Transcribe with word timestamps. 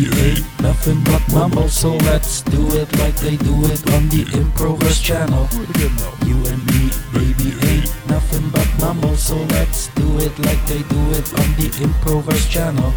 baby 0.00 0.20
ain't 0.20 0.44
nothing 0.60 1.02
but 1.04 1.22
mambo. 1.32 1.66
So 1.68 1.94
let's 2.08 2.42
do 2.42 2.68
it 2.74 2.92
like 2.98 3.14
they 3.16 3.36
do 3.36 3.64
it 3.66 3.92
on 3.92 4.08
the 4.08 4.26
Improverse 4.34 5.00
channel. 5.00 5.48
You 6.26 6.36
and 6.46 6.66
me, 6.66 6.90
baby 7.12 7.54
ain't 7.66 7.88
nothing 8.08 8.50
but 8.50 8.68
mambo. 8.80 9.14
So 9.14 9.36
let's 9.36 9.88
do 9.94 10.18
it 10.18 10.36
like 10.40 10.66
they 10.66 10.82
do 10.82 11.10
it 11.12 11.32
on 11.34 11.54
the 11.56 11.70
Improverse 11.82 12.48
channel. 12.48 12.92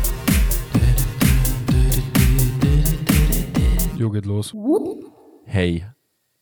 Jo, 3.97 4.09
geht 4.09 4.25
los. 4.25 4.54
Hey, 5.45 5.85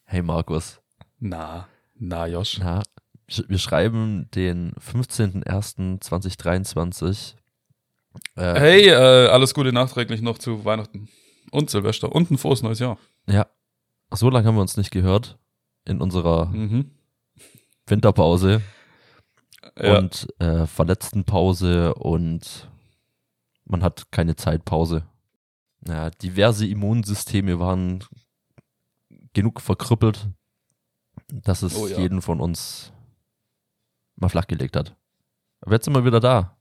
hey 0.06 0.22
Markus. 0.22 0.80
Na, 1.20 1.66
na, 2.00 2.28
Josh. 2.28 2.60
Na, 2.60 2.84
wir 3.28 3.60
schreiben 3.60 4.30
den 4.34 4.74
15.01.2023. 4.80 7.41
Äh, 8.36 8.60
Hey, 8.60 8.88
äh, 8.90 9.28
alles 9.28 9.54
Gute 9.54 9.72
nachträglich 9.74 10.22
noch 10.22 10.38
zu 10.38 10.66
Weihnachten 10.66 11.10
und 11.52 11.70
Silvester 11.70 12.12
und 12.14 12.32
ein 12.32 12.38
frohes 12.38 12.62
neues 12.62 12.80
Jahr. 12.80 12.98
Ja, 13.28 13.48
so 14.12 14.30
lange 14.30 14.48
haben 14.48 14.56
wir 14.56 14.62
uns 14.62 14.78
nicht 14.78 14.92
gehört 14.92 15.38
in 15.86 16.02
unserer 16.02 16.48
Mhm. 16.48 16.92
Winterpause 17.88 18.62
Ja. 19.78 19.98
und 19.98 20.28
äh, 20.40 20.66
Verletztenpause 20.68 21.94
und 21.96 22.70
man 23.66 23.84
hat 23.84 24.12
keine 24.12 24.36
Zeitpause. 24.36 25.06
Ja, 25.88 26.10
diverse 26.10 26.68
Immunsysteme 26.68 27.60
waren 27.60 28.04
genug 29.34 29.62
verkrüppelt, 29.62 30.28
dass 31.28 31.64
es 31.64 31.76
Oh 31.76 31.88
ja. 31.88 31.98
jeden 32.00 32.22
von 32.22 32.40
uns 32.42 32.92
mal 34.16 34.30
flachgelegt 34.30 34.76
hat. 34.76 34.96
Aber 35.62 35.74
jetzt 35.74 35.86
sind 35.86 35.94
wir 35.96 36.06
wieder 36.06 36.20
da. 36.20 36.58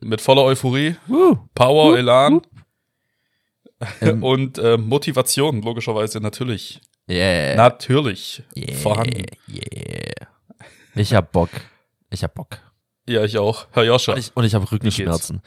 Mit 0.00 0.20
voller 0.20 0.42
Euphorie, 0.42 0.96
Woo. 1.06 1.38
Power, 1.54 1.98
Elan 1.98 2.42
Ähm, 4.00 4.22
und 4.22 4.58
äh, 4.58 4.76
Motivation, 4.76 5.62
logischerweise 5.62 6.20
natürlich. 6.20 6.80
yeah. 7.08 7.56
Natürlich 7.56 8.42
yeah. 8.56 8.76
vorhanden. 8.76 9.26
Yeah. 9.48 10.28
Ich 10.94 11.14
hab 11.14 11.32
Bock. 11.32 11.50
Ich 12.10 12.22
hab 12.22 12.34
Bock. 12.34 12.58
Ja, 13.08 13.24
ich 13.24 13.38
auch. 13.38 13.66
Herr 13.72 13.84
Joscha. 13.84 14.12
Und 14.12 14.18
ich, 14.18 14.36
und 14.36 14.44
ich 14.44 14.54
habe 14.54 14.70
Rückenschmerzen. 14.70 15.42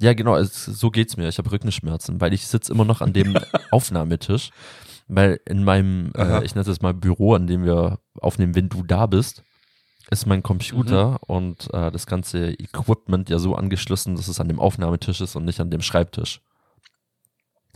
Ja, 0.00 0.14
genau, 0.14 0.36
es, 0.36 0.64
so 0.64 0.90
geht's 0.90 1.16
mir. 1.16 1.28
Ich 1.28 1.38
habe 1.38 1.52
Rückenschmerzen, 1.52 2.20
weil 2.20 2.32
ich 2.32 2.46
sitze 2.46 2.72
immer 2.72 2.84
noch 2.84 3.00
an 3.00 3.12
dem 3.12 3.38
Aufnahmetisch, 3.70 4.50
weil 5.06 5.40
in 5.46 5.62
meinem, 5.62 6.12
äh, 6.16 6.44
ich 6.44 6.54
nenne 6.54 6.68
es 6.68 6.80
mal 6.80 6.94
Büro, 6.94 7.34
an 7.34 7.46
dem 7.46 7.64
wir 7.64 8.00
aufnehmen, 8.14 8.56
wenn 8.56 8.68
du 8.68 8.82
da 8.82 9.06
bist, 9.06 9.44
ist 10.12 10.26
mein 10.26 10.42
Computer 10.42 11.12
Mhm. 11.12 11.16
und 11.26 11.74
äh, 11.74 11.90
das 11.90 12.06
ganze 12.06 12.50
Equipment 12.52 13.30
ja 13.30 13.38
so 13.38 13.54
angeschlossen, 13.56 14.14
dass 14.16 14.28
es 14.28 14.38
an 14.40 14.48
dem 14.48 14.60
Aufnahmetisch 14.60 15.20
ist 15.20 15.34
und 15.36 15.44
nicht 15.44 15.60
an 15.60 15.70
dem 15.70 15.80
Schreibtisch. 15.82 16.40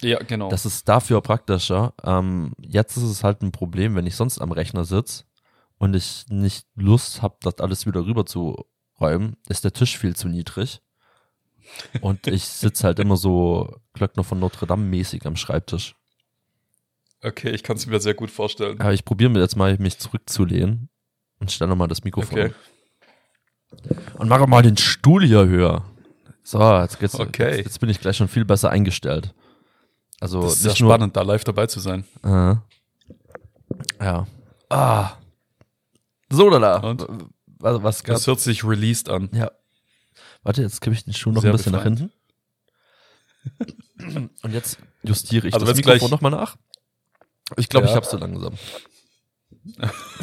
ja, 0.02 0.18
genau. 0.22 0.48
Das 0.50 0.66
ist 0.66 0.88
dafür 0.88 1.20
praktischer. 1.22 1.94
Ähm, 2.04 2.52
jetzt 2.60 2.96
ist 2.96 3.02
es 3.04 3.24
halt 3.24 3.42
ein 3.42 3.52
Problem, 3.52 3.94
wenn 3.94 4.06
ich 4.06 4.14
sonst 4.16 4.38
am 4.40 4.52
Rechner 4.52 4.84
sitze 4.84 5.24
und 5.78 5.94
ich 5.96 6.26
nicht 6.28 6.66
Lust 6.74 7.22
habe, 7.22 7.36
das 7.40 7.58
alles 7.60 7.86
wieder 7.86 8.04
rüber 8.04 8.26
zu 8.26 8.64
räumen, 9.00 9.36
ist 9.48 9.64
der 9.64 9.72
Tisch 9.72 9.96
viel 9.98 10.14
zu 10.14 10.28
niedrig. 10.28 10.80
Und 12.00 12.26
ich 12.28 12.44
sitze 12.44 12.84
halt 12.84 12.98
immer 12.98 13.16
so 13.16 13.74
Glöckner 13.94 14.22
von 14.24 14.38
Notre 14.38 14.66
Dame 14.66 14.84
mäßig 14.84 15.26
am 15.26 15.36
Schreibtisch. 15.36 15.96
okay, 17.22 17.50
ich 17.50 17.62
kann 17.62 17.76
es 17.76 17.86
mir 17.86 17.98
sehr 18.00 18.14
gut 18.14 18.30
vorstellen. 18.30 18.78
Aber 18.80 18.92
ich 18.92 19.04
probiere 19.04 19.30
mir 19.30 19.40
jetzt 19.40 19.56
mal, 19.56 19.76
mich 19.78 19.98
zurückzulehnen 19.98 20.90
und 21.40 21.50
stelle 21.52 21.74
mal 21.76 21.86
das 21.88 22.04
Mikrofon. 22.04 22.38
Okay. 22.38 22.54
Und 24.18 24.28
mache 24.28 24.46
mal 24.46 24.62
den 24.62 24.76
Stuhl 24.76 25.24
hier 25.24 25.46
höher. 25.46 25.84
So, 26.42 26.60
jetzt, 26.78 26.98
geht's, 27.00 27.14
Okay. 27.18 27.56
jetzt, 27.56 27.64
jetzt 27.66 27.80
bin 27.80 27.88
ich 27.90 28.00
gleich 28.00 28.16
schon 28.16 28.28
viel 28.28 28.44
besser 28.44 28.70
eingestellt. 28.70 29.34
Also 30.20 30.42
Das 30.42 30.54
ist 30.54 30.62
sehr 30.62 30.74
nur, 30.80 30.92
spannend, 30.94 31.16
da 31.16 31.22
live 31.22 31.44
dabei 31.44 31.66
zu 31.66 31.80
sein. 31.80 32.04
Äh. 32.22 32.54
Ja. 34.00 34.26
Ah. 34.70 35.12
So, 36.30 36.48
da. 36.50 36.76
Und? 36.78 37.06
Was, 37.58 37.82
was 37.82 38.04
gab? 38.04 38.16
Das 38.16 38.26
hört 38.26 38.40
sich 38.40 38.64
released 38.64 39.08
an. 39.08 39.28
Ja. 39.32 39.50
Warte, 40.42 40.62
jetzt 40.62 40.80
kippe 40.80 40.94
ich 40.94 41.04
den 41.04 41.14
Schuh 41.14 41.32
noch 41.32 41.42
Sehr 41.42 41.50
ein 41.50 41.56
bisschen 41.56 41.72
befreiend. 41.72 42.00
nach 42.00 42.08
hinten. 43.58 44.30
Und 44.42 44.52
jetzt 44.52 44.78
justiere 45.02 45.48
ich 45.48 45.54
Also 45.54 45.66
das 45.66 45.76
Mikrofon 45.76 46.10
nochmal 46.10 46.30
nach. 46.30 46.56
Ich 47.56 47.68
glaube, 47.68 47.86
Ja. 47.86 47.92
ich 47.92 47.96
hab's 47.96 48.10
so 48.10 48.16
langsam. 48.16 48.54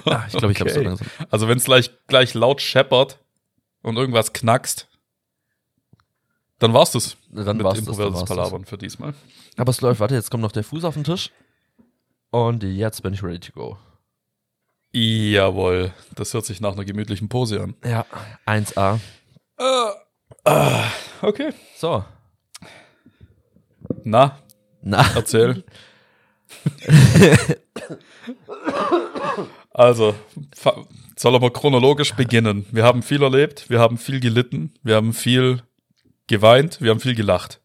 Ah, 0.05 0.23
ich 0.27 0.33
glaube, 0.37 0.51
ich 0.51 0.59
hab's 0.61 0.73
so 0.73 0.79
Okay. 0.79 0.87
langsam. 0.89 1.07
Also 1.29 1.47
wenn 1.47 1.57
es 1.57 1.65
gleich, 1.65 1.91
gleich 2.07 2.33
laut 2.33 2.61
scheppert 2.61 3.19
und 3.81 3.97
irgendwas 3.97 4.33
knackst, 4.33 4.87
dann 6.59 6.73
war's 6.73 6.91
das. 6.91 7.17
Dann 7.29 7.57
mit 7.57 7.65
war's 7.65 7.83
das, 7.83 7.97
dann 7.97 8.13
war's 8.13 8.19
das. 8.21 8.29
Palabern 8.29 8.65
für 8.65 8.77
diesmal. 8.77 9.13
Aber 9.57 9.69
es 9.71 9.81
läuft, 9.81 9.99
warte, 9.99 10.15
jetzt 10.15 10.31
kommt 10.31 10.43
noch 10.43 10.51
der 10.51 10.63
Fuß 10.63 10.83
auf 10.85 10.93
den 10.93 11.03
Tisch. 11.03 11.31
Und 12.31 12.63
jetzt 12.63 13.03
bin 13.03 13.13
ich 13.13 13.23
ready 13.23 13.39
to 13.39 13.51
go. 13.53 13.77
Jawohl, 14.95 15.91
das 16.15 16.33
hört 16.33 16.45
sich 16.45 16.61
nach 16.61 16.73
einer 16.73 16.85
gemütlichen 16.85 17.27
Pose 17.29 17.61
an. 17.61 17.75
Ja, 17.83 18.05
1A. 18.45 18.99
Ah, 20.45 20.87
okay. 21.21 21.53
So. 21.77 22.03
Na, 24.03 24.39
Na, 24.81 25.05
erzähl. 25.15 25.63
also, 29.73 30.16
soll 31.16 31.35
aber 31.35 31.51
chronologisch 31.51 32.13
beginnen. 32.13 32.66
Wir 32.72 32.84
haben 32.84 33.01
viel 33.01 33.23
erlebt, 33.23 33.69
wir 33.69 33.79
haben 33.79 33.97
viel 33.97 34.19
gelitten, 34.19 34.73
wir 34.84 34.95
haben 34.95 35.13
viel 35.13 35.63
geweint, 36.28 36.79
wir 36.79 36.91
haben 36.91 37.00
viel 37.00 37.16
gelacht. 37.16 37.59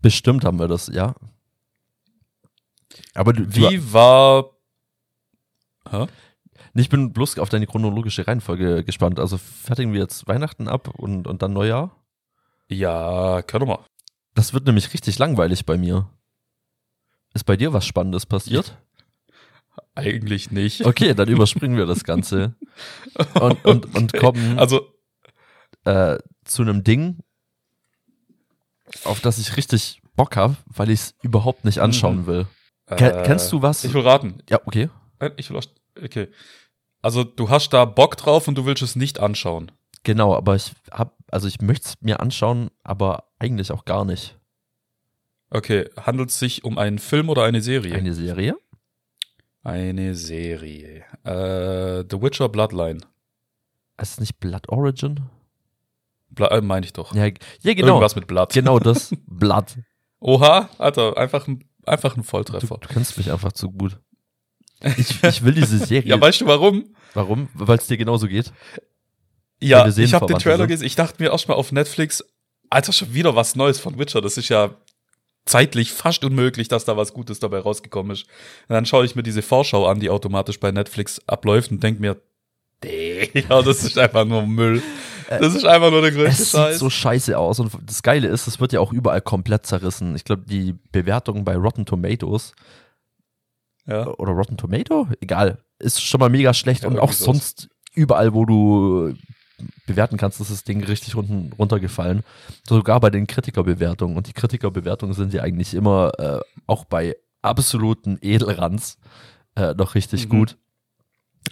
bestimmt 0.00 0.44
haben 0.44 0.58
wir 0.58 0.68
das, 0.68 0.88
ja. 0.88 1.14
Aber 3.14 3.32
du, 3.32 3.46
du, 3.46 3.70
Wie 3.70 3.92
war. 3.92 4.50
Hä? 5.90 6.06
Ich 6.74 6.88
bin 6.88 7.12
bloß 7.12 7.38
auf 7.38 7.50
deine 7.50 7.66
chronologische 7.66 8.26
Reihenfolge 8.26 8.82
gespannt. 8.82 9.20
Also 9.20 9.38
fertigen 9.38 9.92
wir 9.92 10.00
jetzt 10.00 10.26
Weihnachten 10.26 10.68
ab 10.68 10.88
und, 10.88 11.26
und 11.28 11.42
dann 11.42 11.52
Neujahr? 11.52 12.04
Ja, 12.68 13.42
können 13.42 13.68
wir. 13.68 13.84
Das 14.34 14.52
wird 14.52 14.66
nämlich 14.66 14.92
richtig 14.92 15.18
langweilig 15.18 15.66
bei 15.66 15.76
mir. 15.76 16.10
Ist 17.32 17.44
bei 17.44 17.56
dir 17.56 17.72
was 17.72 17.86
Spannendes 17.86 18.26
passiert? 18.26 18.76
Eigentlich 19.94 20.50
nicht. 20.50 20.84
Okay, 20.84 21.14
dann 21.14 21.28
überspringen 21.28 21.76
wir 21.76 21.86
das 21.86 22.04
Ganze 22.04 22.54
und, 23.40 23.64
und, 23.64 23.94
und 23.94 24.12
kommen 24.14 24.58
Also, 24.58 24.92
äh, 25.84 26.18
zu 26.44 26.62
einem 26.62 26.82
Ding, 26.84 27.18
auf 29.04 29.20
das 29.20 29.38
ich 29.38 29.56
richtig 29.56 30.00
Bock 30.16 30.36
habe, 30.36 30.56
weil 30.66 30.90
ich 30.90 31.00
es 31.00 31.14
überhaupt 31.22 31.64
nicht 31.64 31.78
anschauen 31.80 32.22
Mhm. 32.22 32.26
will. 32.26 32.46
Ken, 32.96 33.22
kennst 33.24 33.50
du 33.52 33.62
was? 33.62 33.82
Ich 33.84 33.94
will 33.94 34.02
raten. 34.02 34.38
ja, 34.50 34.60
okay. 34.64 34.88
Äh, 35.18 35.30
Ich 35.36 35.50
will. 35.50 35.56
auch- 35.58 35.64
Okay. 36.02 36.28
Also, 37.02 37.22
du 37.22 37.48
hast 37.50 37.70
da 37.70 37.84
Bock 37.84 38.16
drauf 38.16 38.48
und 38.48 38.56
du 38.58 38.66
willst 38.66 38.82
es 38.82 38.96
nicht 38.96 39.20
anschauen. 39.20 39.70
Genau, 40.02 40.34
aber 40.34 40.56
ich 40.56 40.72
hab, 40.90 41.16
also 41.30 41.46
ich 41.48 41.60
möchte 41.60 41.88
es 41.88 41.94
mir 42.00 42.20
anschauen, 42.20 42.70
aber 42.82 43.24
eigentlich 43.38 43.70
auch 43.70 43.84
gar 43.84 44.04
nicht. 44.04 44.36
Okay, 45.50 45.88
handelt 45.96 46.30
es 46.30 46.38
sich 46.38 46.64
um 46.64 46.78
einen 46.78 46.98
Film 46.98 47.28
oder 47.28 47.44
eine 47.44 47.60
Serie? 47.62 47.94
Eine 47.94 48.12
Serie? 48.14 48.56
Eine 49.64 50.14
Serie. 50.14 51.04
Äh, 51.24 52.04
The 52.10 52.20
Witcher 52.20 52.50
Bloodline. 52.50 53.00
Ist 54.00 54.12
es 54.12 54.20
nicht 54.20 54.38
Blood 54.38 54.68
Origin? 54.68 55.20
Bla 56.28 56.48
äh, 56.48 56.60
meine 56.60 56.84
ich 56.84 56.92
doch. 56.92 57.14
Ja, 57.14 57.24
ja 57.24 57.74
genau. 57.74 57.88
Irgendwas 57.88 58.14
mit 58.14 58.26
Blood. 58.26 58.52
Genau 58.52 58.78
das. 58.78 59.14
Blood. 59.26 59.78
Oha, 60.20 60.68
Alter, 60.78 61.16
einfach 61.16 61.48
ein, 61.48 61.64
einfach 61.86 62.14
ein 62.14 62.22
Du, 62.22 62.28
Volltreffer. 62.28 62.76
du 62.78 62.88
kennst 62.88 63.16
mich 63.16 63.32
einfach 63.32 63.52
zu 63.52 63.70
gut. 63.70 63.98
Ich, 64.98 65.22
ich 65.24 65.42
will 65.42 65.54
diese 65.54 65.78
Serie. 65.78 66.10
Ja, 66.10 66.20
weißt 66.20 66.42
du 66.42 66.46
warum? 66.46 66.94
Warum? 67.14 67.48
Weil 67.54 67.78
es 67.78 67.86
dir 67.86 67.96
genauso 67.96 68.26
geht. 68.28 68.52
Ja, 69.62 69.86
ich 69.88 70.12
habe 70.12 70.26
den 70.26 70.38
Trailer 70.38 70.66
gesehen. 70.66 70.86
Ich 70.86 70.94
dachte 70.94 71.22
mir 71.22 71.30
erst 71.30 71.48
mal 71.48 71.54
auf 71.54 71.72
Netflix, 71.72 72.22
Alter, 72.68 72.92
schon 72.92 73.14
wieder 73.14 73.34
was 73.34 73.56
Neues 73.56 73.80
von 73.80 73.98
Witcher. 73.98 74.20
Das 74.20 74.36
ist 74.36 74.50
ja 74.50 74.76
zeitlich 75.46 75.92
fast 75.92 76.24
unmöglich, 76.24 76.68
dass 76.68 76.84
da 76.84 76.96
was 76.96 77.12
Gutes 77.12 77.38
dabei 77.38 77.58
rausgekommen 77.58 78.12
ist. 78.12 78.24
Und 78.68 78.74
dann 78.74 78.86
schaue 78.86 79.04
ich 79.04 79.14
mir 79.14 79.22
diese 79.22 79.42
Vorschau 79.42 79.86
an, 79.86 80.00
die 80.00 80.10
automatisch 80.10 80.58
bei 80.58 80.70
Netflix 80.70 81.20
abläuft 81.26 81.70
und 81.70 81.82
denke 81.82 82.00
mir, 82.00 82.16
ja, 82.84 83.62
das 83.62 83.84
ist 83.84 83.98
einfach 83.98 84.24
nur 84.24 84.46
Müll. 84.46 84.82
Das 85.28 85.54
ist 85.54 85.64
einfach 85.64 85.90
nur 85.90 86.02
der 86.02 86.12
größte 86.12 86.42
Es 86.42 86.50
sieht 86.52 86.60
Scheiß. 86.60 86.78
so 86.78 86.90
scheiße 86.90 87.38
aus 87.38 87.58
und 87.58 87.72
das 87.82 88.02
Geile 88.02 88.28
ist, 88.28 88.46
es 88.46 88.60
wird 88.60 88.72
ja 88.72 88.80
auch 88.80 88.92
überall 88.92 89.22
komplett 89.22 89.64
zerrissen. 89.64 90.14
Ich 90.16 90.24
glaube, 90.24 90.42
die 90.46 90.74
Bewertung 90.92 91.44
bei 91.44 91.56
Rotten 91.56 91.86
Tomatoes 91.86 92.52
ja. 93.86 94.06
oder 94.06 94.32
Rotten 94.32 94.56
Tomato, 94.56 95.08
egal, 95.20 95.58
ist 95.78 96.02
schon 96.02 96.20
mal 96.20 96.28
mega 96.28 96.52
schlecht 96.52 96.82
Ja, 96.82 96.88
und 96.88 96.98
auch 96.98 97.12
sonst 97.12 97.68
überall, 97.94 98.34
wo 98.34 98.44
du 98.44 99.14
bewerten 99.86 100.16
kannst, 100.16 100.40
ist 100.40 100.50
das 100.50 100.64
Ding 100.64 100.82
richtig 100.84 101.14
unten 101.14 101.52
runtergefallen. 101.52 102.22
Sogar 102.66 103.00
bei 103.00 103.10
den 103.10 103.26
Kritikerbewertungen 103.26 104.16
und 104.16 104.26
die 104.26 104.32
Kritikerbewertungen 104.32 105.14
sind 105.14 105.32
ja 105.32 105.42
eigentlich 105.42 105.74
immer 105.74 106.12
äh, 106.18 106.40
auch 106.66 106.84
bei 106.84 107.16
absoluten 107.42 108.18
Edelranz 108.20 108.98
äh, 109.56 109.74
noch 109.74 109.94
richtig 109.94 110.24
Mhm. 110.26 110.28
gut. 110.30 110.56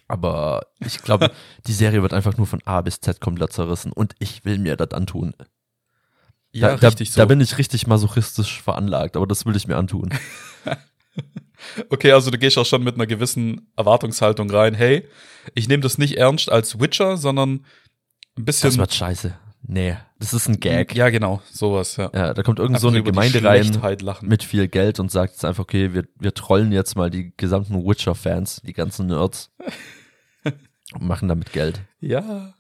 Aber 0.09 0.67
ich 0.81 1.03
glaube, 1.03 1.31
die 1.67 1.73
Serie 1.73 2.03
wird 2.03 2.15
einfach 2.15 2.37
nur 2.37 2.47
von 2.47 2.61
A 2.65 2.81
bis 2.81 3.01
Z 3.01 3.21
komplett 3.21 3.53
zerrissen 3.53 3.93
und 3.93 4.15
ich 4.19 4.45
will 4.45 4.59
mir 4.59 4.77
das 4.77 4.91
antun. 4.93 5.35
Ja, 6.51 6.77
da, 6.77 6.89
richtig 6.89 7.11
da, 7.11 7.15
so. 7.15 7.21
Da 7.21 7.25
bin 7.27 7.41
ich 7.41 7.57
richtig 7.59 7.87
masochistisch 7.87 8.61
veranlagt, 8.63 9.17
aber 9.17 9.27
das 9.27 9.47
will 9.47 9.57
ich 9.57 9.67
mir 9.69 9.77
antun. 9.77 10.11
Okay, 11.91 12.11
also 12.11 12.31
du 12.33 12.39
gehst 12.39 12.59
auch 12.59 12.67
schon 12.67 12.83
mit 12.83 12.97
einer 12.97 13.07
gewissen 13.07 13.71
Erwartungshaltung 13.77 14.51
rein. 14.51 14.75
Hey, 14.75 15.07
ich 15.55 15.69
nehme 15.69 15.81
das 15.83 15.97
nicht 15.97 16.17
ernst 16.17 16.51
als 16.51 16.81
Witcher, 16.81 17.17
sondern 17.17 17.65
ein 18.37 18.45
bisschen. 18.45 18.71
Das 18.71 18.79
wird 18.79 18.95
scheiße. 18.95 19.35
Nee, 19.65 19.97
das 20.19 20.35
ist 20.35 20.49
ein 20.49 20.59
Gag. 20.59 20.95
Ja, 20.95 21.09
genau, 21.11 21.41
sowas, 21.51 21.97
ja. 21.97 22.11
Ja, 22.13 22.35
da 22.35 22.43
kommt 22.43 22.59
irgend 22.59 22.81
so 22.81 22.89
eine 22.89 23.03
Gemeinde 23.03 23.45
rein 23.45 23.99
lachen. 24.01 24.29
mit 24.29 24.43
viel 24.43 24.67
Geld 24.67 24.99
und 24.99 25.11
sagt 25.11 25.35
jetzt 25.35 25.45
einfach, 25.45 25.63
okay, 25.63 25.95
wir, 25.95 26.05
wir 26.19 26.35
trollen 26.35 26.73
jetzt 26.73 26.97
mal 26.97 27.11
die 27.11 27.33
gesamten 27.37 27.87
Witcher-Fans, 27.87 28.63
die 28.65 28.73
ganzen 28.73 29.07
Nerds 29.07 29.53
und 30.45 31.03
machen 31.03 31.29
damit 31.29 31.53
Geld. 31.53 31.81
Ja. 32.01 32.55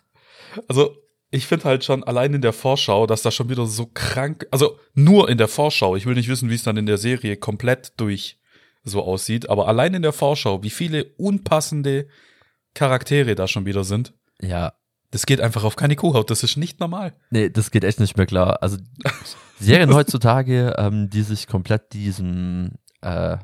Also, 0.68 0.96
ich 1.32 1.46
finde 1.46 1.64
halt 1.64 1.82
schon 1.82 2.04
allein 2.04 2.34
in 2.34 2.42
der 2.42 2.52
Vorschau, 2.52 3.06
dass 3.06 3.22
das 3.22 3.34
schon 3.34 3.48
wieder 3.48 3.66
so 3.66 3.90
krank, 3.92 4.46
also 4.52 4.78
nur 4.94 5.28
in 5.28 5.38
der 5.38 5.48
Vorschau, 5.48 5.96
ich 5.96 6.06
will 6.06 6.14
nicht 6.14 6.28
wissen, 6.28 6.50
wie 6.50 6.54
es 6.54 6.62
dann 6.62 6.76
in 6.76 6.86
der 6.86 6.98
Serie 6.98 7.36
komplett 7.36 7.94
durch 7.96 8.38
so 8.84 9.02
aussieht, 9.02 9.48
aber 9.48 9.66
allein 9.66 9.94
in 9.94 10.02
der 10.02 10.12
Vorschau, 10.12 10.62
wie 10.62 10.70
viele 10.70 11.04
unpassende 11.16 12.06
Charaktere 12.74 13.34
da 13.34 13.48
schon 13.48 13.66
wieder 13.66 13.82
sind, 13.82 14.12
Ja, 14.40 14.74
das 15.12 15.26
geht 15.26 15.40
einfach 15.40 15.62
auf 15.62 15.76
keine 15.76 15.94
Kuhhaut, 15.94 16.30
das 16.30 16.42
ist 16.42 16.56
nicht 16.56 16.80
normal. 16.80 17.14
nee, 17.30 17.48
das 17.48 17.70
geht 17.70 17.84
echt 17.84 18.00
nicht 18.00 18.16
mehr 18.16 18.26
klar. 18.26 18.62
Also 18.62 18.78
Serien 19.60 19.94
heutzutage, 19.94 20.74
ähm, 20.78 21.10
die 21.10 21.22
sich 21.22 21.46
komplett 21.46 21.92
diesem 21.92 22.72
äh, 23.02 23.36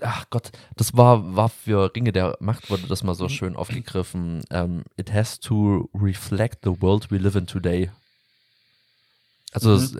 Ach 0.00 0.26
Gott, 0.28 0.50
das 0.76 0.94
war, 0.94 1.36
war 1.36 1.48
für 1.48 1.94
Ringe 1.96 2.12
der 2.12 2.36
Macht, 2.38 2.68
wurde 2.68 2.86
das 2.86 3.02
mal 3.02 3.14
so 3.14 3.30
schön 3.30 3.56
aufgegriffen. 3.56 4.44
Ähm, 4.50 4.84
it 4.96 5.10
has 5.10 5.40
to 5.40 5.88
reflect 5.94 6.58
the 6.64 6.82
world 6.82 7.10
we 7.10 7.16
live 7.16 7.34
in 7.34 7.46
today. 7.46 7.90
Also 9.52 9.74
es 9.74 9.96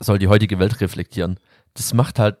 soll 0.00 0.18
die 0.18 0.28
heutige 0.28 0.58
Welt 0.58 0.82
reflektieren. 0.82 1.40
Das 1.72 1.94
macht 1.94 2.18
halt 2.18 2.36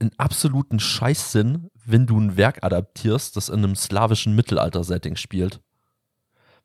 einen 0.00 0.12
absoluten 0.18 0.80
Scheißsinn, 0.80 1.70
wenn 1.84 2.06
du 2.06 2.18
ein 2.18 2.36
Werk 2.36 2.62
adaptierst, 2.64 3.36
das 3.36 3.48
in 3.48 3.58
einem 3.58 3.76
slawischen 3.76 4.34
Mittelalter-Setting 4.34 5.16
spielt. 5.16 5.60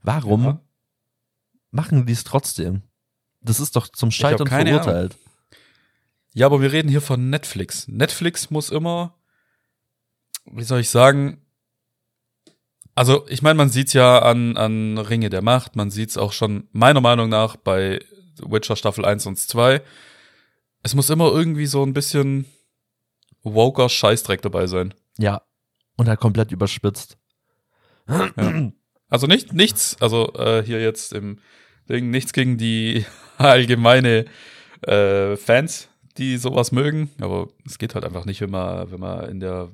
Warum 0.02 0.44
Ja. 0.44 0.62
machen 1.72 2.06
die 2.06 2.14
es 2.14 2.24
trotzdem? 2.24 2.84
Das 3.42 3.60
ist 3.60 3.76
doch 3.76 3.88
zum 3.88 4.12
Scheitern 4.12 4.48
keine 4.48 4.72
Ahnung. 4.72 4.84
verurteilt. 4.84 5.18
Ja, 6.34 6.46
aber 6.46 6.62
wir 6.62 6.72
reden 6.72 6.90
hier 6.90 7.02
von 7.02 7.30
Netflix. 7.30 7.88
Netflix 7.88 8.50
muss 8.50 8.70
immer, 8.70 9.16
wie 10.46 10.64
soll 10.64 10.80
ich 10.82 10.90
sagen, 10.90 11.42
also 12.96 13.26
ich 13.30 13.42
meine, 13.42 13.56
man 13.56 13.70
sieht's 13.70 13.94
ja 13.94 14.20
an, 14.20 14.58
an 14.58 14.98
Ringe 14.98 15.30
der 15.30 15.42
Macht, 15.42 15.76
man 15.76 15.90
sieht's 15.90 16.18
auch 16.18 16.34
schon 16.34 16.68
meiner 16.72 17.02
Meinung 17.02 17.30
nach 17.30 17.56
bei 17.56 18.04
Witcher 18.42 18.76
Staffel 18.76 19.06
1 19.06 19.26
und 19.26 19.38
2. 19.38 19.82
Es 20.84 20.96
muss 20.96 21.10
immer 21.10 21.32
irgendwie 21.32 21.66
so 21.66 21.84
ein 21.84 21.94
bisschen 21.94 22.46
woker 23.54 23.90
Scheißdreck 23.90 24.42
dabei 24.42 24.68
sein. 24.68 24.94
Ja. 25.18 25.42
Und 25.98 26.08
halt 26.08 26.20
komplett 26.20 26.52
überspitzt. 26.52 27.18
Also 29.10 29.28
nicht 29.28 29.54
nichts, 29.54 29.98
also 30.00 30.34
äh, 30.36 30.64
hier 30.64 30.82
jetzt 30.82 31.14
im 31.14 31.40
Ding, 31.90 32.10
nichts 32.10 32.34
gegen 32.34 32.58
die 32.58 33.06
allgemeine 33.38 34.26
äh, 34.82 35.36
Fans, 35.36 35.90
die 36.18 36.38
sowas 36.38 36.72
mögen, 36.72 37.10
aber 37.20 37.48
es 37.66 37.78
geht 37.78 37.96
halt 37.96 38.06
einfach 38.06 38.26
nicht, 38.26 38.42
wenn 38.42 38.50
man, 38.52 38.92
wenn 38.92 39.00
man 39.00 39.30
in 39.30 39.40
der 39.40 39.70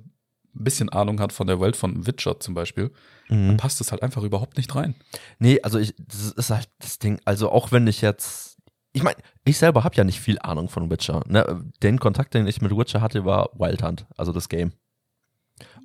ein 0.57 0.63
bisschen 0.63 0.89
Ahnung 0.89 1.19
hat 1.19 1.33
von 1.33 1.48
der 1.48 1.60
Welt 1.60 1.75
von 1.75 2.07
Witcher 2.07 2.39
zum 2.39 2.54
Beispiel, 2.54 2.92
Mhm. 3.27 3.57
passt 3.57 3.81
es 3.81 3.92
halt 3.92 4.04
einfach 4.04 4.22
überhaupt 4.22 4.56
nicht 4.56 4.75
rein. 4.75 4.94
Nee, 5.39 5.60
also 5.63 5.80
ich, 5.80 5.95
das 5.98 6.31
ist 6.33 6.50
halt 6.51 6.69
das 6.77 7.00
Ding. 7.00 7.19
Also 7.25 7.51
auch 7.51 7.72
wenn 7.72 7.88
ich 7.88 8.01
jetzt, 8.01 8.54
ich 8.95 9.03
meine, 9.03 9.18
ich 9.44 9.57
selber 9.57 9.83
habe 9.83 9.95
ja 9.95 10.03
nicht 10.03 10.19
viel 10.21 10.39
Ahnung 10.39 10.69
von 10.69 10.89
Witcher. 10.89 11.21
Ne? 11.27 11.65
Den 11.83 12.00
Kontakt, 12.00 12.33
den 12.33 12.47
ich 12.47 12.62
mit 12.62 12.75
Witcher 12.75 13.01
hatte, 13.01 13.25
war 13.25 13.50
Wild 13.53 13.83
Hunt, 13.83 14.06
also 14.18 14.31
das 14.31 14.47
Game. 14.50 14.71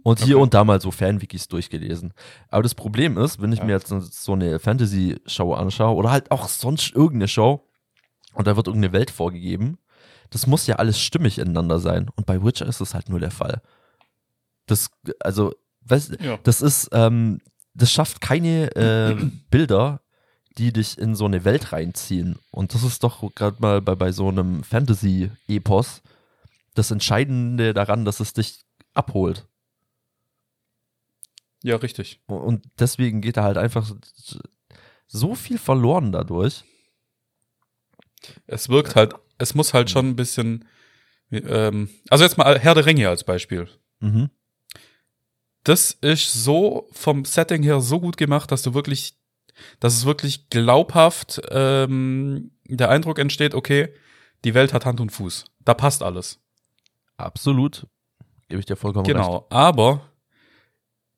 Und 0.02 0.20
hier 0.20 0.36
Okay. 0.36 0.42
und 0.44 0.54
da 0.54 0.64
mal 0.64 0.80
so 0.80 0.90
Fanwikis 0.90 1.48
durchgelesen. 1.48 2.14
Aber 2.48 2.62
das 2.62 2.74
Problem 2.74 3.18
ist, 3.18 3.42
wenn 3.42 3.52
ich 3.52 3.58
Ja. 3.58 3.64
mir 3.66 3.72
jetzt 3.72 3.88
so 3.88 4.32
eine 4.32 4.58
Fantasy-Show 4.58 5.52
anschaue 5.54 5.96
oder 5.96 6.10
halt 6.10 6.30
auch 6.30 6.48
sonst 6.48 6.94
irgendeine 6.94 7.28
Show 7.28 7.68
und 8.34 8.46
da 8.46 8.56
wird 8.56 8.66
irgendeine 8.68 8.92
Welt 8.92 9.10
vorgegeben, 9.10 9.78
das 10.30 10.46
muss 10.46 10.66
ja 10.68 10.76
alles 10.76 11.00
stimmig 11.00 11.38
ineinander 11.38 11.80
sein. 11.80 12.08
Und 12.16 12.26
bei 12.26 12.42
Witcher 12.42 12.66
ist 12.66 12.80
es 12.80 12.94
halt 12.94 13.08
nur 13.08 13.18
der 13.20 13.30
Fall. 13.32 13.60
Das, 14.66 14.90
also, 15.20 15.52
weißt, 15.82 16.18
Ja. 16.22 16.38
das 16.44 16.62
ist, 16.62 16.88
ähm, 16.92 17.40
das 17.74 17.90
schafft 17.92 18.20
keine 18.20 18.74
äh, 18.76 19.14
Bilder, 19.50 20.00
die 20.60 20.72
dich 20.72 20.98
in 20.98 21.14
so 21.14 21.24
eine 21.24 21.44
Welt 21.44 21.72
reinziehen. 21.72 22.38
Und 22.50 22.74
das 22.74 22.82
ist 22.82 23.02
doch 23.02 23.34
gerade 23.34 23.56
mal 23.60 23.80
bei, 23.80 23.94
bei 23.94 24.12
so 24.12 24.28
einem 24.28 24.62
Fantasy-Epos 24.62 26.02
das 26.74 26.90
Entscheidende 26.90 27.72
daran, 27.72 28.04
dass 28.04 28.20
es 28.20 28.34
dich 28.34 28.60
abholt. 28.92 29.46
Ja, 31.62 31.76
richtig. 31.76 32.20
Und 32.26 32.64
deswegen 32.78 33.22
geht 33.22 33.38
da 33.38 33.42
halt 33.42 33.56
einfach 33.56 33.90
so 35.06 35.34
viel 35.34 35.58
verloren 35.58 36.12
dadurch. 36.12 36.64
Es 38.46 38.68
wirkt 38.68 38.96
halt, 38.96 39.14
es 39.38 39.54
muss 39.54 39.72
halt 39.72 39.90
schon 39.90 40.10
ein 40.10 40.16
bisschen, 40.16 40.66
ähm, 41.30 41.88
also 42.10 42.22
jetzt 42.24 42.36
mal 42.36 42.58
Herr 42.58 42.74
der 42.74 42.84
Ringe 42.86 43.08
als 43.08 43.24
Beispiel. 43.24 43.66
Mhm. 44.00 44.30
das 45.64 45.92
ist 46.00 46.32
so 46.32 46.88
vom 46.92 47.24
Setting 47.26 47.62
her 47.62 47.80
so 47.82 48.00
gut 48.00 48.16
gemacht, 48.16 48.50
dass 48.50 48.62
du 48.62 48.72
wirklich, 48.72 49.19
dass 49.80 49.94
es 49.94 50.04
wirklich 50.04 50.50
glaubhaft 50.50 51.40
ähm, 51.50 52.50
der 52.64 52.90
Eindruck 52.90 53.18
entsteht, 53.18 53.54
okay, 53.54 53.92
die 54.44 54.54
Welt 54.54 54.72
hat 54.72 54.86
Hand 54.86 55.00
und 55.00 55.10
Fuß. 55.10 55.44
Da 55.64 55.74
passt 55.74 56.02
alles. 56.02 56.40
Absolut. 57.16 57.86
Gebe 58.48 58.60
ich 58.60 58.66
dir 58.66 58.76
vollkommen 58.76 59.06
recht. 59.06 59.16
Genau. 59.16 59.46
Aber 59.50 60.10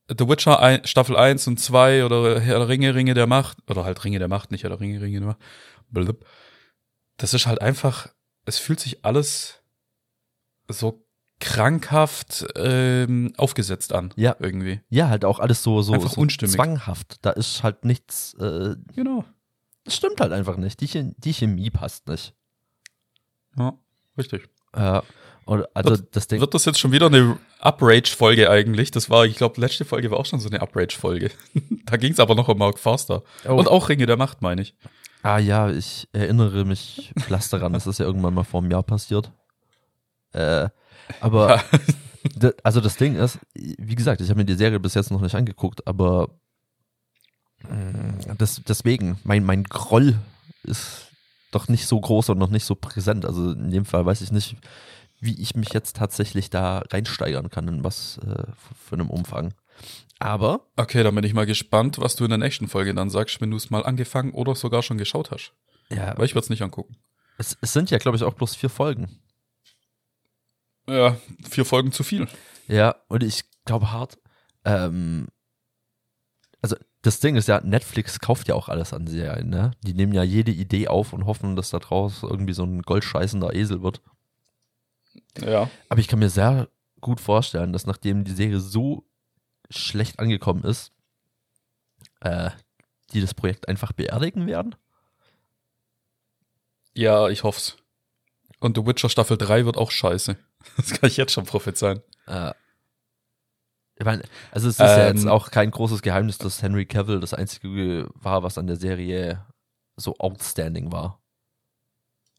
The 0.08 0.28
Witcher 0.28 0.80
Staffel 0.84 1.16
1 1.16 1.46
und 1.46 1.58
2 1.58 2.04
oder 2.04 2.40
Herr 2.40 2.58
der 2.58 2.68
Ringe, 2.68 2.94
Ringe 2.94 3.14
der 3.14 3.26
Macht, 3.26 3.58
oder 3.70 3.84
halt 3.84 4.04
Ringe 4.04 4.18
der 4.18 4.28
Macht, 4.28 4.50
nicht 4.50 4.64
Herr 4.64 4.70
der 4.70 4.80
Ringe, 4.80 5.00
Ringe 5.00 5.20
der 5.20 5.28
Macht. 5.28 5.40
Blub. 5.88 6.24
Das 7.16 7.34
ist 7.34 7.46
halt 7.46 7.60
einfach, 7.62 8.08
es 8.44 8.58
fühlt 8.58 8.80
sich 8.80 9.04
alles 9.04 9.62
so 10.68 11.06
krankhaft 11.42 12.46
ähm, 12.56 13.32
aufgesetzt 13.36 13.92
an. 13.92 14.14
Ja. 14.16 14.36
Irgendwie. 14.38 14.80
Ja, 14.88 15.08
halt 15.08 15.24
auch 15.24 15.40
alles 15.40 15.62
so, 15.62 15.82
so, 15.82 15.92
Einfach 15.92 16.12
so 16.12 16.20
unstimmig. 16.20 16.54
zwanghaft. 16.54 17.16
Da 17.22 17.30
ist 17.30 17.62
halt 17.62 17.84
nichts, 17.84 18.34
äh, 18.34 18.76
Genau. 18.94 19.24
das 19.84 19.96
stimmt 19.96 20.20
halt 20.20 20.32
einfach 20.32 20.56
nicht. 20.56 20.80
Die, 20.80 20.86
Chem- 20.88 21.14
die 21.18 21.34
Chemie 21.34 21.70
passt 21.70 22.06
nicht. 22.08 22.32
Ja, 23.58 23.74
richtig. 24.16 24.48
Äh, 24.72 25.00
und 25.44 25.66
also 25.74 25.90
Wird- 25.90 26.14
das 26.16 26.28
Ding. 26.28 26.40
Wird 26.40 26.54
das 26.54 26.64
jetzt 26.64 26.78
schon 26.78 26.92
wieder 26.92 27.06
eine 27.06 27.36
Uprage-Folge 27.60 28.48
eigentlich? 28.48 28.92
Das 28.92 29.10
war, 29.10 29.26
ich 29.26 29.34
glaube, 29.36 29.60
letzte 29.60 29.84
Folge 29.84 30.10
war 30.12 30.18
auch 30.18 30.26
schon 30.26 30.38
so 30.40 30.48
eine 30.48 30.62
Uprage-Folge. 30.62 31.30
da 31.86 31.96
ging 31.96 32.12
es 32.12 32.20
aber 32.20 32.36
noch 32.36 32.48
um 32.48 32.56
Mark 32.58 32.78
Forster. 32.78 33.24
Oh. 33.48 33.54
Und 33.54 33.66
auch 33.68 33.88
Ringe 33.88 34.06
der 34.06 34.16
Macht, 34.16 34.40
meine 34.42 34.62
ich. 34.62 34.74
Ah 35.24 35.38
ja, 35.38 35.70
ich 35.70 36.08
erinnere 36.12 36.64
mich 36.64 37.12
fast 37.28 37.52
daran, 37.52 37.72
das 37.72 37.86
ist 37.86 37.98
ja 37.98 38.06
irgendwann 38.06 38.34
mal 38.34 38.44
vor 38.44 38.60
einem 38.60 38.70
Jahr 38.70 38.82
passiert. 38.82 39.30
Äh, 40.32 40.68
aber 41.20 41.62
d- 42.36 42.52
also 42.62 42.80
das 42.80 42.96
Ding 42.96 43.16
ist, 43.16 43.38
wie 43.54 43.94
gesagt, 43.94 44.20
ich 44.20 44.28
habe 44.30 44.38
mir 44.40 44.44
die 44.44 44.54
Serie 44.54 44.80
bis 44.80 44.94
jetzt 44.94 45.10
noch 45.10 45.20
nicht 45.20 45.34
angeguckt, 45.34 45.86
aber 45.86 46.28
mh, 47.68 48.34
das, 48.38 48.62
deswegen, 48.66 49.18
mein, 49.24 49.44
mein 49.44 49.64
Groll 49.64 50.16
ist 50.62 51.08
doch 51.50 51.68
nicht 51.68 51.86
so 51.86 52.00
groß 52.00 52.30
und 52.30 52.38
noch 52.38 52.50
nicht 52.50 52.64
so 52.64 52.74
präsent. 52.74 53.24
Also 53.26 53.52
in 53.52 53.70
dem 53.70 53.84
Fall 53.84 54.06
weiß 54.06 54.20
ich 54.22 54.32
nicht, 54.32 54.56
wie 55.20 55.40
ich 55.40 55.54
mich 55.54 55.72
jetzt 55.72 55.96
tatsächlich 55.96 56.50
da 56.50 56.78
reinsteigern 56.90 57.50
kann, 57.50 57.68
in 57.68 57.84
was 57.84 58.18
äh, 58.18 58.44
für 58.86 58.94
einem 58.96 59.10
Umfang. 59.10 59.54
Aber 60.18 60.66
Okay, 60.76 61.02
dann 61.02 61.14
bin 61.14 61.24
ich 61.24 61.34
mal 61.34 61.46
gespannt, 61.46 61.98
was 61.98 62.16
du 62.16 62.24
in 62.24 62.30
der 62.30 62.38
nächsten 62.38 62.68
Folge 62.68 62.94
dann 62.94 63.10
sagst, 63.10 63.40
wenn 63.40 63.50
du 63.50 63.56
es 63.56 63.70
mal 63.70 63.84
angefangen 63.84 64.32
oder 64.32 64.54
sogar 64.54 64.82
schon 64.82 64.98
geschaut 64.98 65.30
hast. 65.30 65.52
ja, 65.90 66.08
Aber 66.12 66.24
ich 66.24 66.34
würde 66.34 66.44
es 66.44 66.50
nicht 66.50 66.62
angucken. 66.62 66.96
es, 67.38 67.56
es 67.60 67.72
sind 67.72 67.90
ja, 67.90 67.98
glaube 67.98 68.16
ich, 68.16 68.22
auch 68.22 68.34
bloß 68.34 68.54
vier 68.54 68.70
Folgen. 68.70 69.18
Ja, 70.88 71.16
vier 71.48 71.64
Folgen 71.64 71.92
zu 71.92 72.02
viel. 72.02 72.28
Ja, 72.68 72.96
und 73.08 73.22
ich 73.22 73.44
glaube 73.64 73.92
hart, 73.92 74.18
ähm, 74.64 75.28
also 76.60 76.76
das 77.02 77.20
Ding 77.20 77.36
ist 77.36 77.48
ja, 77.48 77.60
Netflix 77.60 78.20
kauft 78.20 78.48
ja 78.48 78.54
auch 78.54 78.68
alles 78.68 78.92
an 78.92 79.06
Serien, 79.06 79.50
ne? 79.50 79.72
Die 79.82 79.94
nehmen 79.94 80.12
ja 80.12 80.22
jede 80.22 80.52
Idee 80.52 80.88
auf 80.88 81.12
und 81.12 81.26
hoffen, 81.26 81.56
dass 81.56 81.70
da 81.70 81.80
draus 81.80 82.22
irgendwie 82.22 82.52
so 82.52 82.62
ein 82.62 82.82
goldscheißender 82.82 83.54
Esel 83.54 83.82
wird. 83.82 84.00
Ja. 85.40 85.68
Aber 85.88 86.00
ich 86.00 86.08
kann 86.08 86.20
mir 86.20 86.30
sehr 86.30 86.68
gut 87.00 87.20
vorstellen, 87.20 87.72
dass 87.72 87.86
nachdem 87.86 88.24
die 88.24 88.32
Serie 88.32 88.60
so 88.60 89.04
schlecht 89.68 90.20
angekommen 90.20 90.62
ist, 90.62 90.92
äh, 92.20 92.50
die 93.12 93.20
das 93.20 93.34
Projekt 93.34 93.68
einfach 93.68 93.92
beerdigen 93.92 94.46
werden. 94.46 94.76
Ja, 96.94 97.28
ich 97.28 97.42
hoff's. 97.42 97.76
Und 98.62 98.76
The 98.76 98.86
Witcher 98.86 99.08
Staffel 99.08 99.36
3 99.36 99.64
wird 99.66 99.76
auch 99.76 99.90
scheiße. 99.90 100.36
Das 100.76 100.90
kann 100.92 101.08
ich 101.08 101.16
jetzt 101.16 101.32
schon 101.32 101.44
prophezeien. 101.44 102.00
Äh, 102.28 102.52
ich 103.96 104.04
meine, 104.04 104.22
also 104.52 104.68
es 104.68 104.74
ist 104.74 104.80
ja 104.80 105.08
Ähm. 105.08 105.16
jetzt 105.16 105.26
auch 105.26 105.50
kein 105.50 105.70
großes 105.72 106.02
Geheimnis, 106.02 106.38
dass 106.38 106.62
Henry 106.62 106.86
Cavill 106.86 107.18
das 107.20 107.34
einzige 107.34 108.08
war, 108.14 108.42
was 108.44 108.58
an 108.58 108.68
der 108.68 108.76
Serie 108.76 109.44
so 109.96 110.16
outstanding 110.18 110.92
war. 110.92 111.20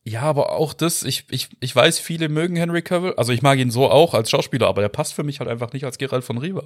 Ja, 0.06 0.22
aber 0.22 0.54
auch 0.54 0.74
das, 0.74 1.04
ich, 1.04 1.26
ich, 1.30 1.50
ich 1.60 1.76
weiß, 1.76 2.00
viele 2.00 2.28
mögen 2.30 2.56
Henry 2.56 2.82
Cavill. 2.82 3.14
Also 3.16 3.32
ich 3.34 3.42
mag 3.42 3.60
ihn 3.60 3.72
so 3.72 3.90
auch 3.90 4.14
als 4.14 4.30
Schauspieler, 4.30 4.68
aber 4.68 4.82
der 4.82 4.90
passt 4.90 5.14
für 5.14 5.24
mich 5.24 5.40
halt 5.40 5.50
einfach 5.50 5.72
nicht 5.74 5.84
als 5.86 5.98
Geralt 5.98 6.24
von 6.24 6.38
Riva. 6.38 6.64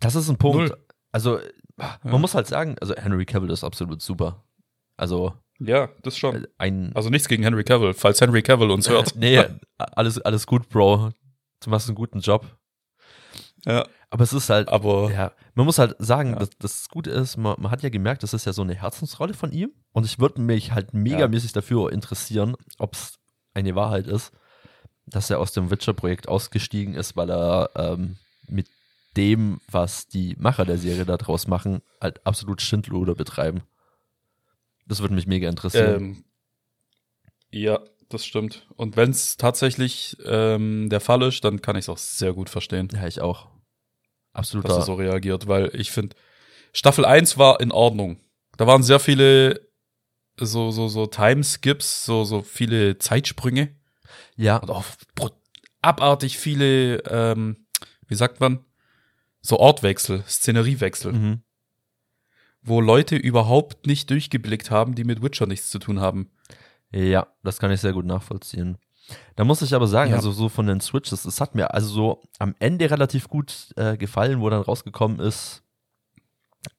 Das 0.00 0.14
ist 0.14 0.28
ein 0.28 0.38
Punkt. 0.38 0.56
Null. 0.70 0.78
Also, 1.12 1.38
man 1.76 1.98
Ja. 2.04 2.18
muss 2.18 2.34
halt 2.34 2.46
sagen, 2.46 2.76
also 2.80 2.94
Henry 2.96 3.24
Cavill 3.26 3.50
ist 3.50 3.64
absolut 3.64 4.00
super. 4.02 4.42
Also, 4.96 5.34
Ja, 5.66 5.88
das 6.02 6.16
schon. 6.16 6.44
äh, 6.44 6.48
ein. 6.58 6.92
Also 6.94 7.10
nichts 7.10 7.28
gegen 7.28 7.42
Henry 7.42 7.64
Cavill, 7.64 7.94
falls 7.94 8.20
Henry 8.20 8.42
Cavill 8.42 8.70
uns 8.70 8.88
hört. 8.88 9.14
nee, 9.16 9.42
alles, 9.78 10.20
alles 10.20 10.46
gut, 10.46 10.68
Bro. 10.68 11.10
Du 11.62 11.70
machst 11.70 11.88
einen 11.88 11.94
guten 11.96 12.20
Job. 12.20 12.46
Ja, 13.64 13.86
Aber 14.10 14.24
es 14.24 14.32
ist 14.32 14.50
halt, 14.50 14.68
aber 14.68 15.10
ja, 15.12 15.32
man 15.54 15.66
muss 15.66 15.78
halt 15.78 15.94
sagen, 16.00 16.30
Ja. 16.32 16.38
dass 16.40 16.50
das 16.58 16.88
Gute 16.88 17.10
ist, 17.10 17.36
man, 17.36 17.54
man 17.60 17.70
hat 17.70 17.82
ja 17.82 17.90
gemerkt, 17.90 18.24
das 18.24 18.34
ist 18.34 18.44
ja 18.44 18.52
so 18.52 18.62
eine 18.62 18.74
Herzensrolle 18.74 19.34
von 19.34 19.52
ihm. 19.52 19.70
Und 19.92 20.04
ich 20.04 20.18
würde 20.18 20.40
mich 20.40 20.72
halt 20.72 20.94
megamäßig 20.94 21.52
dafür 21.52 21.92
interessieren, 21.92 22.56
ob 22.78 22.94
es 22.94 23.18
eine 23.54 23.74
Wahrheit 23.76 24.08
ist, 24.08 24.32
dass 25.06 25.30
er 25.30 25.38
aus 25.38 25.52
dem 25.52 25.70
Witcher-Projekt 25.70 26.26
ausgestiegen 26.28 26.94
ist, 26.94 27.16
weil 27.16 27.30
er 27.30 27.70
ähm, 27.76 28.16
mit 28.48 28.68
dem, 29.16 29.60
was 29.70 30.08
die 30.08 30.34
Macher 30.38 30.64
der 30.64 30.78
Serie 30.78 31.04
daraus 31.04 31.46
machen, 31.46 31.82
halt 32.00 32.26
absolut 32.26 32.62
Schindluder 32.62 33.14
betreiben. 33.14 33.62
Das 34.86 35.00
würde 35.00 35.14
mich 35.14 35.26
mega 35.26 35.48
interessieren. 35.48 35.94
ähm, 35.94 36.24
ja, 37.50 37.80
das 38.08 38.24
stimmt. 38.24 38.66
Und 38.76 38.96
wenn 38.96 39.10
es 39.10 39.36
tatsächlich 39.36 40.16
ähm, 40.24 40.88
der 40.90 41.00
Fall 41.00 41.22
ist, 41.22 41.44
dann 41.44 41.62
kann 41.62 41.76
ich 41.76 41.84
es 41.84 41.88
auch 41.88 41.98
sehr 41.98 42.32
gut 42.32 42.50
verstehen, 42.50 42.88
ja, 42.92 43.06
ich 43.06 43.20
auch. 43.20 43.48
Absolut. 44.32 44.66
dass 44.66 44.76
er 44.78 44.82
so 44.82 44.94
reagiert, 44.94 45.46
weil 45.46 45.70
ich 45.74 45.90
finde, 45.90 46.16
Staffel 46.72 47.04
1 47.04 47.36
war 47.36 47.60
in 47.60 47.70
Ordnung. 47.70 48.18
Da 48.56 48.66
waren 48.66 48.82
sehr 48.82 48.98
viele 48.98 49.68
so, 50.36 50.70
so, 50.70 50.88
so 50.88 51.06
Timeskips, 51.06 52.06
so, 52.06 52.24
so 52.24 52.42
viele 52.42 52.98
Zeitsprünge. 52.98 53.76
Ja, 54.36 54.56
und 54.56 54.70
auch 54.70 54.84
abartig 55.82 56.38
viele, 56.38 56.98
ähm, 57.08 57.66
wie 58.06 58.14
sagt 58.14 58.40
man, 58.40 58.64
so 59.40 59.58
Ortwechsel, 59.58 60.22
Szeneriewechsel, 60.26 61.12
mhm. 61.12 61.42
Wo 62.62 62.80
Leute 62.80 63.16
überhaupt 63.16 63.86
nicht 63.86 64.08
durchgeblickt 64.10 64.70
haben, 64.70 64.94
die 64.94 65.04
mit 65.04 65.22
Witcher 65.22 65.46
nichts 65.46 65.70
zu 65.70 65.78
tun 65.78 66.00
haben. 66.00 66.30
Ja, 66.92 67.26
das 67.42 67.58
kann 67.58 67.70
ich 67.72 67.80
sehr 67.80 67.92
gut 67.92 68.06
nachvollziehen. 68.06 68.78
Da 69.36 69.44
muss 69.44 69.62
ich 69.62 69.74
aber 69.74 69.88
sagen, 69.88 70.10
Ja. 70.10 70.16
also 70.16 70.30
so 70.30 70.48
von 70.48 70.66
den 70.66 70.80
Switches, 70.80 71.24
es 71.24 71.40
hat 71.40 71.54
mir 71.54 71.74
also 71.74 71.88
so 71.88 72.22
am 72.38 72.54
Ende 72.60 72.90
relativ 72.90 73.28
gut 73.28 73.68
äh, 73.76 73.96
gefallen, 73.96 74.40
wo 74.40 74.48
dann 74.48 74.62
rausgekommen 74.62 75.18
ist, 75.18 75.62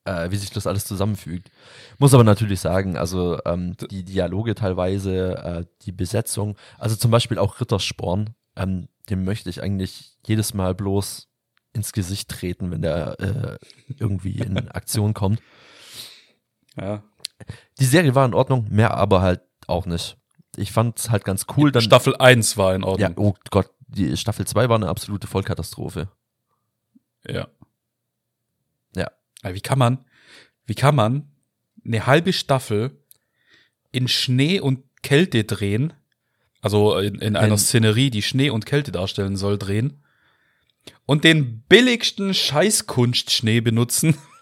äh, 0.05 0.31
wie 0.31 0.37
sich 0.37 0.49
das 0.51 0.65
alles 0.65 0.85
zusammenfügt. 0.85 1.51
Muss 1.97 2.13
aber 2.13 2.23
natürlich 2.23 2.61
sagen, 2.61 2.97
also 2.97 3.39
ähm, 3.45 3.75
die 3.91 4.03
Dialoge 4.05 4.55
teilweise, 4.55 5.37
äh, 5.37 5.65
die 5.81 5.91
Besetzung, 5.91 6.55
also 6.77 6.95
zum 6.95 7.11
Beispiel 7.11 7.37
auch 7.37 7.59
Rittersporn, 7.59 8.29
ähm, 8.55 8.87
dem 9.09 9.25
möchte 9.25 9.49
ich 9.49 9.61
eigentlich 9.61 10.13
jedes 10.25 10.53
Mal 10.53 10.73
bloß 10.75 11.27
ins 11.73 11.91
Gesicht 11.91 12.29
treten, 12.29 12.71
wenn 12.71 12.81
der 12.83 13.19
äh, 13.19 13.57
irgendwie 13.99 14.39
in 14.39 14.57
Aktion 14.71 15.13
kommt. 15.13 15.41
Ja. 16.79 17.03
Die 17.79 17.85
Serie 17.85 18.15
war 18.15 18.25
in 18.25 18.33
Ordnung, 18.33 18.67
mehr 18.69 18.93
aber 18.95 19.21
halt 19.21 19.41
auch 19.67 19.85
nicht. 19.85 20.17
Ich 20.55 20.71
fand 20.71 20.99
es 20.99 21.09
halt 21.09 21.25
ganz 21.25 21.45
cool. 21.57 21.71
Dann, 21.71 21.81
Staffel 21.81 22.15
1 22.15 22.57
war 22.57 22.75
in 22.75 22.81
ja, 22.81 22.87
Ordnung. 22.87 23.13
oh 23.17 23.35
Gott, 23.49 23.69
die 23.87 24.15
Staffel 24.17 24.45
2 24.45 24.69
war 24.69 24.75
eine 24.75 24.87
absolute 24.87 25.27
Vollkatastrophe. 25.27 26.09
Ja. 27.27 27.47
Ja. 28.95 29.11
Aber 29.41 29.55
Wie 29.55 29.61
kann 29.61 29.79
man, 29.79 30.05
wie 30.65 30.75
kann 30.75 30.95
man 30.95 31.31
eine 31.85 32.05
halbe 32.05 32.33
Staffel 32.33 32.97
in 33.91 34.07
Schnee 34.07 34.59
und 34.59 34.83
Kälte 35.01 35.43
drehen, 35.43 35.93
also 36.61 36.97
in, 36.97 37.15
in 37.15 37.35
einer 37.35 37.53
In- 37.53 37.57
Szenerie, 37.57 38.09
die 38.09 38.21
Schnee 38.21 38.49
und 38.49 38.65
Kälte 38.65 38.91
darstellen 38.91 39.35
soll, 39.35 39.57
drehen 39.57 40.03
und 41.05 41.23
den 41.23 41.61
billigsten 41.63 42.33
Scheißkunstschnee 42.33 43.59
benutzen, 43.61 44.17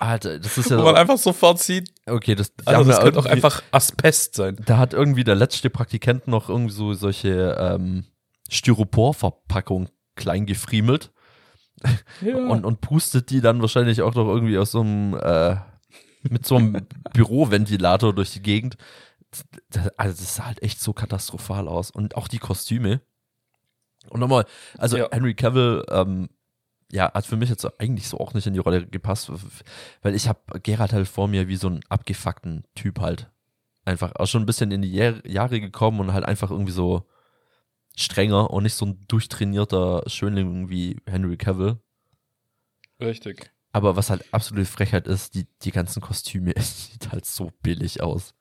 Alter, 0.00 0.38
das 0.38 0.58
ist 0.58 0.70
wo 0.70 0.74
ja. 0.76 0.82
man 0.82 0.96
einfach 0.96 1.18
sofort 1.18 1.58
sieht, 1.60 1.90
okay, 2.06 2.34
das, 2.34 2.52
da 2.56 2.72
also 2.72 2.90
das 2.90 3.00
könnte 3.00 3.18
auch 3.20 3.26
einfach 3.26 3.62
Asbest 3.70 4.34
sein. 4.34 4.56
Da 4.66 4.78
hat 4.78 4.92
irgendwie 4.92 5.24
der 5.24 5.36
letzte 5.36 5.70
Praktikant 5.70 6.26
noch 6.26 6.48
irgendwie 6.48 6.72
so 6.74 6.92
solche 6.94 7.56
ähm, 7.58 8.04
Styroporverpackung 8.48 9.88
klein 10.16 10.46
gefriemelt 10.46 11.12
Ja. 12.20 12.36
und, 12.36 12.64
und 12.64 12.80
pustet 12.80 13.30
die 13.30 13.40
dann 13.40 13.60
wahrscheinlich 13.60 14.02
auch 14.02 14.14
noch 14.14 14.26
irgendwie 14.26 14.58
aus 14.58 14.72
so 14.72 14.80
einem, 14.80 15.14
äh, 15.14 15.56
mit 16.22 16.46
so 16.46 16.56
einem 16.56 16.86
Büroventilator 17.12 18.14
durch 18.14 18.32
die 18.32 18.42
Gegend. 18.42 18.76
Das, 19.70 19.92
also 19.96 20.16
das 20.22 20.36
sah 20.36 20.46
halt 20.46 20.62
echt 20.62 20.80
so 20.80 20.92
katastrophal 20.92 21.68
aus. 21.68 21.90
Und 21.90 22.16
auch 22.16 22.28
die 22.28 22.38
Kostüme. 22.38 23.02
Und 24.08 24.20
nochmal, 24.20 24.46
also 24.78 24.96
Ja. 24.96 25.08
Henry 25.12 25.34
Cavill, 25.34 25.84
ähm, 25.90 26.28
ja, 26.92 27.12
hat 27.12 27.26
für 27.26 27.36
mich 27.36 27.50
jetzt 27.50 27.66
eigentlich 27.80 28.08
so 28.08 28.18
auch 28.18 28.32
nicht 28.34 28.46
in 28.46 28.52
die 28.54 28.60
Rolle 28.60 28.86
gepasst, 28.86 29.30
weil 30.02 30.14
ich 30.14 30.28
habe 30.28 30.60
Gerard 30.62 30.92
halt 30.92 31.08
vor 31.08 31.26
mir 31.28 31.48
wie 31.48 31.56
so 31.56 31.66
einen 31.68 31.80
abgefuckten 31.88 32.64
Typ 32.74 33.00
halt. 33.00 33.30
Einfach 33.84 34.14
auch 34.16 34.26
schon 34.26 34.42
ein 34.42 34.46
bisschen 34.46 34.70
in 34.70 34.82
die 34.82 34.92
Jahr- 34.92 35.26
Jahre 35.26 35.60
gekommen 35.60 36.00
und 36.00 36.12
halt 36.12 36.24
einfach 36.24 36.50
irgendwie 36.50 36.72
so 36.72 37.06
strenger 37.96 38.50
und 38.50 38.64
nicht 38.64 38.74
so 38.74 38.86
ein 38.86 39.00
durchtrainierter 39.08 40.02
Schönling 40.06 40.68
wie 40.68 40.96
Henry 41.06 41.36
Cavill. 41.36 41.78
Richtig. 43.00 43.50
Aber 43.72 43.96
was 43.96 44.10
halt 44.10 44.24
absolute 44.32 44.66
Frechheit 44.66 45.06
ist, 45.06 45.34
die, 45.34 45.46
die 45.62 45.70
ganzen 45.70 46.00
Kostüme, 46.00 46.52
es 46.56 46.86
sieht 46.92 47.10
halt 47.12 47.26
so 47.26 47.50
billig 47.62 48.00
aus. 48.02 48.34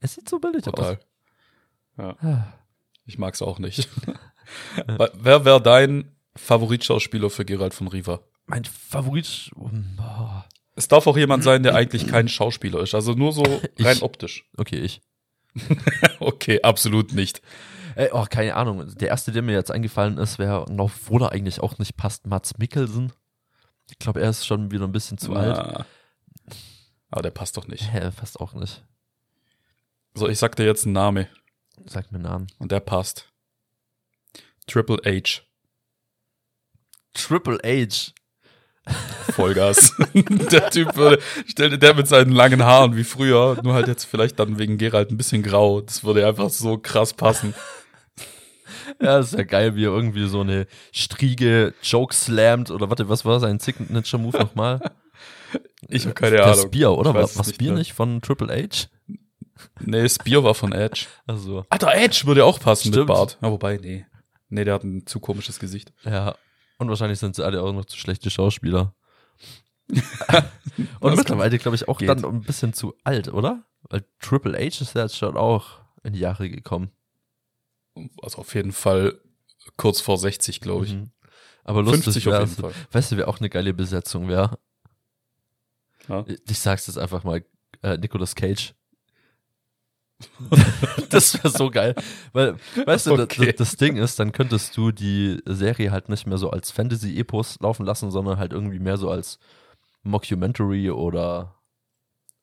Es 0.00 0.14
sieht 0.14 0.28
so 0.28 0.38
billig 0.38 0.64
Total. 0.64 0.98
aus. 1.96 2.16
Ah. 2.22 2.52
Ich 3.04 3.18
mag's 3.18 3.42
auch 3.42 3.58
nicht. 3.58 3.88
Wer- 4.86 5.10
Wer 5.14 5.44
wäre 5.44 5.60
dein 5.62 6.14
Favoritschauspieler 6.44 7.30
für 7.30 7.44
Gerald 7.44 7.74
von 7.74 7.88
Riva? 7.88 8.20
Mein 8.46 8.64
Favorit. 8.64 9.50
Boah. 9.96 10.46
Es 10.76 10.88
darf 10.88 11.06
auch 11.06 11.16
jemand 11.16 11.44
sein, 11.44 11.62
der 11.62 11.74
eigentlich 11.74 12.06
kein 12.06 12.28
Schauspieler 12.28 12.80
ist, 12.80 12.94
also 12.94 13.12
nur 13.12 13.32
so 13.32 13.42
rein 13.78 13.96
Ich. 13.96 14.02
optisch. 14.02 14.44
Okay, 14.56 14.78
ich. 14.78 15.00
Okay, 16.20 16.62
absolut 16.62 17.12
nicht. 17.12 17.42
Ey, 17.96 18.10
oh, 18.12 18.24
keine 18.28 18.54
Ahnung. 18.54 18.86
Der 18.96 19.08
erste, 19.08 19.32
der 19.32 19.42
mir 19.42 19.52
jetzt 19.52 19.70
eingefallen 19.70 20.16
ist, 20.18 20.38
wäre, 20.38 20.66
obwohl 20.78 21.22
er 21.22 21.32
eigentlich 21.32 21.60
auch 21.60 21.78
nicht 21.78 21.96
passt, 21.96 22.26
Mats 22.26 22.56
Mikkelsen. 22.58 23.12
Ich 23.90 23.98
glaube, 23.98 24.20
er 24.20 24.30
ist 24.30 24.46
schon 24.46 24.70
wieder 24.70 24.84
ein 24.84 24.92
bisschen 24.92 25.18
zu 25.18 25.34
alt. 25.34 25.58
Ah. 25.58 25.86
Aber 27.10 27.22
der 27.22 27.30
passt 27.30 27.56
doch 27.56 27.66
nicht. 27.66 27.92
Hä, 27.92 28.10
fast 28.12 28.38
auch 28.40 28.52
nicht. 28.54 28.84
So, 30.14 30.28
ich 30.28 30.38
sag 30.38 30.54
dir 30.56 30.64
jetzt 30.66 30.84
einen 30.84 30.92
Namen 30.94 31.26
Sag 31.86 32.12
mir 32.12 32.16
einen 32.18 32.24
Namen. 32.24 32.46
und 32.58 32.70
der 32.70 32.80
passt. 32.80 33.26
Triple 34.66 34.98
H. 35.04 35.42
Triple 37.14 37.58
H. 37.64 38.12
Vollgas. 39.32 39.94
der 40.14 40.70
Typ 40.70 40.96
würde, 40.96 41.22
stell 41.46 41.70
dir 41.70 41.78
der 41.78 41.94
mit 41.94 42.08
seinen 42.08 42.32
langen 42.32 42.64
Haaren 42.64 42.96
wie 42.96 43.04
früher, 43.04 43.60
nur 43.62 43.74
halt 43.74 43.88
jetzt 43.88 44.04
vielleicht 44.04 44.38
dann 44.38 44.58
wegen 44.58 44.78
Gerald 44.78 45.10
ein 45.10 45.16
bisschen 45.16 45.42
grau. 45.42 45.80
Das 45.80 46.02
würde 46.02 46.26
einfach 46.26 46.50
so 46.50 46.78
krass 46.78 47.12
passen. 47.14 47.54
Ja, 49.00 49.18
ist 49.20 49.34
ja 49.34 49.44
geil, 49.44 49.76
wie 49.76 49.84
er 49.84 49.92
irgendwie 49.92 50.26
so 50.28 50.40
eine 50.40 50.66
Striege 50.92 51.74
Joke 51.82 52.14
slammt 52.14 52.70
oder 52.70 52.88
warte, 52.90 53.08
was 53.08 53.24
war 53.24 53.38
sein 53.38 53.58
Signature-Move 53.60 54.38
nochmal? 54.38 54.80
Ich 55.88 56.04
habe 56.04 56.14
keine 56.14 56.42
Ahnung. 56.42 56.66
Spear, 56.66 56.96
oder? 56.96 57.10
Ich 57.10 57.14
War, 57.14 57.22
es 57.22 57.36
war 57.36 57.44
nicht 57.46 57.54
Spear 57.54 57.70
mehr. 57.72 57.78
nicht 57.78 57.92
von 57.92 58.20
Triple 58.20 58.48
H? 58.52 58.88
Nee, 59.80 60.08
Spear 60.08 60.42
war 60.42 60.54
von 60.54 60.72
Edge. 60.72 61.06
Also, 61.26 61.64
Alter, 61.68 61.94
Edge 61.94 62.22
würde 62.24 62.44
auch 62.44 62.58
passen 62.58 62.88
Stimmt. 62.88 62.96
mit 62.96 63.06
Bart. 63.08 63.38
Ja, 63.42 63.50
wobei, 63.50 63.76
nee. 63.76 64.06
Nee, 64.48 64.64
der 64.64 64.74
hat 64.74 64.84
ein 64.84 65.06
zu 65.06 65.20
komisches 65.20 65.58
Gesicht. 65.60 65.92
ja. 66.04 66.34
Und 66.80 66.88
wahrscheinlich 66.88 67.18
sind 67.18 67.36
sie 67.36 67.44
alle 67.44 67.62
auch 67.62 67.74
noch 67.74 67.84
zu 67.84 67.98
schlechte 67.98 68.30
Schauspieler. 68.30 68.94
Und 71.00 71.14
mittlerweile, 71.14 71.58
glaube 71.58 71.74
ich, 71.74 71.88
auch 71.88 71.98
geht. 71.98 72.08
dann 72.08 72.24
ein 72.24 72.40
bisschen 72.40 72.72
zu 72.72 72.94
alt, 73.04 73.28
oder? 73.28 73.64
Weil 73.82 74.06
Triple 74.18 74.56
H 74.56 74.80
ist 74.82 74.94
ja 74.94 75.02
jetzt 75.02 75.18
schon 75.18 75.36
auch 75.36 75.80
in 76.04 76.14
die 76.14 76.20
Jahre 76.20 76.48
gekommen. 76.48 76.90
Also 78.22 78.38
auf 78.38 78.54
jeden 78.54 78.72
Fall 78.72 79.20
kurz 79.76 80.00
vor 80.00 80.16
60, 80.16 80.62
glaube 80.62 80.86
ich. 80.86 80.94
Mhm. 80.94 81.10
Aber 81.64 81.82
lustig 81.82 82.04
50 82.04 82.28
auf 82.28 82.32
wäre, 82.32 82.44
jeden 82.44 82.56
Fall. 82.56 82.72
weißt 82.92 83.12
du, 83.12 83.16
wer 83.18 83.28
auch 83.28 83.40
eine 83.40 83.50
geile 83.50 83.74
Besetzung 83.74 84.28
wäre? 84.28 84.58
Ja. 86.08 86.24
Ich 86.48 86.60
sag's 86.60 86.86
jetzt 86.86 86.96
einfach 86.96 87.24
mal, 87.24 87.44
äh, 87.82 87.98
Nicolas 87.98 88.34
Cage. 88.34 88.74
das 91.10 91.34
wäre 91.34 91.50
so 91.50 91.70
geil. 91.70 91.94
Weil, 92.32 92.56
weißt 92.84 93.06
du, 93.06 93.14
Okay. 93.14 93.46
das, 93.46 93.56
das 93.70 93.76
Ding 93.76 93.96
ist, 93.96 94.18
dann 94.18 94.32
könntest 94.32 94.76
du 94.76 94.90
die 94.92 95.40
Serie 95.46 95.90
halt 95.90 96.08
nicht 96.08 96.26
mehr 96.26 96.38
so 96.38 96.50
als 96.50 96.70
Fantasy-Epos 96.70 97.58
laufen 97.60 97.86
lassen, 97.86 98.10
sondern 98.10 98.38
halt 98.38 98.52
irgendwie 98.52 98.78
mehr 98.78 98.96
so 98.96 99.10
als 99.10 99.38
Mockumentary 100.02 100.90
oder 100.90 101.56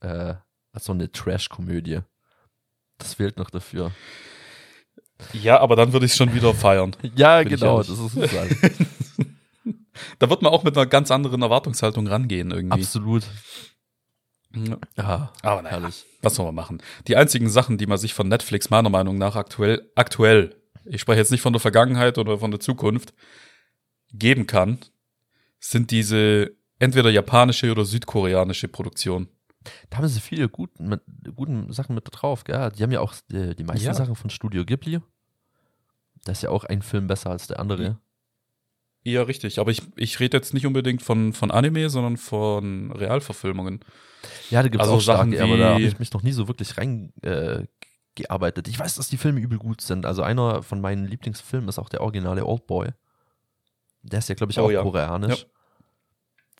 äh, 0.01 0.35
als 0.73 0.85
so 0.85 0.93
eine 0.93 1.11
Trash-Komödie. 1.11 1.99
Das 2.97 3.15
fehlt 3.15 3.37
noch 3.37 3.49
dafür. 3.49 3.91
Ja, 5.33 5.59
aber 5.59 5.75
dann 5.75 5.93
würde 5.93 6.05
ich 6.05 6.13
schon 6.13 6.33
wieder 6.33 6.53
feiern. 6.53 6.95
Ja, 7.15 7.41
genau, 7.43 7.77
das 7.79 7.89
ist 7.89 8.15
es 8.15 8.31
halt. 8.33 8.55
Da 10.19 10.29
wird 10.29 10.43
man 10.43 10.53
auch 10.53 10.63
mit 10.63 10.77
einer 10.77 10.85
ganz 10.85 11.09
anderen 11.09 11.41
Erwartungshaltung 11.41 12.05
rangehen 12.05 12.51
irgendwie. 12.51 12.79
Absolut. 12.81 13.23
Ja. 14.55 14.77
Ah, 14.95 15.29
Aber 15.41 15.61
naja, 15.61 15.79
herrlich. 15.79 16.05
was 16.21 16.35
soll 16.35 16.45
man 16.45 16.55
machen? 16.55 16.81
Die 17.07 17.15
einzigen 17.15 17.49
Sachen, 17.49 17.77
die 17.77 17.85
man 17.87 17.97
sich 17.97 18.13
von 18.13 18.27
Netflix 18.27 18.69
meiner 18.69 18.89
Meinung 18.89 19.17
nach 19.17 19.35
aktuell, 19.35 19.91
aktuell, 19.95 20.55
ich 20.85 21.01
spreche 21.01 21.19
jetzt 21.19 21.31
nicht 21.31 21.41
von 21.41 21.53
der 21.53 21.59
Vergangenheit 21.59 22.17
oder 22.17 22.39
von 22.39 22.51
der 22.51 22.59
Zukunft, 22.59 23.13
geben 24.11 24.47
kann, 24.47 24.79
sind 25.59 25.91
diese 25.91 26.51
entweder 26.79 27.09
japanische 27.09 27.71
oder 27.71 27.83
südkoreanische 27.85 28.67
Produktion. 28.67 29.27
Da 29.89 29.97
haben 29.97 30.07
sie 30.07 30.21
viele 30.21 30.47
gut, 30.47 30.79
mit, 30.79 31.01
guten 31.35 31.73
Sachen 31.73 31.93
mit 31.93 32.05
drauf, 32.09 32.45
gell? 32.45 32.71
Die 32.71 32.83
haben 32.83 32.91
ja 32.91 33.01
auch 33.01 33.13
die, 33.29 33.53
die 33.55 33.63
meisten 33.65 33.85
Ja. 33.85 33.93
Sachen 33.93 34.15
von 34.15 34.29
Studio 34.29 34.63
Ghibli. 34.63 35.01
Da 36.23 36.31
ist 36.31 36.41
ja 36.43 36.49
auch 36.51 36.63
ein 36.63 36.81
Film 36.81 37.07
besser 37.07 37.31
als 37.31 37.47
der 37.47 37.59
andere. 37.59 37.99
Ja, 39.07 39.23
richtig. 39.23 39.59
Aber 39.59 39.71
ich, 39.71 39.81
ich 39.95 40.19
rede 40.19 40.35
jetzt 40.35 40.53
nicht 40.53 40.65
unbedingt 40.65 41.01
von, 41.01 41.31
von 41.31 41.49
Anime, 41.49 41.89
sondern 41.89 42.17
von 42.17 42.91
Realverfilmungen. 42.91 43.79
Ja, 44.49 44.61
da 44.61 44.67
gibt 44.67 44.81
es 44.81 44.87
Also 44.89 44.97
auch 44.97 45.01
starke, 45.01 45.37
Sachen 45.37 45.49
aber 45.49 45.57
da 45.57 45.69
habe 45.75 45.81
ich 45.83 45.97
mich 45.97 46.11
noch 46.11 46.23
nie 46.23 46.33
so 46.33 46.49
wirklich 46.49 46.77
rein 46.77 47.13
äh, 47.21 47.63
gearbeitet. 48.15 48.67
Ich 48.67 48.77
weiß, 48.77 48.95
dass 48.95 49.07
die 49.07 49.15
Filme 49.17 49.39
übel 49.39 49.59
gut 49.59 49.79
sind. 49.79 50.05
Also 50.05 50.23
einer 50.23 50.61
von 50.61 50.81
meinen 50.81 51.05
Lieblingsfilmen 51.05 51.69
ist 51.69 51.79
auch 51.79 51.87
der 51.87 52.01
originale 52.01 52.45
Oldboy. 52.45 52.89
Der 54.01 54.19
ist 54.19 54.27
ja, 54.27 54.35
glaube 54.35 54.51
ich, 54.51 54.59
Oh 54.59 54.65
auch 54.65 54.71
ja. 54.71 54.81
koreanisch. 54.81 55.41
Ja. 55.43 55.45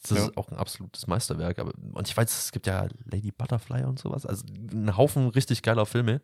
Das 0.03 0.11
Ja. 0.11 0.25
ist 0.27 0.37
auch 0.37 0.47
ein 0.49 0.57
absolutes 0.57 1.05
Meisterwerk. 1.07 1.59
Aber, 1.59 1.73
und 1.93 2.07
ich 2.07 2.15
weiß, 2.15 2.31
es 2.45 2.51
gibt 2.53 2.67
ja 2.67 2.87
Lady 3.03 3.31
Butterfly 3.31 3.83
und 3.83 3.99
sowas. 3.99 4.25
Also 4.25 4.45
ein 4.71 4.95
Haufen 4.95 5.27
richtig 5.27 5.63
geiler 5.63 5.85
Filme. 5.85 6.21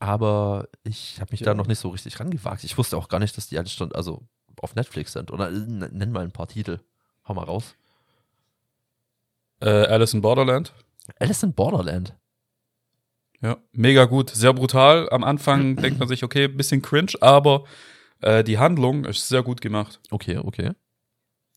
Aber 0.00 0.68
ich 0.82 1.18
habe 1.20 1.30
mich 1.32 1.40
Ja. 1.40 1.46
da 1.46 1.54
noch 1.54 1.66
nicht 1.66 1.78
so 1.78 1.88
richtig 1.88 2.20
rangewagt. 2.20 2.64
Ich 2.64 2.76
wusste 2.76 2.98
auch 2.98 3.08
gar 3.08 3.20
nicht, 3.20 3.36
dass 3.38 3.46
die 3.48 3.58
alle 3.58 3.68
schon, 3.68 3.92
also 3.92 4.26
auf 4.62 4.74
Netflix 4.74 5.12
sind. 5.12 5.30
Oder 5.30 5.50
äh, 5.50 5.52
nenn 5.52 6.12
mal 6.12 6.24
ein 6.24 6.32
paar 6.32 6.48
Titel. 6.48 6.80
Hau 7.26 7.34
mal 7.34 7.44
raus. 7.44 7.74
Äh, 9.60 9.68
Alice 9.68 10.14
in 10.14 10.20
Borderland. 10.20 10.72
Alice 11.18 11.42
in 11.42 11.52
Borderland. 11.52 12.14
Ja, 13.42 13.56
mega 13.72 14.04
gut, 14.04 14.30
sehr 14.30 14.52
brutal. 14.52 15.08
Am 15.10 15.24
Anfang 15.24 15.76
denkt 15.82 15.98
man 15.98 16.08
sich, 16.08 16.24
okay, 16.24 16.48
bisschen 16.48 16.82
cringe, 16.82 17.12
aber 17.20 17.64
äh, 18.20 18.44
die 18.44 18.58
Handlung 18.58 19.04
ist 19.04 19.28
sehr 19.28 19.42
gut 19.42 19.60
gemacht. 19.60 20.00
Okay, 20.10 20.38
okay. 20.38 20.72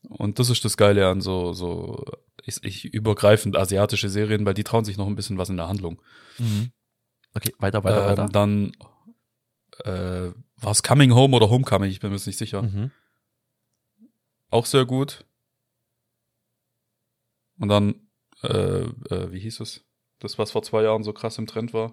Und 0.08 0.38
das 0.38 0.50
ist 0.50 0.64
das 0.64 0.76
Geile 0.76 1.08
an 1.08 1.20
so, 1.20 1.54
so 1.54 2.04
ich, 2.44 2.62
ich 2.62 2.84
übergreifend 2.84 3.56
asiatische 3.56 4.08
Serien, 4.10 4.44
weil 4.44 4.54
die 4.54 4.64
trauen 4.64 4.84
sich 4.84 4.98
noch 4.98 5.06
ein 5.06 5.16
bisschen 5.16 5.38
was 5.38 5.48
in 5.48 5.56
der 5.56 5.68
Handlung. 5.68 6.00
Okay, 7.34 7.54
weiter, 7.58 7.82
weiter, 7.84 8.06
weiter. 8.06 8.24
Ähm, 8.24 8.32
dann 8.32 8.72
äh, 9.84 10.30
war 10.64 10.72
es 10.72 10.82
Coming 10.82 11.14
Home 11.14 11.36
oder 11.36 11.50
Homecoming, 11.50 11.90
ich 11.90 12.00
bin 12.00 12.10
mir 12.10 12.16
jetzt 12.16 12.26
nicht 12.26 12.38
sicher. 12.38 12.62
Mhm. 12.62 12.90
Auch 14.50 14.66
sehr 14.66 14.84
gut. 14.84 15.24
Und 17.58 17.68
dann, 17.68 17.94
äh, 18.42 18.48
äh, 18.48 19.32
wie 19.32 19.40
hieß 19.40 19.60
es? 19.60 19.84
Das, 20.18 20.38
was 20.38 20.50
vor 20.52 20.62
zwei 20.62 20.82
Jahren 20.82 21.02
so 21.02 21.12
krass 21.12 21.38
im 21.38 21.46
Trend 21.46 21.72
war. 21.72 21.92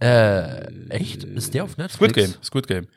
Äh, 0.00 0.88
echt? 0.90 1.24
Ist 1.24 1.54
der 1.54 1.64
auf 1.64 1.76
Netflix? 1.76 2.12
Squid 2.12 2.14
Game, 2.14 2.42
Squid 2.42 2.66
Game. 2.68 2.88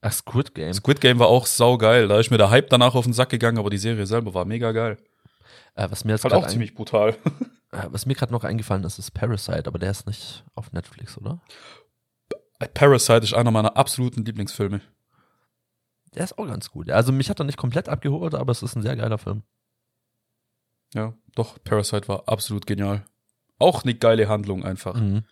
Ach, 0.00 0.12
Squid 0.12 0.54
Game. 0.54 0.74
Squid 0.74 1.00
Game 1.00 1.18
war 1.18 1.28
auch 1.28 1.46
saugeil. 1.46 2.08
Da 2.08 2.20
ist 2.20 2.30
mir 2.30 2.36
der 2.36 2.50
Hype 2.50 2.68
danach 2.68 2.94
auf 2.94 3.04
den 3.04 3.14
Sack 3.14 3.30
gegangen, 3.30 3.58
aber 3.58 3.70
die 3.70 3.78
Serie 3.78 4.06
selber 4.06 4.34
war 4.34 4.44
mega 4.44 4.72
geil. 4.72 4.98
Äh, 5.74 5.90
was 5.90 6.04
mir 6.04 6.12
jetzt 6.12 6.24
Halt 6.24 6.34
auch 6.34 6.46
ziemlich 6.46 6.74
brutal. 6.74 7.16
äh, 7.72 7.86
was 7.88 8.04
mir 8.04 8.14
gerade 8.14 8.32
noch 8.32 8.44
eingefallen 8.44 8.84
ist, 8.84 8.98
ist 8.98 9.12
Parasite, 9.12 9.66
aber 9.66 9.78
der 9.78 9.90
ist 9.90 10.06
nicht 10.06 10.44
auf 10.54 10.72
Netflix, 10.72 11.16
oder? 11.16 11.40
Parasite 12.68 13.24
ist 13.24 13.34
einer 13.34 13.50
meiner 13.50 13.76
absoluten 13.76 14.24
Lieblingsfilme. 14.24 14.80
Der 16.14 16.24
ist 16.24 16.38
auch 16.38 16.46
ganz 16.46 16.70
gut. 16.70 16.90
Also 16.90 17.12
mich 17.12 17.28
hat 17.28 17.40
er 17.40 17.44
nicht 17.44 17.58
komplett 17.58 17.88
abgeholt, 17.88 18.34
aber 18.34 18.52
es 18.52 18.62
ist 18.62 18.76
ein 18.76 18.82
sehr 18.82 18.96
geiler 18.96 19.18
Film. 19.18 19.42
Ja, 20.94 21.14
doch, 21.34 21.58
Parasite 21.64 22.06
war 22.06 22.28
absolut 22.28 22.66
genial. 22.66 23.04
Auch 23.58 23.82
eine 23.82 23.94
geile 23.94 24.28
Handlung 24.28 24.64
einfach. 24.64 24.94
Mhm. 24.94 25.24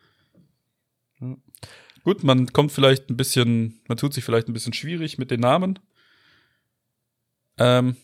Gut, 2.02 2.24
man 2.24 2.52
kommt 2.52 2.72
vielleicht 2.72 3.10
ein 3.10 3.16
bisschen, 3.16 3.80
man 3.86 3.96
tut 3.96 4.12
sich 4.12 4.24
vielleicht 4.24 4.48
ein 4.48 4.52
bisschen 4.52 4.72
schwierig 4.72 5.18
mit 5.18 5.30
den 5.30 5.40
Namen. 5.40 5.78
Ähm, 7.58 7.96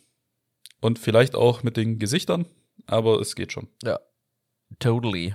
und 0.80 1.00
vielleicht 1.00 1.34
auch 1.34 1.64
mit 1.64 1.76
den 1.76 1.98
Gesichtern, 1.98 2.46
aber 2.86 3.20
es 3.20 3.34
geht 3.34 3.52
schon. 3.52 3.68
Totally. 4.78 5.34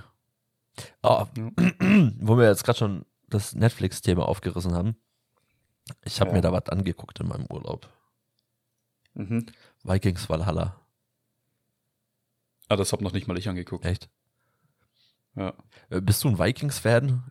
Oh, 1.02 1.26
Ja. 1.36 1.50
wo 2.20 2.38
wir 2.38 2.48
jetzt 2.48 2.64
gerade 2.64 2.78
schon 2.78 3.04
das 3.34 3.54
Netflix-Thema 3.54 4.26
aufgerissen 4.28 4.74
haben. 4.74 4.96
Ich 6.04 6.20
habe 6.20 6.30
Ja. 6.30 6.36
mir 6.36 6.42
da 6.42 6.52
was 6.52 6.68
angeguckt 6.68 7.20
in 7.20 7.28
meinem 7.28 7.46
Urlaub. 7.50 7.88
Mhm. 9.14 9.46
Vikings 9.82 10.28
Valhalla. 10.28 10.80
Ah, 12.68 12.76
das 12.76 12.92
hab 12.92 13.00
noch 13.02 13.12
nicht 13.12 13.26
mal 13.28 13.36
ich 13.38 13.48
angeguckt. 13.48 13.84
Echt? 13.84 14.08
Ja. 15.36 15.52
Äh, 15.90 16.00
Bist 16.00 16.24
du 16.24 16.28
ein 16.28 16.38
Vikings-Fan? 16.38 17.30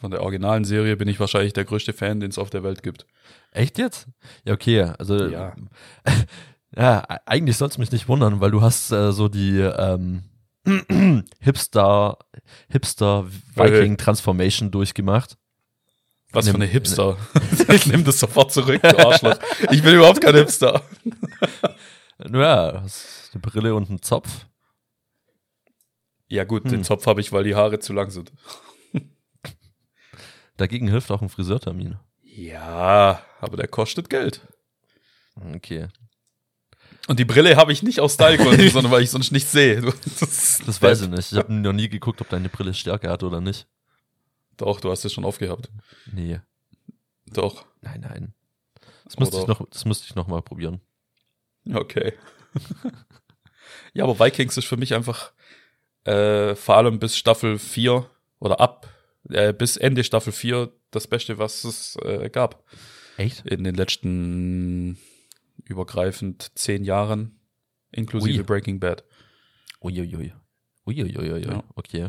Von 0.00 0.10
der 0.10 0.22
originalen 0.22 0.64
Serie 0.64 0.96
bin 0.96 1.08
ich 1.08 1.18
wahrscheinlich 1.20 1.52
der 1.52 1.64
größte 1.64 1.92
Fan, 1.92 2.20
den 2.20 2.30
es 2.30 2.38
auf 2.38 2.50
der 2.50 2.62
Welt 2.62 2.82
gibt. 2.82 3.06
Echt 3.50 3.78
jetzt? 3.78 4.08
Ja, 4.44 4.54
okay. 4.54 4.82
Also, 4.98 5.26
Ja. 5.28 5.54
ja, 6.76 7.00
e- 7.08 7.18
eigentlich 7.26 7.56
soll 7.56 7.68
es 7.68 7.78
mich 7.78 7.90
nicht 7.90 8.08
wundern, 8.08 8.40
weil 8.40 8.50
du 8.50 8.62
hast 8.62 8.92
äh, 8.92 9.12
so 9.12 9.28
die 9.28 9.58
ähm, 9.58 10.22
Hipster, 11.40 12.18
Hipster 12.68 13.26
Viking 13.54 13.96
Transformation 13.96 14.70
durchgemacht. 14.70 15.36
Was 16.32 16.44
Nimm- 16.46 16.52
für 16.52 16.56
eine 16.62 16.66
Hipster. 16.66 17.16
ich 17.68 17.86
nehme 17.86 18.04
das 18.04 18.20
sofort 18.20 18.52
zurück, 18.52 18.80
du 18.82 18.98
Arschloch. 18.98 19.38
Ich 19.70 19.82
bin 19.82 19.94
überhaupt 19.96 20.20
kein 20.20 20.34
Hipster. 20.34 20.82
Naja, 22.22 22.68
eine 23.32 23.40
Brille 23.40 23.74
und 23.74 23.88
einen 23.88 24.02
Zopf. 24.02 24.44
Ja 26.28 26.44
gut, 26.44 26.64
Hm. 26.64 26.70
den 26.70 26.84
Zopf 26.84 27.06
habe 27.06 27.22
ich, 27.22 27.32
weil 27.32 27.44
die 27.44 27.54
Haare 27.54 27.78
zu 27.78 27.94
lang 27.94 28.10
sind. 28.10 28.30
Dagegen 30.58 30.88
hilft 30.88 31.10
auch 31.10 31.22
ein 31.22 31.30
Friseurtermin. 31.30 31.96
Ja, 32.22 33.22
aber 33.40 33.56
der 33.56 33.68
kostet 33.68 34.10
Geld. 34.10 34.46
Okay. 35.54 35.88
Und 37.08 37.18
die 37.18 37.24
Brille 37.24 37.56
habe 37.56 37.72
ich 37.72 37.82
nicht 37.82 38.00
aus 38.00 38.14
Stylegründen, 38.14 38.68
sondern 38.70 38.92
weil 38.92 39.02
ich 39.02 39.10
sonst 39.10 39.32
nicht 39.32 39.48
sehe. 39.48 39.80
Das, 40.20 40.60
Das 40.64 40.80
weiß 40.82 41.02
ich 41.02 41.08
nicht. 41.08 41.32
Ich 41.32 41.38
habe 41.38 41.52
noch 41.52 41.72
nie 41.72 41.88
geguckt, 41.88 42.20
ob 42.20 42.28
deine 42.28 42.48
Brille 42.48 42.74
Stärke 42.74 43.08
hat 43.08 43.22
oder 43.22 43.40
nicht. 43.40 43.66
Doch, 44.56 44.80
du 44.80 44.90
hast 44.90 45.04
es 45.04 45.12
schon 45.12 45.24
aufgehabt. 45.24 45.70
Nee. 46.12 46.40
Doch. 47.26 47.64
Nein, 47.80 48.00
nein. 48.02 48.34
Das 49.04 49.18
müsste 49.18 49.38
ich 49.38 49.46
noch, 49.46 49.66
das 49.70 49.84
müsste 49.84 50.06
ich 50.08 50.14
noch 50.14 50.28
mal 50.28 50.42
probieren. 50.42 50.80
Okay. 51.72 52.12
ja, 53.92 54.04
aber 54.04 54.18
Vikings 54.18 54.56
ist 54.56 54.66
für 54.66 54.76
mich 54.76 54.94
einfach 54.94 55.32
äh, 56.04 56.54
vor 56.54 56.76
allem 56.76 56.98
bis 56.98 57.16
Staffel 57.16 57.58
4 57.58 58.08
oder 58.38 58.60
ab 58.60 58.88
äh, 59.28 59.52
bis 59.52 59.76
Ende 59.76 60.04
Staffel 60.04 60.32
4 60.32 60.72
das 60.90 61.06
Beste, 61.06 61.38
was 61.38 61.64
es 61.64 61.96
äh, 62.04 62.30
gab 62.30 62.64
Echt? 63.16 63.46
in 63.46 63.64
den 63.64 63.74
letzten 63.74 64.98
übergreifend 65.64 66.52
zehn 66.58 66.84
Jahren, 66.84 67.40
inklusive 67.92 68.38
Ui. 68.40 68.44
Breaking 68.44 68.80
Bad. 68.80 69.04
Uiuiui. 69.82 70.32
Uiuiui. 70.86 71.44
Ja. 71.44 71.62
Okay. 71.74 72.08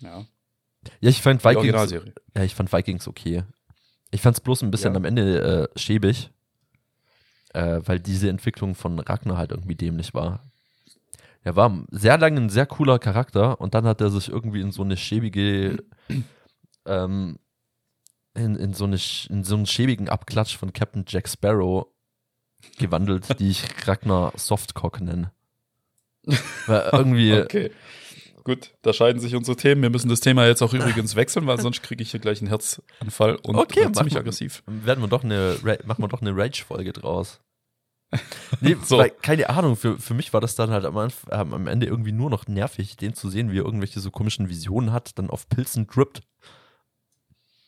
Ja, 0.00 0.26
Ja, 1.00 1.10
ich 1.10 1.20
fand 1.20 1.44
Vikings. 1.44 1.92
Ja, 2.34 2.42
ich 2.42 2.54
fand 2.54 2.72
Vikings 2.72 3.06
okay. 3.08 3.44
Ich 4.10 4.22
fand 4.22 4.36
es 4.36 4.40
bloß 4.40 4.62
ein 4.62 4.70
bisschen 4.70 4.92
Ja. 4.92 4.96
am 4.96 5.04
Ende 5.04 5.68
äh, 5.74 5.78
schäbig, 5.78 6.30
äh, 7.52 7.80
weil 7.84 8.00
diese 8.00 8.28
Entwicklung 8.28 8.74
von 8.74 8.98
Ragnar 8.98 9.36
halt 9.36 9.50
irgendwie 9.50 9.76
dämlich 9.76 10.14
war. 10.14 10.50
Er 11.42 11.56
war 11.56 11.84
sehr 11.90 12.18
lange 12.18 12.40
ein 12.40 12.50
sehr 12.50 12.66
cooler 12.66 12.98
Charakter 12.98 13.60
und 13.60 13.74
dann 13.74 13.84
hat 13.86 14.00
er 14.00 14.10
sich 14.10 14.28
irgendwie 14.28 14.60
in 14.60 14.72
so 14.72 14.82
eine 14.82 14.96
schäbige, 14.96 15.82
ähm, 16.86 17.38
in, 18.34 18.56
in, 18.56 18.74
so 18.74 18.84
eine, 18.84 18.98
in 19.30 19.44
so 19.44 19.56
einen 19.56 19.66
schäbigen 19.66 20.08
Abklatsch 20.08 20.56
von 20.56 20.72
Captain 20.72 21.04
Jack 21.06 21.28
Sparrow 21.28 21.86
gewandelt, 22.78 23.38
die 23.40 23.50
ich 23.50 23.64
Ragnar 23.86 24.32
Softcock 24.36 25.00
nenne. 25.00 25.32
Weil 26.66 26.90
irgendwie, 26.92 27.34
Okay. 27.40 27.70
Gut, 28.42 28.72
da 28.82 28.94
scheiden 28.94 29.20
sich 29.20 29.34
unsere 29.36 29.54
Themen. 29.56 29.82
Wir 29.82 29.90
müssen 29.90 30.08
das 30.08 30.20
Thema 30.20 30.46
jetzt 30.46 30.62
auch 30.62 30.72
übrigens 30.72 31.14
wechseln, 31.14 31.46
weil 31.46 31.60
sonst 31.60 31.82
kriege 31.82 32.02
ich 32.02 32.10
hier 32.10 32.20
gleich 32.20 32.40
einen 32.40 32.48
Herzanfall 32.48 33.36
und 33.36 33.54
Okay, 33.56 33.84
bin 33.84 33.92
ziemlich 33.94 34.16
aggressiv. 34.16 34.62
werden 34.66 35.02
wir 35.02 35.08
doch 35.08 35.22
eine, 35.24 35.58
machen 35.84 36.02
wir 36.02 36.08
doch 36.08 36.22
eine 36.22 36.34
Rage-Folge 36.34 36.94
draus. 36.94 37.40
Nee, 38.62 38.76
So. 38.84 38.96
weil, 38.96 39.10
keine 39.10 39.50
Ahnung, 39.50 39.76
für, 39.76 39.98
für 39.98 40.14
mich 40.14 40.32
war 40.32 40.40
das 40.40 40.54
dann 40.54 40.70
halt 40.70 40.86
am, 40.86 40.96
Anf- 40.96 41.30
ähm, 41.30 41.52
am 41.52 41.66
Ende 41.66 41.86
irgendwie 41.86 42.12
nur 42.12 42.30
noch 42.30 42.46
nervig, 42.48 42.96
den 42.96 43.12
zu 43.12 43.28
sehen, 43.28 43.52
wie 43.52 43.58
er 43.58 43.64
irgendwelche 43.66 44.00
so 44.00 44.10
komischen 44.10 44.48
Visionen 44.48 44.90
hat, 44.90 45.18
dann 45.18 45.28
auf 45.28 45.46
Pilzen 45.50 45.86
drippt. 45.86 46.22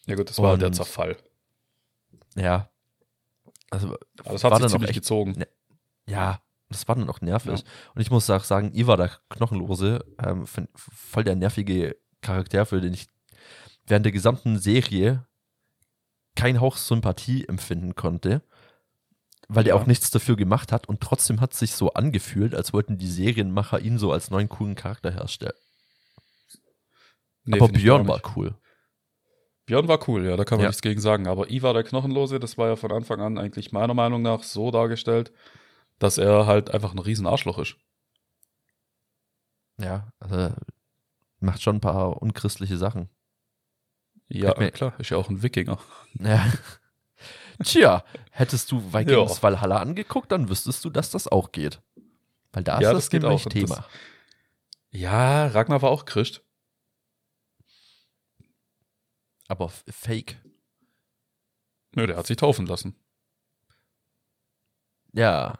Ja 0.06 0.16
gut, 0.16 0.30
das 0.30 0.38
war 0.38 0.56
der 0.56 0.68
Und- 0.68 0.74
Zerfall. 0.74 1.18
Ja. 2.34 2.70
Also, 3.72 3.88
Aber 3.88 3.98
das 4.34 4.44
hat 4.44 4.50
war 4.50 4.58
sich 4.58 4.60
dann 4.60 4.64
auch 4.64 4.70
ziemlich 4.70 4.90
echt- 4.90 4.98
gezogen. 5.00 5.44
ja, 6.06 6.40
das 6.68 6.86
war 6.88 6.94
dann 6.96 7.08
auch 7.10 7.20
nervig. 7.20 7.64
Und 7.94 8.00
ich 8.00 8.10
muss 8.10 8.28
auch 8.30 8.44
sagen, 8.44 8.72
Ivar, 8.74 8.96
der 8.96 9.10
Knochenlose, 9.30 10.04
ähm, 10.18 10.46
voll 10.76 11.24
der 11.24 11.36
nervige 11.36 11.96
Charakter, 12.20 12.66
für 12.66 12.80
den 12.80 12.92
ich 12.94 13.08
während 13.86 14.04
der 14.06 14.12
gesamten 14.12 14.58
Serie 14.58 15.26
kein 16.36 16.60
Hauch 16.60 16.76
Sympathie 16.76 17.46
empfinden 17.48 17.94
konnte. 17.94 18.42
weil 19.48 19.64
der 19.64 19.74
Ja. 19.74 19.80
auch 19.82 19.86
nichts 19.86 20.10
dafür 20.10 20.36
gemacht 20.36 20.72
hat 20.72 20.88
und 20.88 21.02
trotzdem 21.02 21.40
hat 21.42 21.52
es 21.52 21.58
sich 21.58 21.72
so 21.74 21.92
angefühlt, 21.92 22.54
als 22.54 22.72
wollten 22.72 22.96
die 22.96 23.10
Serienmacher 23.10 23.80
ihn 23.80 23.98
so 23.98 24.10
als 24.10 24.30
neuen 24.30 24.48
coolen 24.48 24.76
Charakter 24.76 25.10
herstellen. 25.10 25.52
Nee, 27.44 27.58
Aber 27.60 27.68
Björn 27.68 28.06
war 28.08 28.22
cool. 28.36 28.54
Björn 29.66 29.86
war 29.88 30.08
cool, 30.08 30.26
ja, 30.26 30.36
da 30.36 30.44
kann 30.44 30.58
man 30.58 30.64
Ja. 30.64 30.68
nichts 30.70 30.82
gegen 30.82 31.00
sagen. 31.00 31.26
Aber 31.28 31.50
Ivar 31.50 31.72
der 31.72 31.84
Knochenlose, 31.84 32.40
das 32.40 32.58
war 32.58 32.68
ja 32.68 32.76
von 32.76 32.90
Anfang 32.92 33.20
an 33.20 33.38
eigentlich 33.38 33.72
meiner 33.72 33.94
Meinung 33.94 34.22
nach 34.22 34.42
so 34.42 34.70
dargestellt, 34.70 35.32
dass 35.98 36.18
er 36.18 36.46
halt 36.46 36.70
einfach 36.72 36.92
ein 36.92 36.98
riesen 36.98 37.26
Arschloch 37.26 37.58
ist. 37.58 37.76
Ja, 39.78 40.08
also 40.20 40.54
macht 41.40 41.62
schon 41.62 41.76
ein 41.76 41.80
paar 41.80 42.20
unchristliche 42.22 42.76
Sachen. 42.76 43.08
Ja, 44.28 44.54
mir- 44.58 44.70
klar, 44.70 44.94
ist 44.98 45.10
ja 45.10 45.16
auch 45.16 45.28
ein 45.28 45.42
Wikinger. 45.42 45.78
Ja. 46.18 46.44
Tja, 47.64 48.02
hättest 48.32 48.72
du 48.72 48.92
Vikings 48.92 49.36
Ja. 49.36 49.42
Valhalla 49.42 49.76
angeguckt, 49.76 50.32
dann 50.32 50.48
wüsstest 50.48 50.84
du, 50.84 50.90
dass 50.90 51.10
das 51.10 51.28
auch 51.28 51.52
geht. 51.52 51.80
Weil 52.52 52.64
da 52.64 52.76
ist 52.78 52.82
Ja, 52.82 52.92
das, 52.92 53.04
das 53.04 53.10
geht 53.10 53.22
nämlich 53.22 53.46
auch. 53.46 53.50
Thema. 53.50 53.76
das- 53.76 53.84
Ja, 54.90 55.46
Ragnar 55.46 55.80
war 55.82 55.90
auch 55.90 56.04
Christ. 56.04 56.42
Aber 59.52 59.68
fake. 59.68 60.40
Nö, 61.94 62.06
der 62.06 62.16
hat 62.16 62.26
sich 62.26 62.38
taufen 62.38 62.64
lassen. 62.64 62.96
Ja. 65.12 65.58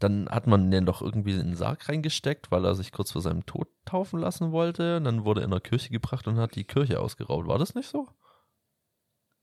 Dann 0.00 0.28
hat 0.28 0.48
man 0.48 0.72
den 0.72 0.84
doch 0.84 1.00
irgendwie 1.00 1.30
in 1.30 1.38
den 1.38 1.54
Sarg 1.54 1.88
reingesteckt, 1.88 2.50
weil 2.50 2.64
er 2.64 2.74
sich 2.74 2.90
kurz 2.90 3.12
vor 3.12 3.22
seinem 3.22 3.46
Tod 3.46 3.68
taufen 3.84 4.18
lassen 4.18 4.50
wollte. 4.50 4.96
Und 4.96 5.04
dann 5.04 5.24
wurde 5.24 5.42
er 5.42 5.44
in 5.44 5.52
der 5.52 5.60
Kirche 5.60 5.90
gebracht 5.90 6.26
und 6.26 6.38
hat 6.38 6.56
die 6.56 6.64
Kirche 6.64 6.98
ausgeraubt. 6.98 7.46
War 7.46 7.58
das 7.58 7.76
nicht 7.76 7.88
so? 7.88 8.08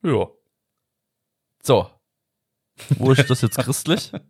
Ja. 0.03 0.27
So. 1.63 1.89
Wo 2.97 3.13
ist 3.13 3.29
das 3.29 3.41
jetzt 3.41 3.57
christlich? 3.57 4.11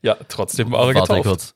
Ja, 0.00 0.14
trotzdem 0.14 0.72
war 0.72 0.88
er 0.88 0.94
Warte 0.94 1.20
getauft. 1.20 1.28
kurz. 1.28 1.54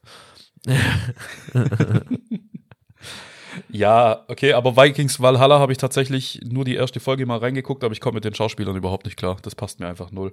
Ja, 3.69 4.25
okay, 4.29 4.53
aber 4.53 4.77
Vikings 4.77 5.21
Valhalla 5.21 5.59
habe 5.59 5.73
ich 5.73 5.79
tatsächlich 5.79 6.41
nur 6.45 6.65
die 6.65 6.75
erste 6.75 7.01
Folge 7.01 7.27
mal 7.27 7.39
reingeguckt, 7.39 7.85
aber 7.85 7.93
ich 7.93 8.01
komme 8.01 8.15
mit 8.17 8.25
den 8.25 8.35
Schauspielern 8.35 8.77
überhaupt 8.77 9.05
nicht 9.07 9.17
klar. 9.17 9.37
Das 9.43 9.55
passt 9.55 9.81
mir 9.81 9.87
einfach 9.87 10.11
null. 10.11 10.33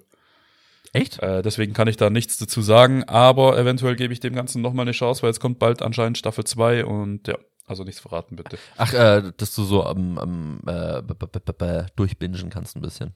Echt? 0.93 1.19
Äh, 1.21 1.41
deswegen 1.41 1.73
kann 1.73 1.87
ich 1.87 1.97
da 1.97 2.09
nichts 2.09 2.37
dazu 2.37 2.61
sagen, 2.61 3.03
aber 3.03 3.57
eventuell 3.57 3.95
gebe 3.95 4.13
ich 4.13 4.19
dem 4.21 4.33
Ganzen 4.33 4.61
nochmal 4.61 4.83
eine 4.85 4.91
Chance, 4.93 5.23
weil 5.23 5.29
es 5.31 5.39
kommt 5.39 5.59
bald 5.59 5.81
anscheinend 5.81 6.17
Staffel 6.17 6.45
2 6.45 6.85
und 6.85 7.27
ja, 7.27 7.37
also 7.65 7.83
nichts 7.83 7.99
verraten 7.99 8.35
bitte. 8.37 8.57
Ach, 8.77 8.93
äh, 8.93 9.31
dass 9.35 9.53
du 9.55 9.63
so 9.63 9.83
am, 9.83 10.17
am 10.17 10.59
äh, 10.65 11.01
b- 11.01 11.13
b- 11.15 11.39
b- 11.39 11.51
b- 11.57 11.85
durchbingen 11.95 12.49
kannst 12.49 12.77
ein 12.77 12.81
bisschen. 12.81 13.13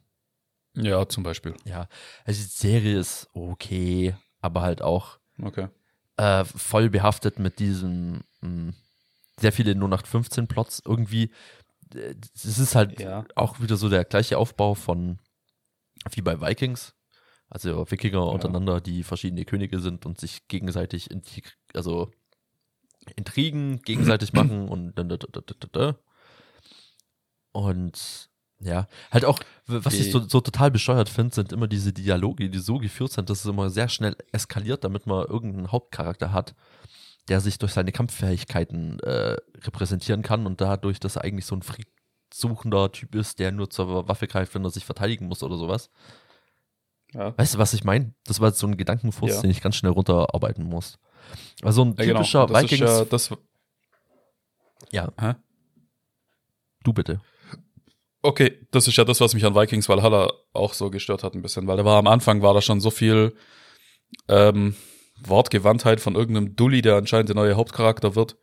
Ja, 0.76 1.08
zum 1.08 1.24
Beispiel. 1.24 1.54
Ja, 1.66 1.88
also 2.26 2.42
die 2.42 2.50
Serie 2.50 3.00
ist 3.00 3.28
okay, 3.34 4.16
aber 4.42 4.62
halt 4.62 4.82
auch 4.82 5.18
Okay. 5.42 5.68
äh, 6.18 6.44
voll 6.44 6.90
behaftet 6.90 7.40
mit 7.40 7.60
diesem 7.60 8.22
mh, 8.42 8.74
sehr 9.40 9.52
viele 9.52 9.72
0815 9.76 10.48
Plots 10.48 10.82
irgendwie. 10.86 11.32
äh, 11.96 12.16
Es 12.36 12.58
ist 12.58 12.76
halt 12.76 13.00
Ja. 13.00 13.26
auch 13.36 13.60
wieder 13.60 13.78
so 13.78 13.90
der 13.90 14.06
gleiche 14.06 14.38
Aufbau 14.38 14.76
von 14.76 15.20
wie 16.12 16.22
bei 16.22 16.40
Vikings. 16.42 16.94
Also 17.50 17.90
Wikinger 17.90 18.28
untereinander, 18.28 18.80
die 18.80 19.04
verschiedene 19.04 19.44
Könige 19.44 19.80
sind 19.80 20.06
und 20.06 20.20
sich 20.20 20.48
gegenseitig 20.48 21.10
intrig 21.10 21.58
also 21.74 22.12
Intrigen 23.16 23.82
gegenseitig 23.86 24.34
machen 24.34 24.70
und 24.70 24.94
da, 24.96 25.04
da, 25.04 25.18
da, 25.18 25.28
da, 25.42 25.42
da, 25.60 25.68
da. 25.72 26.00
und 27.52 28.30
ja, 28.62 28.88
halt 29.12 29.24
auch, 29.24 29.40
was 29.68 29.94
ich 29.94 30.12
so, 30.12 30.20
so 30.28 30.42
total 30.42 30.70
bescheuert 30.70 31.08
finde, 31.08 31.34
sind 31.34 31.54
immer 31.54 31.68
diese 31.68 31.94
Dialoge, 31.94 32.50
die 32.50 32.60
so 32.60 32.78
geführt 32.78 33.14
sind, 33.14 33.30
dass 33.30 33.40
es 33.40 33.46
immer 33.46 33.70
sehr 33.70 33.88
schnell 33.88 34.18
eskaliert, 34.34 34.84
damit 34.84 35.08
man 35.08 35.26
irgendeinen 35.26 35.72
Hauptcharakter 35.72 36.34
hat, 36.34 36.56
der 37.30 37.42
sich 37.42 37.58
durch 37.60 37.72
seine 37.74 37.92
Kampffähigkeiten 37.92 39.00
äh, 39.00 39.38
repräsentieren 39.62 40.22
kann 40.22 40.46
und 40.46 40.60
dadurch, 40.62 41.00
dass 41.00 41.16
er 41.16 41.24
eigentlich 41.24 41.46
so 41.46 41.56
ein 41.56 41.62
friedsuchender 41.64 42.92
Typ 42.92 43.16
ist, 43.16 43.40
der 43.40 43.52
nur 43.52 43.70
zur 43.70 44.08
Waffe 44.08 44.28
greift, 44.28 44.54
wenn 44.56 44.64
er 44.66 44.70
sich 44.72 44.86
verteidigen 44.86 45.28
muss 45.28 45.44
oder 45.44 45.58
sowas. 45.58 45.90
Ja. 47.14 47.36
Weißt 47.38 47.56
du, 47.56 47.58
was 47.58 47.74
ich 47.74 47.84
meine? 47.84 48.14
Das 48.26 48.40
war 48.40 48.50
jetzt 48.50 48.60
so 48.60 48.68
ein 48.68 48.78
Gedankenfuß, 48.78 49.30
Ja. 49.36 49.42
den 49.42 49.50
ich 49.52 49.62
ganz 49.62 49.76
schnell 49.76 49.92
runterarbeiten 49.92 50.64
muss. 50.64 51.00
Also 51.64 51.84
ein 51.84 51.96
Ja, 51.98 52.06
genau. 52.06 52.20
typischer 52.20 52.46
Das 52.48 52.64
ist 52.64 52.72
Vikings. 52.72 52.90
ja 52.92 53.06
das. 53.06 53.30
ja, 54.92 55.12
Hä? 55.20 55.36
du 56.84 56.94
bitte. 56.94 57.22
Okay, 58.22 58.68
das 58.72 58.88
ist 58.88 58.98
ja 58.98 59.06
das, 59.06 59.22
was 59.22 59.34
mich 59.34 59.46
an 59.46 59.56
Vikings 59.56 59.88
Valhalla 59.88 60.32
auch 60.54 60.74
so 60.74 60.90
gestört 60.90 61.24
hat 61.24 61.36
ein 61.36 61.42
bisschen, 61.42 61.68
weil 61.68 61.78
da 61.78 61.86
war 61.86 61.98
am 61.98 62.08
Anfang 62.08 62.42
war 62.42 62.54
da 62.54 62.62
schon 62.62 62.82
so 62.82 62.92
viel 62.92 63.34
ähm, 64.28 64.76
Wortgewandtheit 65.26 66.00
von 66.00 66.16
irgendeinem 66.16 66.56
Dulli, 66.56 66.82
der 66.82 66.96
anscheinend 66.96 67.30
der 67.30 67.36
neue 67.36 67.56
Hauptcharakter 67.56 68.16
wird, 68.16 68.38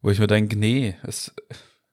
wo 0.00 0.10
ich 0.10 0.18
mir 0.18 0.26
denke, 0.26 0.56
nee, 0.56 0.96
es 1.02 1.34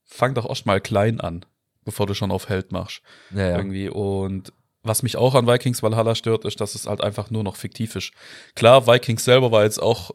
fang 0.06 0.34
doch 0.34 0.48
erst 0.48 0.66
mal 0.66 0.82
klein 0.82 1.20
an, 1.20 1.46
bevor 1.86 2.08
du 2.08 2.14
schon 2.14 2.32
auf 2.32 2.50
Held 2.50 2.72
machst. 2.72 3.02
Ja, 3.32 3.50
ja. 3.50 3.58
irgendwie. 3.58 3.90
Und 3.90 4.54
was 4.82 5.04
mich 5.04 5.18
auch 5.18 5.36
an 5.36 5.48
Vikings 5.48 5.84
Valhalla 5.84 6.16
stört, 6.16 6.46
ist, 6.46 6.60
dass 6.62 6.76
es 6.76 6.88
halt 6.88 7.02
einfach 7.02 7.30
nur 7.30 7.44
noch 7.44 7.56
fiktiv 7.56 7.96
ist. 7.96 8.12
Klar, 8.56 8.88
Vikings 8.88 9.26
selber 9.26 9.52
war 9.52 9.64
jetzt 9.64 9.82
auch 9.82 10.12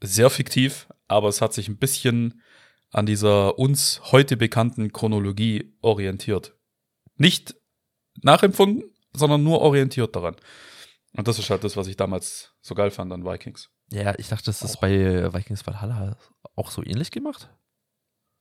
sehr 0.00 0.30
fiktiv, 0.30 0.88
aber 1.08 1.28
es 1.28 1.40
hat 1.40 1.52
sich 1.52 1.68
ein 1.68 1.78
bisschen 1.78 2.42
an 2.90 3.06
dieser 3.06 3.58
uns 3.58 4.00
heute 4.12 4.36
bekannten 4.36 4.92
Chronologie 4.92 5.74
orientiert. 5.82 6.54
Nicht 7.16 7.56
nachempfunden, 8.22 8.84
sondern 9.12 9.42
nur 9.42 9.60
orientiert 9.60 10.14
daran. 10.16 10.36
Und 11.16 11.26
das 11.26 11.38
ist 11.38 11.48
halt 11.50 11.64
das, 11.64 11.76
was 11.76 11.86
ich 11.86 11.96
damals 11.96 12.54
so 12.60 12.74
geil 12.74 12.90
fand 12.90 13.12
an 13.12 13.24
Vikings. 13.24 13.70
Ja, 13.90 14.14
ich 14.18 14.28
dachte, 14.28 14.44
das 14.46 14.62
ist 14.62 14.76
Auch. 14.76 14.80
bei 14.82 15.32
Vikings 15.32 15.66
Valhalla 15.66 16.16
auch 16.54 16.70
so 16.70 16.84
ähnlich 16.84 17.10
gemacht. 17.10 17.48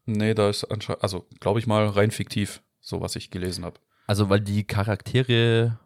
Nee, 0.05 0.33
da 0.33 0.49
ist 0.49 0.63
anscheinend, 0.65 1.01
also 1.03 1.27
glaube 1.39 1.59
ich 1.59 1.67
mal 1.67 1.87
rein 1.87 2.11
fiktiv, 2.11 2.61
so 2.79 3.01
was 3.01 3.15
ich 3.15 3.31
gelesen 3.31 3.63
habe. 3.65 3.79
Also, 4.05 4.29
weil 4.29 4.39
die 4.41 4.65
Charaktere 4.65 5.79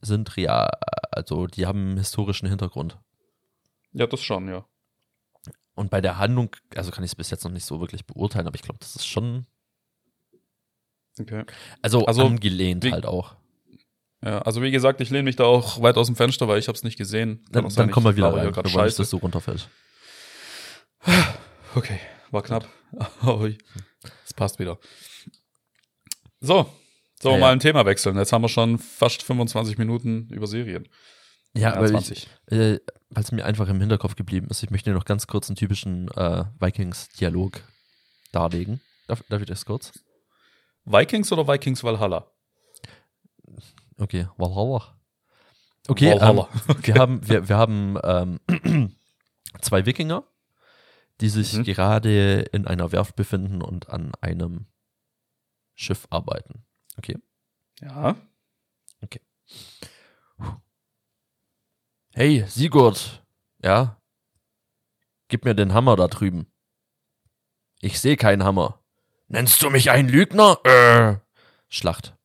sind 0.00 0.36
real, 0.36 0.70
also 1.12 1.46
die 1.46 1.66
haben 1.66 1.88
einen 1.90 1.98
historischen 1.98 2.48
Hintergrund. 2.48 2.98
Ja, 3.92 4.06
das 4.06 4.20
schon, 4.22 4.48
ja. 4.48 4.66
Und 5.74 5.90
bei 5.90 6.00
der 6.00 6.18
Handlung, 6.18 6.54
also 6.76 6.90
kann 6.92 7.04
ich 7.04 7.10
es 7.12 7.14
bis 7.16 7.30
jetzt 7.30 7.44
noch 7.44 7.50
nicht 7.52 7.64
so 7.64 7.80
wirklich 7.80 8.04
beurteilen, 8.06 8.46
aber 8.46 8.54
ich 8.56 8.62
glaube, 8.62 8.78
das 8.80 8.94
ist 8.96 9.06
schon, 9.06 9.46
Okay. 11.20 11.44
also, 11.82 12.04
Also, 12.06 12.26
angelehnt 12.26 12.84
wie- 12.84 12.92
halt 12.92 13.06
auch. 13.06 13.36
Ja, 14.24 14.38
also 14.38 14.62
wie 14.62 14.70
gesagt, 14.70 15.02
ich 15.02 15.10
lehne 15.10 15.24
mich 15.24 15.36
da 15.36 15.44
auch 15.44 15.82
weit 15.82 15.98
aus 15.98 16.06
dem 16.06 16.16
Fenster, 16.16 16.48
weil 16.48 16.58
ich 16.58 16.68
habe 16.68 16.76
es 16.76 16.82
nicht 16.82 16.96
gesehen. 16.96 17.42
Kann 17.52 17.64
Dann, 17.64 17.70
sein, 17.70 17.86
dann 17.86 17.90
kommen 17.92 18.06
wir 18.06 18.16
wieder 18.16 18.32
rein, 18.32 18.46
nicht, 18.46 18.70
Scheiße. 18.70 19.02
dass 19.02 19.10
du 19.10 19.18
runterfällst. 19.18 19.68
Okay, 21.76 21.98
war 22.30 22.42
knapp. 22.42 22.68
Es 24.24 24.32
passt 24.32 24.60
wieder. 24.60 24.78
So, 26.40 26.70
so 27.20 27.32
Ja, 27.32 27.38
mal 27.38 27.52
ein 27.52 27.58
Thema 27.58 27.84
wechseln. 27.84 28.16
Jetzt 28.16 28.32
haben 28.32 28.42
wir 28.42 28.48
schon 28.48 28.78
fast 28.78 29.22
25 29.24 29.76
Minuten 29.76 30.28
über 30.30 30.46
Serien. 30.46 30.88
Ja, 31.56 31.76
weil 31.76 31.86
ich, 31.86 31.90
20. 31.90 32.28
äh, 32.46 32.78
weil 33.10 33.24
es 33.24 33.32
mir 33.32 33.44
einfach 33.44 33.68
im 33.68 33.80
Hinterkopf 33.80 34.14
geblieben 34.14 34.46
ist, 34.50 34.62
ich 34.62 34.70
möchte 34.70 34.90
dir 34.90 34.94
noch 34.94 35.04
ganz 35.04 35.26
kurz 35.26 35.48
einen 35.48 35.56
typischen 35.56 36.08
äh, 36.12 36.44
Vikings-Dialog 36.60 37.60
darlegen. 38.30 38.80
Darf, 39.08 39.24
darf 39.28 39.40
ich 39.40 39.48
das 39.48 39.64
kurz? 39.64 39.92
Vikings 40.84 41.32
oder 41.32 41.48
Vikings 41.48 41.82
Valhalla? 41.82 42.30
Okay, 43.98 44.28
Valhalla. 44.36 44.98
Okay, 45.88 46.12
Valhalla. 46.12 46.48
Ähm, 46.68 46.76
wir 46.82 46.94
haben, 46.94 47.28
wir, 47.28 47.48
wir 47.48 47.56
haben 47.56 47.98
ähm, 48.02 48.96
zwei 49.60 49.86
Wikinger, 49.86 50.24
die 51.20 51.28
sich 51.28 51.52
Mhm. 51.54 51.64
gerade 51.64 52.40
in 52.52 52.66
einer 52.66 52.90
Werft 52.92 53.16
befinden 53.16 53.62
und 53.62 53.88
an 53.90 54.12
einem 54.20 54.66
Schiff 55.74 56.06
arbeiten. 56.10 56.64
Okay. 56.96 57.18
Ja. 57.80 58.16
Hey, 62.12 62.44
Sigurd. 62.46 63.24
Ja? 63.62 64.00
Gib 65.28 65.44
mir 65.44 65.54
den 65.54 65.74
Hammer 65.74 65.96
da 65.96 66.06
drüben. 66.06 66.46
Ich 67.80 68.00
sehe 68.00 68.16
keinen 68.16 68.44
Hammer. 68.44 68.80
Nennst 69.26 69.60
du 69.62 69.70
mich 69.70 69.90
einen 69.90 70.08
Lügner? 70.08 70.58
Äh. 70.64 71.16
Schlacht. 71.68 72.16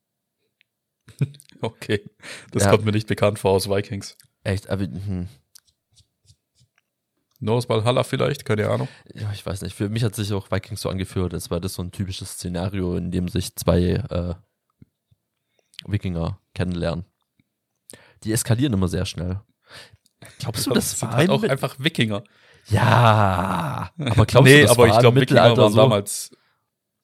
Okay. 1.62 2.08
Das 2.52 2.64
Ja. 2.64 2.70
kommt 2.70 2.84
mir 2.84 2.92
nicht 2.92 3.06
bekannt 3.08 3.38
vor 3.38 3.52
aus 3.52 3.68
Vikings. 3.68 4.16
Echt, 4.44 4.68
aber 4.70 4.84
hm, 4.84 5.28
Nur 7.40 7.54
aus 7.56 7.68
Valhalla 7.68 8.02
vielleicht, 8.04 8.44
keine 8.44 8.68
Ahnung. 8.68 8.88
ja, 9.14 9.30
ich 9.32 9.44
weiß 9.44 9.62
nicht. 9.62 9.74
Für 9.74 9.88
mich 9.88 10.04
hat 10.04 10.14
sich 10.14 10.32
auch 10.32 10.50
Vikings 10.50 10.80
so 10.82 10.88
angeführt, 10.90 11.32
als 11.34 11.50
wäre 11.50 11.60
das 11.60 11.74
so 11.74 11.82
ein 11.82 11.90
typisches 11.92 12.32
Szenario, 12.32 12.96
in 12.96 13.10
dem 13.10 13.28
sich 13.28 13.56
zwei 13.56 13.80
äh, 14.10 14.34
Wikinger 15.86 16.38
kennenlernen. 16.54 17.04
Die 18.24 18.32
eskalieren 18.32 18.74
immer 18.74 18.88
sehr 18.88 19.06
schnell. 19.06 19.40
Glaubst 20.38 20.66
du, 20.66 20.70
das 20.72 21.00
war 21.00 21.12
halt 21.12 21.30
auch 21.30 21.40
Mit- 21.40 21.50
einfach 21.50 21.76
Wikinger. 21.78 22.22
Ja, 22.68 23.90
aber 23.98 24.26
glaubst 24.26 24.50
nee, 24.50 24.56
du, 24.60 24.66
das 24.66 24.70
aber 24.72 24.82
war 24.82 24.88
ich 24.88 24.94
Wikinger 24.96 25.12
Mittelalter 25.12 25.62
waren 25.62 25.72
so? 25.72 25.78
damals. 25.80 26.30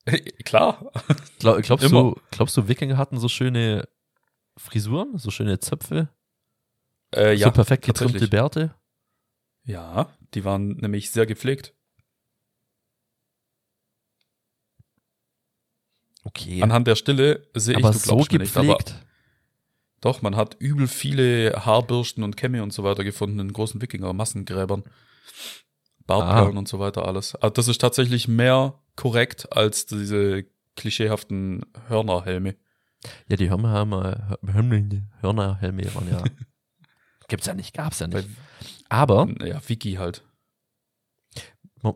Klar. 0.45 0.93
Glaub, 1.39 1.63
glaubst, 1.63 1.85
Immer. 1.87 2.03
du, 2.03 2.21
glaubst 2.31 2.57
du, 2.59 2.69
Wikinger 2.69 2.99
hatten 2.99 3.19
so 3.19 3.29
schöne 3.29 3.89
Frisuren, 4.57 5.19
so 5.19 5.31
schöne 5.31 5.59
Zöpfe? 5.59 6.09
Äh, 7.15 7.35
ja, 7.35 7.49
so 7.49 7.53
perfekt 7.53 7.85
getrimmte. 7.85 8.27
Bärte. 8.29 8.75
Ja, 9.65 10.13
die 10.35 10.45
waren 10.45 10.69
nämlich 10.77 11.11
sehr 11.11 11.27
gepflegt. 11.27 11.75
Okay. 16.25 16.63
Anhand 16.63 16.87
der 16.87 16.97
Stille 16.97 17.47
sehe 17.55 17.77
ich, 17.77 17.83
du 17.83 17.93
so 17.93 18.15
glaubst 18.15 18.33
mir 18.33 18.39
nicht, 18.41 18.57
aber 18.57 18.79
gepflegt. 18.79 19.07
doch, 20.01 20.23
man 20.23 20.35
hat 20.37 20.57
übel 20.59 20.89
viele 20.89 21.65
Haarbürsten 21.65 22.25
und 22.25 22.37
Kämme 22.37 22.63
und 22.63 22.73
so 22.73 22.83
weiter 22.83 23.05
gefunden 23.05 23.39
in 23.39 23.53
großen 23.53 23.81
Wikinger-Massengräbern. 23.81 24.85
Bartperlen 26.07 26.57
Ah. 26.57 26.59
und 26.59 26.69
so 26.69 26.79
weiter 26.79 27.07
alles. 27.07 27.35
Also 27.37 27.51
das 27.51 27.69
ist 27.69 27.81
tatsächlich 27.81 28.29
mehr 28.29 28.81
korrekt 28.97 29.53
als 29.53 29.87
diese 29.87 30.45
klischeehaften 30.77 31.65
Hörnerhelme. 31.89 32.57
Ja, 33.29 33.37
die 33.37 33.51
Hörnerhelme, 33.51 34.39
Hörner- 34.43 35.03
Hörnerhelme 35.21 35.95
waren 35.95 36.11
ja. 36.11 36.25
Gibt's 37.29 37.47
ja 37.47 37.55
nicht, 37.55 37.75
gab's 37.75 37.99
ja 37.99 38.07
nicht. 38.07 38.29
Aber, 38.89 39.27
Ja, 39.45 39.61
Wiki 39.69 39.95
halt. 39.95 40.23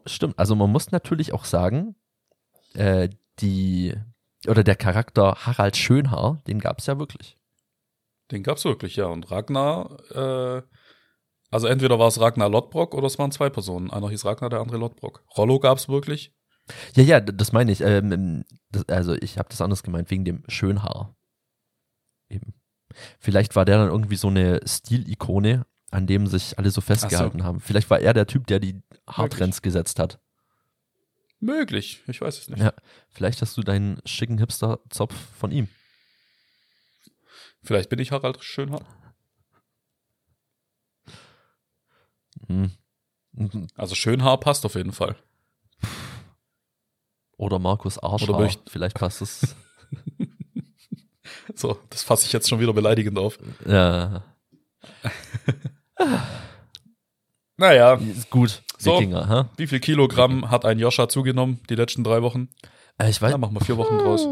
stimmt, 0.06 0.38
also 0.38 0.54
man 0.56 0.70
muss 0.70 0.90
natürlich 0.90 1.32
auch 1.32 1.44
sagen, 1.44 1.94
äh, 2.74 3.08
die, 3.40 3.94
oder 4.46 4.64
der 4.64 4.76
Charakter 4.76 5.34
Harald 5.46 5.76
Schönhaar, 5.76 6.40
den 6.46 6.58
gab's 6.60 6.86
ja 6.86 6.98
wirklich. 6.98 7.36
Den 8.30 8.42
gab's 8.42 8.64
wirklich, 8.64 8.96
ja. 8.96 9.06
Und 9.06 9.30
Ragnar, 9.30 9.98
äh, 10.10 10.62
also 11.50 11.66
entweder 11.66 11.98
war 11.98 12.08
es 12.08 12.20
Ragnar 12.20 12.48
Lodbrok 12.48 12.94
oder 12.94 13.06
es 13.06 13.18
waren 13.18 13.32
zwei 13.32 13.50
Personen. 13.50 13.90
Einer 13.90 14.08
hieß 14.08 14.24
Ragnar, 14.24 14.50
der 14.50 14.60
andere 14.60 14.78
Lodbrok. 14.78 15.24
Rollo 15.36 15.58
gab's 15.58 15.88
wirklich. 15.88 16.32
Ja, 16.94 17.02
ja, 17.02 17.20
das 17.20 17.52
meine 17.52 17.72
ich. 17.72 17.80
Ähm, 17.80 18.44
das, 18.70 18.88
also 18.88 19.14
ich 19.14 19.38
habe 19.38 19.48
das 19.48 19.60
anders 19.60 19.82
gemeint, 19.82 20.10
wegen 20.10 20.24
dem 20.24 20.44
Schönhaar. 20.48 21.16
Eben. 22.28 22.54
Vielleicht 23.18 23.56
war 23.56 23.64
der 23.64 23.78
dann 23.78 23.90
irgendwie 23.90 24.16
so 24.16 24.28
eine 24.28 24.60
Stilikone, 24.66 25.66
an 25.90 26.06
dem 26.06 26.26
sich 26.26 26.58
alle 26.58 26.70
so 26.70 26.80
festgehalten 26.80 27.44
haben. 27.44 27.60
Vielleicht 27.60 27.90
war 27.90 28.00
er 28.00 28.14
der 28.14 28.26
Typ, 28.26 28.46
der 28.46 28.60
die 28.60 28.82
Haartrends 29.08 29.62
gesetzt 29.62 29.98
hat. 29.98 30.20
Möglich, 31.40 32.02
ich 32.06 32.20
weiß 32.20 32.38
es 32.38 32.48
nicht. 32.48 32.60
Ja. 32.60 32.74
Vielleicht 33.08 33.40
hast 33.40 33.56
du 33.56 33.62
deinen 33.62 34.00
schicken 34.04 34.38
Hipster-Zopf 34.38 35.14
von 35.14 35.50
ihm. 35.50 35.68
Vielleicht 37.62 37.88
bin 37.88 37.98
ich 37.98 38.12
Harald 38.12 38.42
Schönhaar. 38.44 38.84
Hm. 42.46 42.72
Also 43.74 43.94
Schönhaar 43.94 44.38
passt 44.38 44.66
auf 44.66 44.74
jeden 44.74 44.92
Fall. 44.92 45.16
Oder 47.40 47.58
Markus 47.58 47.98
Arschhaar. 47.98 48.28
Oder 48.28 48.38
möcht- 48.46 48.68
Vielleicht 48.68 48.96
passt 48.96 49.22
es. 49.22 49.56
So, 51.54 51.78
das 51.90 52.02
fasse 52.02 52.26
ich 52.26 52.32
jetzt 52.32 52.48
schon 52.48 52.60
wieder 52.60 52.72
beleidigend 52.72 53.18
auf. 53.18 53.38
ja, 53.66 54.22
Naja, 57.56 57.94
ist 57.94 58.30
gut. 58.30 58.62
So. 58.78 58.94
Wikinger, 58.96 59.28
hä? 59.28 59.48
wie 59.56 59.66
viel 59.66 59.80
Kilogramm 59.80 60.50
hat 60.50 60.64
ein 60.64 60.78
Joscha 60.78 61.08
zugenommen 61.08 61.60
die 61.68 61.74
letzten 61.74 62.02
drei 62.04 62.22
Wochen? 62.22 62.48
Äh, 62.98 63.10
Ich 63.10 63.20
weiß, 63.20 63.32
Ja, 63.32 63.38
machen 63.38 63.54
wir 63.54 63.60
vier 63.64 63.76
Wochen 63.76 63.98
draus. 63.98 64.26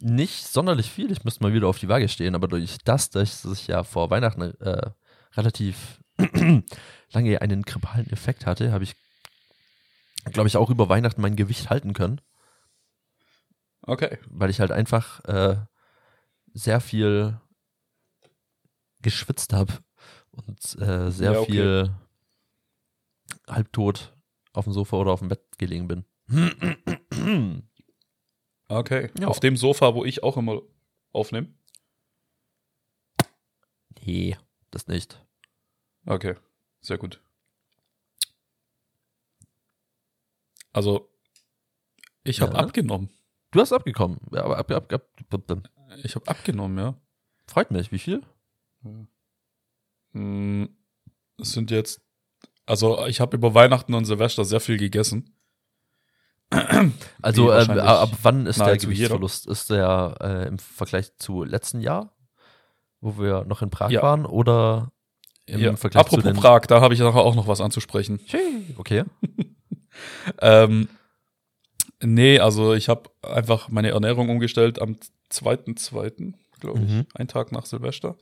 Nicht 0.00 0.46
sonderlich 0.46 0.90
viel. 0.90 1.10
Ich 1.10 1.24
müsste 1.24 1.42
mal 1.42 1.52
wieder 1.52 1.66
auf 1.68 1.78
die 1.78 1.88
Waage 1.88 2.08
stehen, 2.08 2.34
aber 2.34 2.46
durch 2.48 2.78
das, 2.84 3.10
dass 3.10 3.44
ich 3.44 3.66
ja 3.66 3.82
vor 3.82 4.10
Weihnachten 4.10 4.42
äh, 4.60 4.90
relativ 5.36 5.98
lange 7.12 7.42
einen 7.42 7.62
grippalen 7.62 8.08
Effekt 8.10 8.46
hatte, 8.46 8.72
habe 8.72 8.84
ich, 8.84 8.94
glaube 10.32 10.48
ich, 10.48 10.56
auch 10.56 10.70
über 10.70 10.88
Weihnachten 10.88 11.20
mein 11.20 11.36
Gewicht 11.36 11.68
halten 11.70 11.92
können, 11.92 12.20
Okay. 13.82 14.18
weil 14.28 14.50
ich 14.50 14.60
halt 14.60 14.70
einfach 14.72 15.24
äh, 15.24 15.56
sehr 16.52 16.80
viel 16.80 17.40
geschwitzt 19.02 19.52
habe 19.52 19.72
und 20.30 20.58
äh, 20.80 21.10
sehr 21.10 21.32
Ja, 21.32 21.40
okay. 21.40 21.52
viel 21.52 21.94
halbtot 23.48 24.12
auf 24.52 24.64
dem 24.64 24.72
Sofa 24.72 24.96
oder 24.96 25.12
auf 25.12 25.20
dem 25.20 25.28
Bett 25.28 25.42
gelegen 25.58 25.88
bin. 25.88 26.04
Okay. 28.68 29.10
Ja. 29.18 29.26
Auf 29.28 29.40
dem 29.40 29.56
Sofa, 29.56 29.94
wo 29.94 30.04
ich 30.04 30.22
auch 30.22 30.36
immer 30.36 30.62
aufnehme. 31.12 31.48
nee, 34.04 34.36
das 34.70 34.86
nicht. 34.86 35.24
Okay, 36.06 36.34
sehr 36.80 36.98
gut. 36.98 37.20
Also, 40.72 41.10
ich 42.22 42.40
habe 42.40 42.52
Ja. 42.54 42.60
abgenommen. 42.60 43.10
Du 43.52 43.60
hast 43.60 43.72
abgekommen. 43.72 44.18
Ja, 44.32 44.44
aber 44.44 44.58
ab, 44.58 44.70
ab, 44.70 44.92
ab, 44.92 45.04
ab. 45.50 45.58
Ich 46.04 46.14
habe 46.14 46.28
abgenommen, 46.28 46.78
ja. 46.78 46.94
Freut 47.46 47.70
mich. 47.70 47.90
Wie 47.90 47.98
viel? 47.98 48.22
Hm, 50.12 50.68
Es 51.40 51.52
sind 51.52 51.70
jetzt, 51.70 52.00
also 52.66 53.04
ich 53.06 53.20
habe 53.20 53.36
über 53.36 53.54
Weihnachten 53.54 53.94
und 53.94 54.04
Silvester 54.04 54.44
sehr 54.44 54.60
viel 54.60 54.76
gegessen. 54.78 55.34
Also 57.22 57.52
äh, 57.52 57.62
ab 57.80 58.10
wann 58.22 58.46
ist 58.46 58.58
der 58.60 58.76
Gewichtsverlust? 58.76 59.46
Ist 59.46 59.70
der 59.70 60.16
äh, 60.20 60.48
im 60.48 60.58
Vergleich 60.58 61.16
zu 61.16 61.44
letzten 61.44 61.80
Jahr, 61.80 62.16
wo 63.00 63.18
wir 63.18 63.44
noch 63.44 63.62
in 63.62 63.70
Prag 63.70 63.90
Ja. 63.90 64.02
waren, 64.02 64.26
oder 64.26 64.90
im 65.46 65.60
Ja, 65.60 65.76
Vergleich 65.76 66.00
apropos 66.06 66.24
zu 66.24 66.40
Prag, 66.40 66.62
da 66.66 66.80
habe 66.80 66.94
ich 66.94 67.00
nachher 67.00 67.20
auch 67.20 67.34
noch 67.36 67.46
was 67.46 67.60
anzusprechen. 67.60 68.20
Okay. 68.76 69.04
Ähm, 70.40 70.88
nee, 72.02 72.38
also 72.38 72.74
ich 72.74 72.88
habe 72.88 73.10
einfach 73.22 73.68
meine 73.68 73.90
Ernährung 73.90 74.28
umgestellt 74.28 74.80
am 74.80 74.96
2.2., 75.30 76.34
glaube 76.60 76.80
ich, 76.80 76.90
Mhm. 76.90 77.06
ein 77.14 77.28
Tag 77.28 77.52
nach 77.52 77.66
Silvester. 77.66 78.16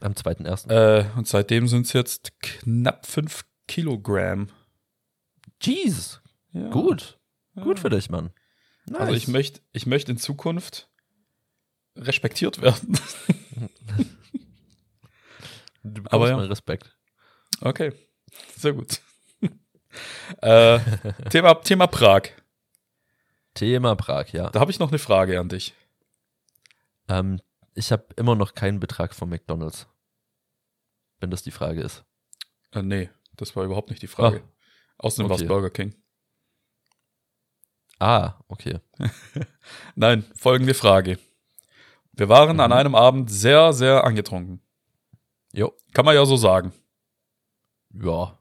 Am 0.00 0.14
2.1. 0.14 0.70
Äh, 0.70 1.06
und 1.16 1.28
seitdem 1.28 1.68
sind 1.68 1.86
es 1.86 1.92
jetzt 1.92 2.32
knapp 2.40 3.06
5 3.06 3.44
Kilogramm. 3.66 4.48
Jeez. 5.60 6.20
Ja. 6.52 6.68
Gut. 6.70 7.18
Ja. 7.54 7.62
Gut 7.64 7.78
für 7.80 7.90
dich, 7.90 8.10
Mann. 8.10 8.30
Nice. 8.86 9.00
Also 9.00 9.14
ich 9.14 9.28
möchte 9.28 9.60
ich 9.72 9.86
möcht 9.86 10.08
in 10.08 10.18
Zukunft 10.18 10.90
respektiert 11.96 12.60
werden. 12.60 12.98
du 15.82 16.02
bekommst 16.02 16.12
aber 16.12 16.28
ja. 16.28 16.36
mal 16.36 16.46
Respekt. 16.46 16.96
Okay, 17.60 17.92
sehr 18.56 18.72
gut. 18.72 19.00
äh, 20.42 20.80
Thema, 21.30 21.54
Thema 21.54 21.86
Prag. 21.86 22.30
Thema 23.54 23.94
Prag, 23.96 24.28
ja. 24.32 24.50
Da 24.50 24.60
habe 24.60 24.70
ich 24.70 24.78
noch 24.78 24.88
eine 24.90 24.98
Frage 24.98 25.38
an 25.40 25.48
dich. 25.48 25.74
Ähm, 27.08 27.40
ich 27.74 27.92
habe 27.92 28.04
immer 28.16 28.34
noch 28.34 28.54
keinen 28.54 28.80
Betrag 28.80 29.14
von 29.14 29.28
McDonalds. 29.28 29.86
Wenn 31.20 31.30
das 31.30 31.42
die 31.42 31.50
Frage 31.50 31.80
ist. 31.80 32.04
Äh, 32.72 32.82
nee, 32.82 33.10
das 33.36 33.54
war 33.56 33.64
überhaupt 33.64 33.90
nicht 33.90 34.02
die 34.02 34.06
Frage. 34.08 34.42
Außerdem 34.98 35.28
war 35.28 35.36
es 35.36 35.42
okay. 35.42 35.48
Burger 35.48 35.70
King. 35.70 35.94
Ah, 37.98 38.34
okay. 38.48 38.80
Nein, 39.94 40.24
folgende 40.36 40.74
Frage. 40.74 41.18
Wir 42.12 42.28
waren 42.28 42.60
an 42.60 42.70
Mhm. 42.70 42.76
einem 42.76 42.94
Abend 42.94 43.30
sehr, 43.30 43.72
sehr 43.72 44.04
angetrunken. 44.04 44.60
Jo. 45.52 45.72
Kann 45.92 46.04
man 46.04 46.14
ja 46.14 46.24
so 46.26 46.36
sagen. 46.36 46.72
Ja. 47.92 48.38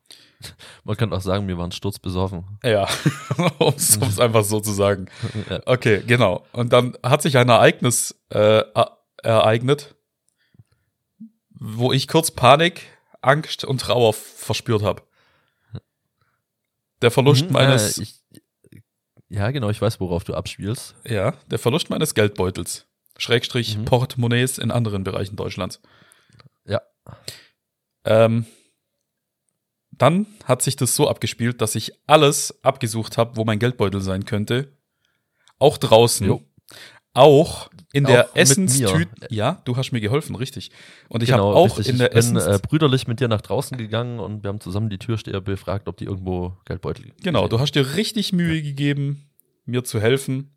Man 0.83 0.97
kann 0.97 1.13
auch 1.13 1.21
sagen, 1.21 1.47
wir 1.47 1.57
waren 1.57 1.71
sturzbesoffen. 1.71 2.45
Ja, 2.63 2.87
um 3.59 3.73
es 3.75 3.99
einfach 4.19 4.43
so 4.43 4.59
zu 4.59 4.71
sagen. 4.71 5.07
Okay, 5.65 6.01
genau. 6.05 6.45
Und 6.51 6.73
dann 6.73 6.97
hat 7.03 7.21
sich 7.21 7.37
ein 7.37 7.49
Ereignis 7.49 8.15
äh, 8.29 8.63
ereignet, 9.21 9.95
wo 11.49 11.91
ich 11.93 12.07
kurz 12.07 12.31
Panik, 12.31 12.81
Angst 13.21 13.63
und 13.63 13.79
Trauer 13.81 14.13
verspürt 14.13 14.83
habe. 14.83 15.03
Der 17.01 17.11
Verlust 17.11 17.45
Mhm, 17.47 17.51
meines, 17.53 17.97
Äh, 17.97 18.03
ich, 18.03 18.15
ja, 19.29 19.49
genau, 19.51 19.69
ich 19.69 19.81
weiß, 19.81 19.99
worauf 19.99 20.23
du 20.23 20.33
abspielst. 20.33 20.95
ja, 21.05 21.33
der 21.47 21.59
Verlust 21.59 21.89
meines 21.89 22.13
Geldbeutels. 22.13 22.87
Schrägstrich 23.17 23.77
Mhm. 23.77 23.85
Portemonnaies 23.85 24.57
in 24.57 24.71
anderen 24.71 25.03
Bereichen 25.03 25.35
Deutschlands. 25.35 25.79
Ja. 26.65 26.81
Ähm, 28.05 28.45
dann 30.03 30.27
hat 30.43 30.61
sich 30.61 30.75
das 30.75 30.95
so 30.95 31.09
abgespielt, 31.09 31.61
dass 31.61 31.75
ich 31.75 31.93
alles 32.07 32.61
abgesucht 32.63 33.17
habe, 33.17 33.37
wo 33.37 33.45
mein 33.45 33.59
Geldbeutel 33.59 34.01
sein 34.01 34.25
könnte. 34.25 34.73
Auch 35.59 35.77
draußen. 35.77 36.27
Jo. 36.27 36.41
Auch 37.13 37.69
in 37.93 38.03
der 38.05 38.25
Auch 38.25 38.33
mit 38.35 38.41
Essenstüte. 38.41 39.27
Ja, 39.29 39.61
du 39.65 39.77
hast 39.77 39.91
mir 39.91 40.01
geholfen, 40.01 40.35
richtig. 40.35 40.71
Und 41.07 41.23
ich 41.23 41.29
genau, 41.29 41.49
habe 41.49 41.55
auch 41.57 41.77
richtig. 41.77 41.93
in 41.93 41.99
der 41.99 42.13
ich 42.15 42.25
bin 42.25 42.35
äh, 42.37 42.59
brüderlich 42.61 43.07
mit 43.07 43.19
dir 43.21 43.27
nach 43.29 43.41
draußen 43.41 43.77
gegangen 43.77 44.19
und 44.19 44.43
wir 44.43 44.49
haben 44.49 44.59
zusammen 44.59 44.89
die 44.89 44.97
Türsteher 44.97 45.39
befragt, 45.39 45.87
ob 45.87 45.95
die 45.97 46.05
irgendwo 46.05 46.57
Geldbeutel 46.65 47.13
genau, 47.21 47.47
du 47.47 47.59
hast 47.59 47.73
dir 47.75 47.95
richtig 47.95 48.33
Mühe 48.33 48.61
gegeben, 48.61 49.29
mir 49.65 49.83
zu 49.85 50.01
helfen, 50.01 50.55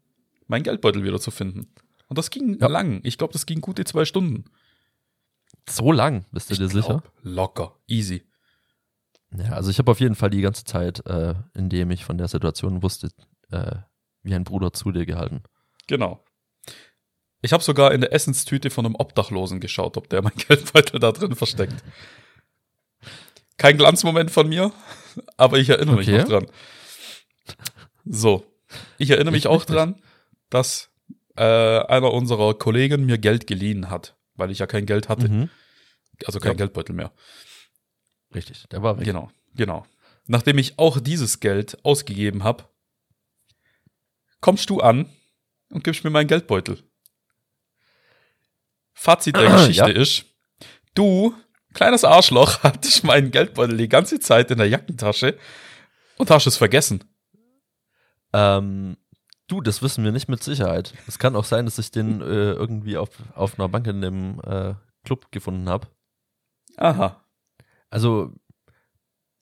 meinen 0.49 0.63
Geldbeutel 0.65 1.05
wieder 1.05 1.21
zu 1.21 1.31
finden. 1.31 1.73
Und 2.09 2.19
das 2.19 2.31
ging 2.31 2.59
Ja. 2.59 2.67
lang. 2.69 3.01
Ich 3.05 3.17
glaube, 3.19 3.33
das 3.35 3.47
ging 3.47 3.61
gute 3.61 3.85
zwei 3.85 4.05
Stunden. 4.07 4.45
So 5.69 5.93
lang, 5.93 6.25
bist 6.33 6.49
du 6.49 6.55
Ich 6.55 6.59
dir 6.59 6.69
sicher? 6.69 7.03
glaub, 7.03 7.13
Locker, 7.23 7.77
easy. 7.87 8.23
Ja, 9.35 9.53
also 9.53 9.71
ich 9.71 9.79
habe 9.79 9.91
auf 9.91 10.01
jeden 10.01 10.15
Fall 10.15 10.31
die 10.31 10.41
ganze 10.41 10.65
Zeit, 10.65 11.05
äh, 11.07 11.35
in 11.55 11.69
dem 11.69 11.91
ich 11.91 12.05
von 12.05 12.17
der 12.19 12.29
Situation 12.29 12.83
wusste, 12.83 13.11
äh, 13.51 13.77
wie 14.23 14.35
ein 14.35 14.45
Bruder 14.45 14.73
zu 14.73 14.93
dir 14.93 15.07
gehalten. 15.07 15.43
Genau. 15.87 16.25
Ich 17.43 17.53
habe 17.53 17.63
sogar 17.63 17.93
in 17.93 18.01
der 18.01 18.13
Essenstüte 18.13 18.71
von 18.71 18.87
einem 18.87 18.95
Obdachlosen 18.97 19.61
geschaut, 19.61 19.97
ob 19.97 20.09
der 20.09 20.23
mein 20.23 20.33
Geldbeutel 20.49 21.01
da 21.01 21.13
drin 21.13 21.35
versteckt. 21.35 21.83
Kein 23.57 23.79
Glanzmoment 23.79 24.31
von 24.31 24.49
mir, 24.49 24.73
aber 25.37 25.59
ich 25.59 25.69
erinnere 25.71 25.97
Okay. 25.99 26.13
mich 26.13 26.21
noch 26.23 26.29
dran. 26.29 26.47
So, 28.05 28.45
ich 28.99 29.11
erinnere 29.11 29.33
mich 29.33 29.45
Ich 29.45 29.49
auch 29.49 29.65
dran, 29.65 29.97
dass 30.51 30.91
äh, 31.37 31.43
einer 31.43 32.13
unserer 32.13 32.55
Kollegen 32.55 33.07
mir 33.07 33.19
Geld 33.19 33.47
geliehen 33.47 33.91
hat, 33.91 34.17
weil 34.35 34.51
ich 34.51 34.59
ja 34.59 34.67
kein 34.67 34.87
Geld 34.87 35.09
hatte, 35.09 35.29
Mhm. 35.29 35.51
also 36.27 36.39
kein 36.41 36.53
Ja. 36.53 36.57
Geldbeutel 36.59 36.95
mehr. 36.95 37.13
Richtig, 38.37 38.69
der 38.69 38.83
war 38.83 38.99
weg. 38.99 39.05
Genau, 39.07 39.31
genau. 39.55 39.85
Nachdem 40.27 40.59
ich 40.59 40.79
auch 40.79 41.01
dieses 41.01 41.41
Geld 41.41 41.85
ausgegeben 41.85 42.45
habe, 42.45 42.65
kommst 44.41 44.71
du 44.71 44.81
an 44.81 45.11
und 45.71 45.83
gibst 45.83 46.05
mir 46.05 46.11
meinen 46.11 46.29
Geldbeutel. 46.29 46.83
Fazit 48.93 49.37
der 49.37 49.51
Geschichte 49.51 49.91
Ja. 49.91 49.97
ist, 50.01 50.25
du, 50.95 51.35
kleines 51.75 52.05
Arschloch, 52.05 52.59
hattest 52.63 53.05
meinen 53.05 53.31
Geldbeutel 53.31 53.77
die 53.77 53.89
ganze 53.89 54.21
Zeit 54.21 54.51
in 54.51 54.59
der 54.59 54.69
Jackentasche 54.69 55.39
und 56.19 56.31
hast 56.31 56.47
es 56.47 56.57
vergessen. 56.57 57.05
Ähm, 58.33 58.97
du, 59.49 59.61
das 59.61 59.83
wissen 59.83 60.05
wir 60.05 60.13
nicht 60.13 60.29
mit 60.29 60.43
Sicherheit. 60.43 60.93
Es 61.07 61.19
kann 61.19 61.37
auch 61.37 61.45
sein, 61.45 61.65
dass 61.65 61.79
ich 61.79 61.91
den 61.91 62.21
äh, 62.21 62.53
irgendwie 62.53 62.97
auf, 62.97 63.11
auf 63.35 63.59
einer 63.59 63.69
Bank 63.69 63.87
in 63.87 64.01
dem 64.01 64.41
äh, 64.45 64.75
Club 65.05 65.31
gefunden 65.31 65.69
habe. 65.69 65.89
Aha. 66.77 67.23
Also, 67.91 68.33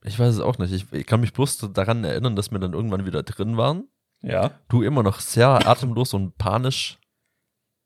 ich 0.02 0.18
weiß 0.18 0.34
es 0.34 0.40
auch 0.40 0.58
nicht. 0.58 0.72
Ich, 0.72 0.92
ich 0.92 1.06
kann 1.06 1.20
mich 1.20 1.32
bloß 1.32 1.58
daran 1.72 2.04
erinnern, 2.04 2.36
dass 2.36 2.50
wir 2.50 2.58
dann 2.58 2.74
irgendwann 2.74 3.06
wieder 3.06 3.22
drin 3.22 3.56
waren. 3.56 3.88
Ja. 4.22 4.58
Du 4.68 4.82
immer 4.82 5.02
noch 5.02 5.20
sehr 5.20 5.66
atemlos 5.66 6.14
und 6.14 6.36
panisch 6.38 6.98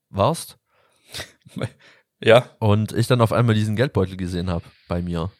warst. 0.09 0.57
Ja. 2.21 2.49
Und 2.59 2.91
ich 2.91 3.07
dann 3.07 3.21
auf 3.21 3.31
einmal 3.31 3.55
diesen 3.55 3.77
Geldbeutel 3.77 4.17
gesehen 4.17 4.49
habe 4.49 4.65
bei 4.89 5.01
mir. 5.01 5.31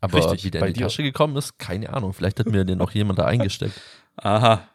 Aber 0.00 0.18
Richtig, 0.18 0.44
wie 0.44 0.50
der 0.50 0.62
in 0.62 0.68
die 0.68 0.72
dir. 0.78 0.84
Tasche 0.84 1.02
gekommen 1.02 1.36
ist, 1.36 1.58
keine 1.58 1.92
Ahnung. 1.92 2.12
Vielleicht 2.14 2.40
hat 2.40 2.46
mir 2.46 2.64
den 2.64 2.80
auch 2.80 2.90
jemand 2.92 3.18
da 3.18 3.24
eingesteckt. 3.26 3.78
Aha. 4.16 4.66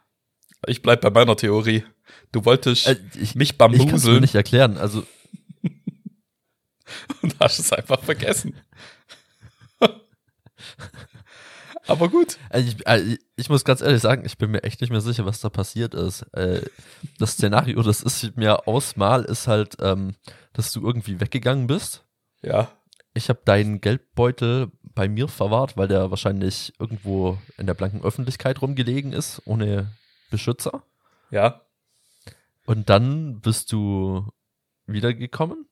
Ich 0.67 0.83
bleib 0.83 1.01
bei 1.01 1.09
meiner 1.09 1.35
Theorie. 1.35 1.83
Du 2.31 2.45
wolltest 2.45 2.87
Äh, 2.87 2.97
ich 3.15 3.33
mich 3.33 3.53
ich 3.53 3.57
kann 3.57 3.71
es 3.73 3.79
bambuseln 3.79 4.21
nicht 4.21 4.35
erklären. 4.35 4.77
Also, 4.77 5.03
und 7.23 7.35
hast 7.39 7.57
es 7.57 7.73
einfach 7.73 7.99
vergessen. 8.03 8.55
Aber 11.87 12.09
gut. 12.09 12.37
Also 12.49 12.67
ich, 12.69 12.87
also 12.87 13.15
ich 13.35 13.49
muss 13.49 13.65
ganz 13.65 13.81
ehrlich 13.81 14.01
sagen, 14.01 14.23
ich 14.25 14.37
bin 14.37 14.51
mir 14.51 14.63
echt 14.63 14.81
nicht 14.81 14.91
mehr 14.91 15.01
sicher, 15.01 15.25
was 15.25 15.41
da 15.41 15.49
passiert 15.49 15.93
ist. 15.93 16.21
Äh, 16.33 16.61
das 17.17 17.33
Szenario, 17.33 17.81
das 17.81 18.03
ist 18.03 18.37
mir 18.37 18.67
ausmal, 18.67 19.25
ist 19.25 19.47
halt, 19.47 19.77
ähm, 19.81 20.15
dass 20.53 20.71
du 20.71 20.85
irgendwie 20.85 21.19
weggegangen 21.19 21.67
bist. 21.67 22.05
Ja. 22.41 22.71
Ich 23.13 23.29
habe 23.29 23.41
deinen 23.43 23.81
Geldbeutel 23.81 24.71
bei 24.83 25.09
mir 25.09 25.27
verwahrt, 25.27 25.75
weil 25.77 25.87
der 25.87 26.11
wahrscheinlich 26.11 26.73
irgendwo 26.79 27.37
in 27.57 27.65
der 27.65 27.73
blanken 27.73 28.03
Öffentlichkeit 28.03 28.61
rumgelegen 28.61 29.13
ist, 29.13 29.41
ohne 29.45 29.91
Beschützer. 30.29 30.83
Ja. 31.29 31.61
Und 32.65 32.89
dann 32.89 33.41
bist 33.41 33.71
du 33.71 34.31
wiedergekommen, 34.85 35.65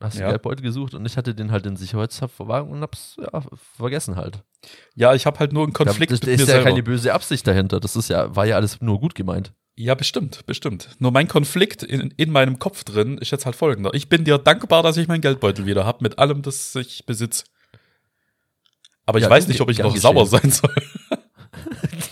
hast 0.00 0.14
Ja. 0.18 0.26
den 0.26 0.30
Geldbeutel 0.30 0.62
gesucht 0.62 0.94
und 0.94 1.04
ich 1.06 1.16
hatte 1.16 1.34
den 1.34 1.50
halt 1.50 1.66
in 1.66 1.76
Sicherheitsverwahrung 1.76 2.70
und 2.70 2.82
hab's 2.82 3.16
ja, 3.18 3.42
vergessen 3.76 4.16
halt. 4.16 4.42
Ja, 4.94 5.14
ich 5.14 5.26
habe 5.26 5.38
halt 5.38 5.52
nur 5.52 5.62
einen 5.64 5.72
Konflikt 5.72 6.10
da, 6.12 6.16
das 6.16 6.22
mit 6.26 6.30
ist 6.30 6.38
mir 6.38 6.42
ja 6.46 6.46
selber. 6.46 6.70
keine 6.70 6.82
böse 6.82 7.12
Absicht 7.12 7.46
dahinter. 7.46 7.80
Das 7.80 7.96
ist 7.96 8.08
ja, 8.08 8.34
war 8.34 8.46
ja 8.46 8.56
alles 8.56 8.80
nur 8.80 8.98
gut 9.00 9.14
gemeint. 9.14 9.52
Ja, 9.76 9.94
bestimmt, 9.94 10.46
bestimmt. 10.46 10.90
Nur 11.00 11.10
mein 11.10 11.26
Konflikt 11.26 11.82
in, 11.82 12.12
in 12.16 12.30
meinem 12.30 12.58
Kopf 12.60 12.84
drin 12.84 13.18
ist 13.18 13.32
jetzt 13.32 13.44
halt 13.44 13.56
folgender. 13.56 13.92
Ich 13.92 14.08
bin 14.08 14.24
dir 14.24 14.38
dankbar, 14.38 14.82
dass 14.84 14.96
ich 14.96 15.08
meinen 15.08 15.20
Geldbeutel 15.20 15.66
wieder 15.66 15.84
habe, 15.84 15.98
mit 16.02 16.18
allem, 16.18 16.42
das 16.42 16.74
ich 16.76 17.04
besitze. 17.06 17.44
Aber 19.04 19.18
ich 19.18 19.24
Ja, 19.24 19.30
weiß 19.30 19.48
nicht, 19.48 19.60
ob 19.60 19.68
ich 19.70 19.78
noch 19.78 19.92
geschehen. 19.92 20.00
sauer 20.14 20.26
sein 20.26 20.50
soll. 20.50 20.74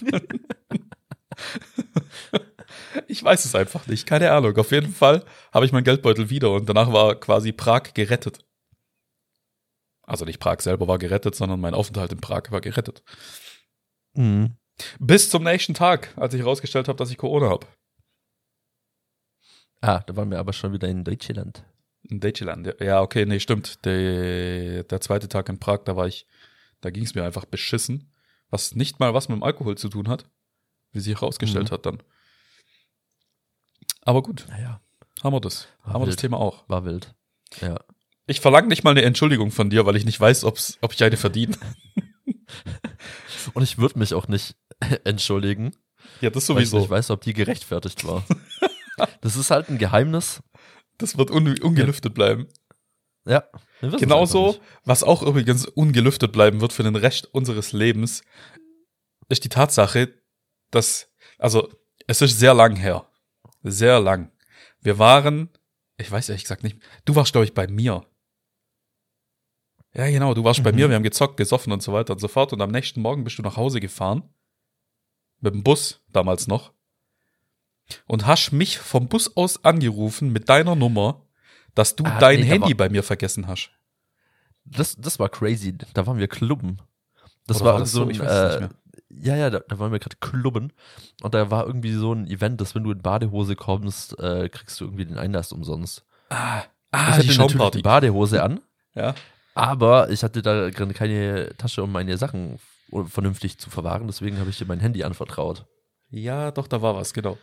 ich 3.08 3.22
weiß 3.22 3.44
es 3.44 3.54
einfach 3.54 3.86
nicht. 3.86 4.06
Keine 4.06 4.30
Ahnung. 4.32 4.56
Auf 4.56 4.70
jeden 4.72 4.92
Fall 4.92 5.24
habe 5.52 5.66
ich 5.66 5.72
meinen 5.72 5.84
Geldbeutel 5.84 6.30
wieder 6.30 6.50
und 6.52 6.68
danach 6.68 6.92
war 6.92 7.14
quasi 7.16 7.52
Prag 7.52 7.94
gerettet. 7.94 8.38
Also 10.02 10.24
nicht 10.24 10.40
Prag 10.40 10.60
selber 10.60 10.88
war 10.88 10.98
gerettet, 10.98 11.34
sondern 11.34 11.60
mein 11.60 11.74
Aufenthalt 11.74 12.12
in 12.12 12.20
Prag 12.20 12.50
war 12.50 12.60
gerettet. 12.60 13.02
Mhm. 14.14 14.56
Bis 14.98 15.30
zum 15.30 15.44
nächsten 15.44 15.74
Tag, 15.74 16.12
als 16.16 16.34
ich 16.34 16.40
herausgestellt 16.40 16.88
habe, 16.88 16.96
dass 16.96 17.10
ich 17.10 17.18
Corona 17.18 17.48
habe. 17.48 17.66
Ah, 19.80 20.00
da 20.06 20.16
waren 20.16 20.30
wir 20.30 20.38
aber 20.38 20.52
schon 20.52 20.72
wieder 20.72 20.88
in 20.88 21.04
Deutschland. 21.04 21.64
In 22.02 22.20
Deutschland, 22.20 22.74
ja. 22.80 23.00
okay, 23.00 23.24
nee, 23.26 23.40
stimmt. 23.40 23.84
Der, 23.84 24.84
der 24.84 25.00
zweite 25.00 25.28
Tag 25.28 25.48
in 25.48 25.58
Prag, 25.58 25.80
da 25.84 25.96
war 25.96 26.06
ich, 26.06 26.26
da 26.80 26.90
ging 26.90 27.04
es 27.04 27.14
mir 27.14 27.24
einfach 27.24 27.44
beschissen, 27.44 28.12
was 28.50 28.74
nicht 28.74 29.00
mal 29.00 29.14
was 29.14 29.28
mit 29.28 29.36
dem 29.36 29.42
Alkohol 29.42 29.76
zu 29.76 29.88
tun 29.88 30.08
hat, 30.08 30.28
wie 30.92 31.00
sich 31.00 31.14
herausgestellt 31.14 31.70
Mhm. 31.70 31.74
hat 31.74 31.86
dann. 31.86 32.02
Aber 34.02 34.22
gut, 34.22 34.46
Naja, 34.48 34.80
haben 35.22 35.32
wir 35.34 35.40
das. 35.40 35.68
War 35.84 35.94
haben 35.94 36.02
wir 36.02 36.06
das 36.06 36.14
wild. 36.14 36.20
Thema 36.20 36.38
auch. 36.38 36.68
war 36.68 36.84
wild. 36.84 37.14
Ja. 37.60 37.80
Ich 38.26 38.40
verlange 38.40 38.68
nicht 38.68 38.84
mal 38.84 38.90
eine 38.90 39.02
Entschuldigung 39.02 39.50
von 39.50 39.68
dir, 39.70 39.84
weil 39.86 39.96
ich 39.96 40.04
nicht 40.04 40.18
weiß, 40.20 40.44
ob's, 40.44 40.78
ob 40.80 40.92
ich 40.92 41.02
eine 41.04 41.16
verdiene. 41.16 41.56
Und 43.54 43.62
ich 43.62 43.78
würde 43.78 43.98
mich 43.98 44.14
auch 44.14 44.28
nicht 44.28 44.56
entschuldigen, 45.04 45.72
Ja, 46.20 46.30
das 46.30 46.48
weil 46.48 46.62
ich 46.62 46.68
sowieso. 46.68 46.78
nicht 46.80 46.90
weiß, 46.90 47.10
ob 47.10 47.20
die 47.22 47.32
gerechtfertigt 47.32 48.04
war. 48.06 48.24
das 49.20 49.36
ist 49.36 49.50
halt 49.50 49.68
ein 49.68 49.78
Geheimnis. 49.78 50.42
Das 50.98 51.18
wird 51.18 51.30
un, 51.30 51.58
ungelüftet 51.60 52.14
bleiben. 52.14 52.46
Ja. 53.24 53.44
Genauso, 53.80 54.58
was 54.84 55.02
auch 55.02 55.22
übrigens 55.22 55.66
ungelüftet 55.66 56.32
bleiben 56.32 56.60
wird 56.60 56.72
für 56.72 56.84
den 56.84 56.94
Rest 56.96 57.26
unseres 57.34 57.72
Lebens, 57.72 58.22
ist 59.28 59.44
die 59.44 59.48
Tatsache, 59.48 60.12
dass, 60.70 61.08
also, 61.38 61.68
es 62.06 62.22
ist 62.22 62.38
sehr 62.38 62.54
lang 62.54 62.76
her. 62.76 63.06
Sehr 63.62 64.00
lang. 64.00 64.30
Wir 64.80 64.98
waren, 64.98 65.48
ich 65.96 66.10
weiß 66.10 66.28
ehrlich 66.28 66.42
gesagt 66.44 66.64
nicht, 66.64 66.78
du 67.04 67.14
warst, 67.14 67.32
glaube 67.32 67.44
ich, 67.44 67.54
bei 67.54 67.66
mir. 67.66 68.04
Ja, 69.94 70.06
genau, 70.08 70.32
du 70.34 70.42
warst 70.42 70.62
bei 70.62 70.72
Mhm. 70.72 70.76
mir, 70.76 70.88
wir 70.88 70.96
haben 70.96 71.02
gezockt, 71.02 71.36
gesoffen 71.36 71.72
und 71.72 71.82
so 71.82 71.92
weiter 71.92 72.14
und 72.14 72.18
so 72.18 72.28
fort. 72.28 72.52
Und 72.52 72.60
am 72.62 72.70
nächsten 72.70 73.00
Morgen 73.02 73.24
bist 73.24 73.38
du 73.38 73.42
nach 73.42 73.56
Hause 73.56 73.78
gefahren. 73.80 74.22
Mit 75.40 75.54
dem 75.54 75.62
Bus, 75.62 76.00
damals 76.08 76.46
noch. 76.46 76.72
Und 78.06 78.26
hast 78.26 78.52
mich 78.52 78.78
vom 78.78 79.08
Bus 79.08 79.36
aus 79.36 79.64
angerufen 79.64 80.32
mit 80.32 80.48
deiner 80.48 80.74
Nummer, 80.76 81.26
dass 81.74 81.94
du 81.96 82.04
Ah, 82.04 82.18
dein 82.18 82.40
nee, 82.40 82.46
Handy 82.46 82.74
bei 82.74 82.88
mir 82.88 83.02
vergessen 83.02 83.48
hast. 83.48 83.70
Das, 84.64 84.96
das 84.96 85.18
war 85.18 85.28
crazy. 85.28 85.76
Da 85.94 86.06
waren 86.06 86.18
wir 86.18 86.28
klubben. 86.28 86.78
Das 87.46 87.56
Oder 87.58 87.66
war, 87.66 87.72
war 87.74 87.80
das 87.80 87.92
so 87.92 88.02
ein, 88.04 88.10
Ich 88.10 88.20
weiß 88.20 88.30
es 88.30 88.54
äh, 88.56 88.60
nicht 88.60 88.74
ja, 89.20 89.36
ja, 89.36 89.50
da, 89.50 89.60
da 89.60 89.78
waren 89.78 89.92
wir 89.92 89.98
gerade 89.98 90.16
klubben. 90.20 90.72
Und 91.22 91.34
da 91.34 91.50
war 91.50 91.66
irgendwie 91.66 91.92
so 91.92 92.12
ein 92.14 92.26
Event, 92.26 92.60
dass 92.60 92.74
wenn 92.74 92.84
du 92.84 92.92
in 92.92 93.02
Badehose 93.02 93.56
kommst, 93.56 94.18
äh, 94.18 94.48
kriegst 94.48 94.80
du 94.80 94.84
irgendwie 94.84 95.04
den 95.04 95.18
Einlass 95.18 95.52
umsonst. 95.52 96.04
Ah, 96.30 96.60
ich 96.60 96.68
ah 96.92 97.06
hatte 97.06 97.26
die 97.26 97.36
natürlich 97.38 97.70
die 97.70 97.82
Badehose 97.82 98.42
an, 98.42 98.60
Ja. 98.94 99.14
aber 99.54 100.10
ich 100.10 100.22
hatte 100.22 100.42
da 100.42 100.70
gerade 100.70 100.94
keine 100.94 101.54
Tasche, 101.56 101.82
um 101.82 101.92
meine 101.92 102.16
Sachen 102.18 102.58
vernünftig 103.06 103.58
zu 103.58 103.70
verwahren. 103.70 104.06
Deswegen 104.06 104.38
habe 104.38 104.50
ich 104.50 104.58
dir 104.58 104.66
mein 104.66 104.80
Handy 104.80 105.02
anvertraut. 105.04 105.64
ja, 106.10 106.50
doch, 106.50 106.66
da 106.68 106.82
war 106.82 106.94
was, 106.94 107.12
genau. 107.14 107.38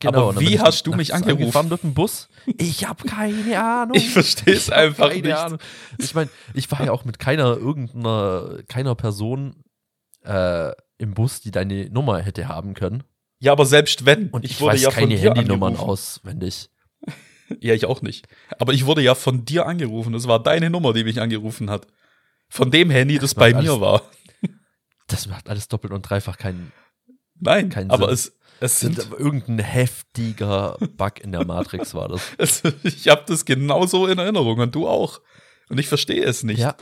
Genau, 0.00 0.30
Aber 0.30 0.40
wie 0.40 0.54
ich 0.54 0.60
hast 0.60 0.86
du 0.86 0.92
mich 0.94 1.14
angerufen? 1.14 1.68
mit 1.68 1.82
dem 1.82 1.94
Bus? 1.94 2.28
Ich 2.46 2.86
habe 2.88 3.04
keine 3.06 3.62
Ahnung. 3.64 3.96
Ich 3.96 4.10
verstehe 4.10 4.54
es 4.54 4.70
einfach 4.70 5.08
keine 5.10 5.22
nicht. 5.22 5.36
Ahnung. 5.36 5.58
Ich 5.98 6.14
meine, 6.14 6.30
ich 6.54 6.70
war 6.72 6.84
ja 6.84 6.92
auch 6.92 7.04
mit 7.04 7.18
keiner 7.18 7.56
irgendeiner 7.56 8.58
keiner 8.68 8.94
Person 8.96 9.62
äh, 10.24 10.72
im 10.98 11.14
Bus, 11.14 11.40
die 11.40 11.50
deine 11.50 11.88
Nummer 11.90 12.20
hätte 12.20 12.48
haben 12.48 12.74
können. 12.74 13.04
Ja, 13.40 13.52
aber 13.52 13.66
selbst 13.66 14.04
wenn, 14.04 14.28
Und 14.30 14.44
ich, 14.44 14.52
ich 14.52 14.60
weiß 14.60 14.82
ja 14.82 14.90
keine 14.90 15.16
Handynummern 15.16 15.76
auswendig. 15.76 16.70
Ja, 17.60 17.72
ich 17.72 17.86
auch 17.86 18.02
nicht. 18.02 18.26
Aber 18.58 18.74
ich 18.74 18.84
wurde 18.84 19.00
ja 19.00 19.14
von 19.14 19.46
dir 19.46 19.64
angerufen. 19.64 20.12
Es 20.12 20.28
war 20.28 20.42
deine 20.42 20.68
Nummer, 20.68 20.92
die 20.92 21.02
mich 21.02 21.18
angerufen 21.18 21.70
hat. 21.70 21.86
Von 22.50 22.70
dem 22.70 22.90
Handy, 22.90 23.14
das 23.14 23.30
Das 23.30 23.34
bei 23.36 23.52
mir 23.54 23.70
alles- 23.70 23.80
war. 23.80 24.02
Das 25.06 25.26
macht 25.28 25.48
alles 25.48 25.66
doppelt 25.68 25.94
und 25.94 26.02
dreifach 26.02 26.36
keinen. 26.36 26.72
Nein, 27.40 27.70
Keinen 27.70 27.90
aber 27.90 28.14
Sinn. 28.14 28.32
es, 28.60 28.72
es 28.74 28.80
Sind 28.80 29.00
sind, 29.00 29.12
irgendein 29.18 29.60
heftiger 29.60 30.76
Bug 30.98 31.20
in 31.22 31.32
der 31.32 31.46
Matrix 31.46 31.94
war 31.94 32.08
das. 32.08 32.20
es, 32.36 32.62
ich 32.82 33.08
habe 33.08 33.24
das 33.26 33.46
genauso 33.46 34.06
in 34.06 34.18
Erinnerung 34.18 34.58
und 34.58 34.74
du 34.74 34.86
auch. 34.86 35.22
Und 35.70 35.78
ich 35.78 35.88
verstehe 35.88 36.22
es 36.24 36.42
nicht. 36.42 36.58
Ja. 36.58 36.76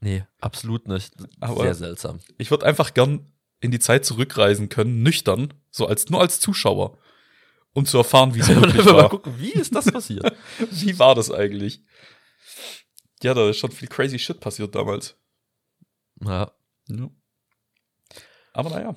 Nee, 0.00 0.24
absolut 0.40 0.88
nicht. 0.88 1.14
Aber- 1.40 1.62
Sehr 1.62 1.74
seltsam. 1.74 2.20
Ich 2.38 2.50
würde 2.50 2.66
einfach 2.66 2.94
gern 2.94 3.32
in 3.60 3.70
die 3.70 3.78
Zeit 3.78 4.04
zurückreisen 4.04 4.68
können, 4.68 5.02
nüchtern, 5.02 5.54
so 5.70 5.86
als 5.86 6.10
nur 6.10 6.20
als 6.20 6.38
Zuschauer, 6.40 6.98
um 7.72 7.86
zu 7.86 7.96
erfahren, 7.98 8.34
wie 8.34 8.40
es 8.40 8.48
wirklich 8.48 8.84
mal 8.84 8.94
war. 8.94 9.08
gucken, 9.08 9.38
wie 9.38 9.52
ist 9.52 9.74
das 9.74 9.90
passiert? 9.90 10.36
Wie 10.70 10.98
war 10.98 11.14
das 11.14 11.30
eigentlich? 11.30 11.82
Ja, 13.22 13.32
da 13.32 13.48
ist 13.48 13.56
schon 13.58 13.72
viel 13.72 13.88
crazy 13.88 14.18
shit 14.18 14.40
passiert 14.40 14.74
damals. 14.74 15.16
ja. 16.22 16.52
Ja. 16.88 17.10
Aber 18.52 18.70
naja. 18.70 18.94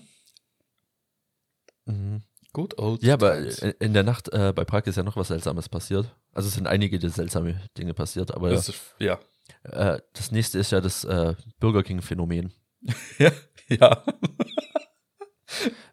Mhm. 1.85 2.23
Good 2.53 2.77
old 2.79 3.03
Ja, 3.03 3.13
aber 3.15 3.37
in 3.81 3.93
der 3.93 4.03
Nacht 4.03 4.29
äh, 4.29 4.53
bei 4.55 4.63
Prag 4.65 4.85
ist 4.85 4.95
ja 4.95 5.03
noch 5.03 5.15
was 5.15 5.27
Seltsames 5.27 5.69
passiert. 5.69 6.15
Also 6.33 6.47
es 6.49 6.55
sind 6.55 6.67
einige 6.67 6.99
seltsame 7.09 7.61
Dinge 7.77 7.93
passiert, 7.93 8.31
aber 8.31 8.49
Das 8.49 8.69
ist, 8.69 8.81
ja. 8.99 9.19
Äh, 9.63 9.99
das 10.13 10.31
nächste 10.31 10.59
ist 10.59 10.71
ja 10.71 10.81
das 10.81 11.03
äh, 11.03 11.35
Burger 11.59 11.83
King-Phänomen. 11.83 12.53
Ja. 13.17 13.31
ja. 13.67 14.03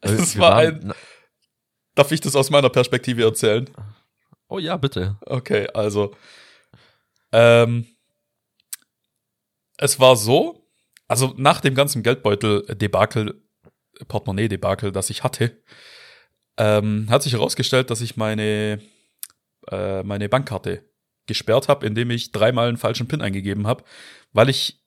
Es 0.00 0.34
wir 0.34 0.42
war 0.42 0.50
waren- 0.56 0.90
ein, 0.90 0.94
darf 1.94 2.12
ich 2.12 2.20
das 2.20 2.36
aus 2.36 2.50
meiner 2.50 2.70
Perspektive 2.70 3.22
erzählen? 3.24 3.68
Oh 4.48 4.58
ja, 4.58 4.76
bitte. 4.76 5.18
Okay, 5.26 5.66
also 5.74 6.14
ähm, 7.32 7.86
es 9.78 9.98
war 9.98 10.16
so, 10.16 10.66
also 11.08 11.34
nach 11.36 11.60
dem 11.60 11.74
ganzen 11.74 12.02
Geldbeutel-Debakel, 12.02 13.42
Portemonnaie-Debakel, 14.08 14.92
das 14.92 15.10
ich 15.10 15.24
hatte, 15.24 15.60
ähm, 16.58 17.06
hat 17.10 17.22
sich 17.22 17.32
herausgestellt, 17.32 17.90
dass 17.90 18.00
ich 18.00 18.16
meine, 18.16 18.80
äh, 19.70 20.02
meine 20.02 20.28
Bankkarte 20.28 20.84
gesperrt 21.26 21.68
habe, 21.68 21.86
indem 21.86 22.10
ich 22.10 22.32
dreimal 22.32 22.68
einen 22.68 22.76
falschen 22.76 23.08
PIN 23.08 23.22
eingegeben 23.22 23.66
habe, 23.66 23.84
weil 24.32 24.48
ich 24.48 24.80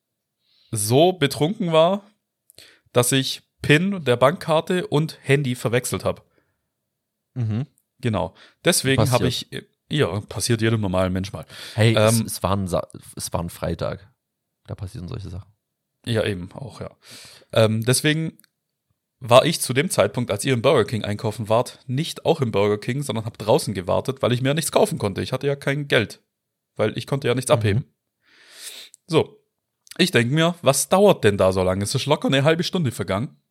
so 0.71 1.13
betrunken 1.13 1.71
war, 1.71 2.03
dass 2.93 3.11
ich 3.11 3.41
PIN 3.61 4.03
der 4.03 4.15
Bankkarte 4.15 4.87
und 4.87 5.17
Handy 5.21 5.55
verwechselt 5.55 6.05
habe. 6.05 6.21
Mhm. 7.33 7.65
Genau. 8.01 8.33
Deswegen 8.63 9.11
habe 9.11 9.27
ich, 9.27 9.47
ja, 9.89 10.21
passiert 10.21 10.61
jedem 10.61 10.81
normalen 10.81 11.11
Mensch 11.11 11.33
mal. 11.33 11.45
Hey, 11.75 11.95
es, 11.95 12.19
Ähm, 12.19 12.25
es, 12.25 12.43
war 12.43 12.55
ein 12.55 12.67
Sa 12.67 12.87
es 13.15 13.33
war 13.33 13.41
ein 13.41 13.49
Freitag. 13.49 14.11
Da 14.67 14.75
passieren 14.75 15.07
solche 15.07 15.29
Sachen. 15.29 15.51
Ja, 16.05 16.23
eben, 16.23 16.51
auch, 16.53 16.79
ja. 16.79 16.91
Ähm, 17.51 17.83
deswegen 17.83 18.37
war 19.19 19.45
ich 19.45 19.59
zu 19.59 19.73
dem 19.73 19.89
Zeitpunkt, 19.89 20.31
als 20.31 20.45
ihr 20.45 20.53
im 20.53 20.61
Burger 20.61 20.85
King 20.85 21.03
einkaufen 21.03 21.49
wart, 21.49 21.79
nicht 21.87 22.25
auch 22.25 22.39
im 22.39 22.51
Burger 22.51 22.77
King, 22.77 23.03
sondern 23.03 23.25
habe 23.25 23.37
draußen 23.37 23.73
gewartet, 23.73 24.21
weil 24.21 24.31
ich 24.31 24.41
mir 24.41 24.53
nichts 24.53 24.71
kaufen 24.71 24.97
konnte. 24.97 25.21
Ich 25.21 25.33
hatte 25.33 25.47
ja 25.47 25.55
kein 25.57 25.87
Geld, 25.87 26.21
weil 26.79 26.97
ich 26.97 27.05
konnte 27.05 27.27
ja 27.27 27.35
nichts 27.35 27.49
Mhm. 27.49 27.53
abheben. 27.53 27.85
So, 29.05 29.37
ich 29.97 30.11
denke 30.11 30.33
mir, 30.33 30.55
was 30.61 30.89
dauert 30.89 31.23
denn 31.23 31.37
da 31.37 31.51
so 31.51 31.61
lange? 31.61 31.83
Es 31.83 31.93
ist 31.93 32.05
locker 32.05 32.27
eine 32.27 32.43
halbe 32.43 32.63
Stunde 32.63 32.91
vergangen. 32.91 33.41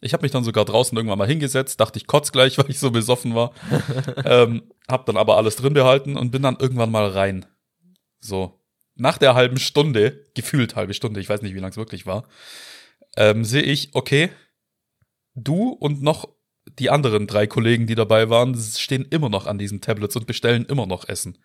Ich 0.00 0.12
habe 0.12 0.22
mich 0.22 0.32
dann 0.32 0.44
sogar 0.44 0.66
draußen 0.66 0.96
irgendwann 0.96 1.18
mal 1.18 1.26
hingesetzt, 1.26 1.80
dachte 1.80 1.98
ich 1.98 2.06
kotz 2.06 2.30
gleich, 2.32 2.58
weil 2.58 2.70
ich 2.70 2.78
so 2.78 2.90
besoffen 2.90 3.34
war. 3.34 3.52
ähm, 4.24 4.70
hab 4.86 5.06
dann 5.06 5.16
aber 5.16 5.36
alles 5.36 5.56
drin 5.56 5.74
behalten 5.74 6.16
und 6.16 6.30
bin 6.30 6.42
dann 6.42 6.58
irgendwann 6.60 6.90
mal 6.90 7.08
rein. 7.08 7.46
So, 8.20 8.60
nach 8.94 9.18
der 9.18 9.34
halben 9.34 9.58
Stunde, 9.58 10.26
gefühlt 10.34 10.76
halbe 10.76 10.94
Stunde, 10.94 11.20
ich 11.20 11.28
weiß 11.28 11.42
nicht, 11.42 11.54
wie 11.54 11.60
lang 11.60 11.70
es 11.70 11.76
wirklich 11.76 12.06
war, 12.06 12.28
ähm, 13.16 13.44
sehe 13.44 13.62
ich, 13.62 13.94
okay, 13.94 14.30
du 15.34 15.68
und 15.68 16.02
noch 16.02 16.28
die 16.78 16.90
anderen 16.90 17.26
drei 17.26 17.46
Kollegen, 17.46 17.86
die 17.86 17.94
dabei 17.94 18.30
waren, 18.30 18.54
stehen 18.54 19.06
immer 19.10 19.28
noch 19.28 19.46
an 19.46 19.58
diesen 19.58 19.80
Tablets 19.80 20.16
und 20.16 20.26
bestellen 20.26 20.64
immer 20.64 20.86
noch 20.86 21.08
Essen. 21.08 21.38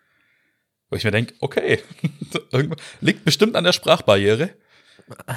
Wo 0.90 0.96
ich 0.96 1.04
mir 1.04 1.12
denke, 1.12 1.34
okay, 1.40 1.78
liegt 3.00 3.24
bestimmt 3.24 3.56
an 3.56 3.64
der 3.64 3.72
Sprachbarriere. 3.72 4.50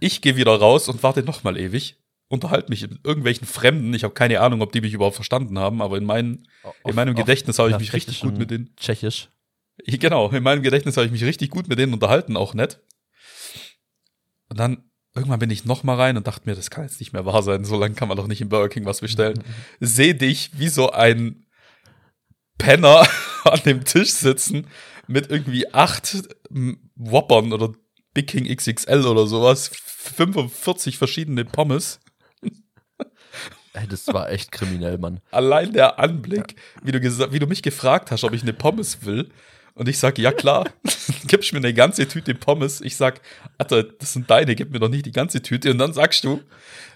Ich 0.00 0.20
gehe 0.20 0.36
wieder 0.36 0.56
raus 0.56 0.88
und 0.88 1.02
warte 1.02 1.22
noch 1.22 1.44
mal 1.44 1.56
ewig, 1.56 1.96
unterhalte 2.28 2.70
mich 2.70 2.82
mit 2.82 2.98
irgendwelchen 3.04 3.46
Fremden. 3.46 3.94
Ich 3.94 4.02
habe 4.04 4.14
keine 4.14 4.40
Ahnung, 4.40 4.60
ob 4.62 4.72
die 4.72 4.80
mich 4.80 4.92
überhaupt 4.94 5.14
verstanden 5.16 5.58
haben, 5.58 5.80
aber 5.80 5.96
in, 5.96 6.04
mein, 6.04 6.48
in 6.84 6.94
meinem 6.96 7.14
Auf- 7.14 7.20
Gedächtnis 7.20 7.58
habe 7.58 7.70
ich 7.70 7.78
mich 7.78 7.92
richtig 7.92 8.20
gut 8.20 8.36
mit 8.38 8.50
denen 8.50 8.74
Tschechisch. 8.76 9.28
Genau, 9.86 10.30
in 10.30 10.42
meinem 10.42 10.62
Gedächtnis 10.62 10.96
habe 10.96 11.06
ich 11.06 11.12
mich 11.12 11.22
richtig 11.24 11.50
gut 11.50 11.68
mit 11.68 11.78
denen 11.78 11.92
unterhalten, 11.92 12.36
auch 12.36 12.54
nett. 12.54 12.80
Und 14.48 14.58
dann 14.58 14.82
irgendwann 15.14 15.38
bin 15.38 15.50
ich 15.50 15.64
noch 15.64 15.82
mal 15.84 15.94
rein 15.96 16.16
und 16.16 16.26
dachte 16.26 16.48
mir, 16.48 16.54
das 16.56 16.70
kann 16.70 16.84
jetzt 16.84 16.98
nicht 17.00 17.12
mehr 17.12 17.24
wahr 17.26 17.42
sein, 17.42 17.64
so 17.64 17.78
lange 17.78 17.94
kann 17.94 18.08
man 18.08 18.16
doch 18.16 18.26
nicht 18.26 18.40
im 18.40 18.48
Burger 18.48 18.68
King 18.68 18.84
was 18.86 19.00
bestellen. 19.00 19.42
Seh 19.80 20.14
dich 20.14 20.50
wie 20.58 20.68
so 20.68 20.90
ein 20.90 21.45
Penner 22.58 23.08
an 23.44 23.60
dem 23.64 23.84
Tisch 23.84 24.12
sitzen 24.12 24.66
mit 25.06 25.30
irgendwie 25.30 25.72
acht 25.72 26.16
m, 26.50 26.90
Whoppern 26.96 27.52
oder 27.52 27.72
Big 28.14 28.28
King 28.28 28.44
XXL 28.54 29.06
oder 29.06 29.26
sowas, 29.26 29.70
45 29.74 30.98
verschiedene 30.98 31.44
Pommes. 31.44 32.00
Das 33.90 34.06
war 34.08 34.30
echt 34.30 34.52
kriminell, 34.52 34.96
Mann. 34.96 35.20
Allein 35.30 35.72
der 35.72 35.98
Anblick, 35.98 36.56
wie 36.82 36.92
du, 36.92 37.00
wie 37.32 37.38
du 37.38 37.46
mich 37.46 37.62
gefragt 37.62 38.10
hast, 38.10 38.24
ob 38.24 38.32
ich 38.32 38.42
eine 38.42 38.54
Pommes 38.54 39.04
will. 39.04 39.28
Und 39.74 39.88
ich 39.88 39.98
sag, 39.98 40.18
ja 40.18 40.32
klar, 40.32 40.70
gibst 41.26 41.52
mir 41.52 41.58
eine 41.58 41.74
ganze 41.74 42.08
Tüte 42.08 42.34
Pommes. 42.34 42.80
Ich 42.80 42.96
sag, 42.96 43.20
Alter, 43.58 43.82
das 43.82 44.14
sind 44.14 44.30
deine, 44.30 44.54
gib 44.54 44.70
mir 44.70 44.78
doch 44.78 44.88
nicht 44.88 45.04
die 45.04 45.12
ganze 45.12 45.42
Tüte. 45.42 45.70
Und 45.70 45.78
dann 45.78 45.92
sagst 45.92 46.24
du, 46.24 46.40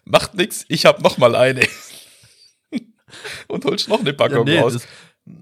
macht 0.04 0.34
nix, 0.34 0.64
ich 0.68 0.86
hab 0.86 1.02
noch 1.02 1.18
mal 1.18 1.36
eine. 1.36 1.60
Und 3.48 3.66
holst 3.66 3.88
noch 3.88 4.00
eine 4.00 4.14
Packung 4.14 4.48
raus. 4.48 4.72
das, 4.72 4.88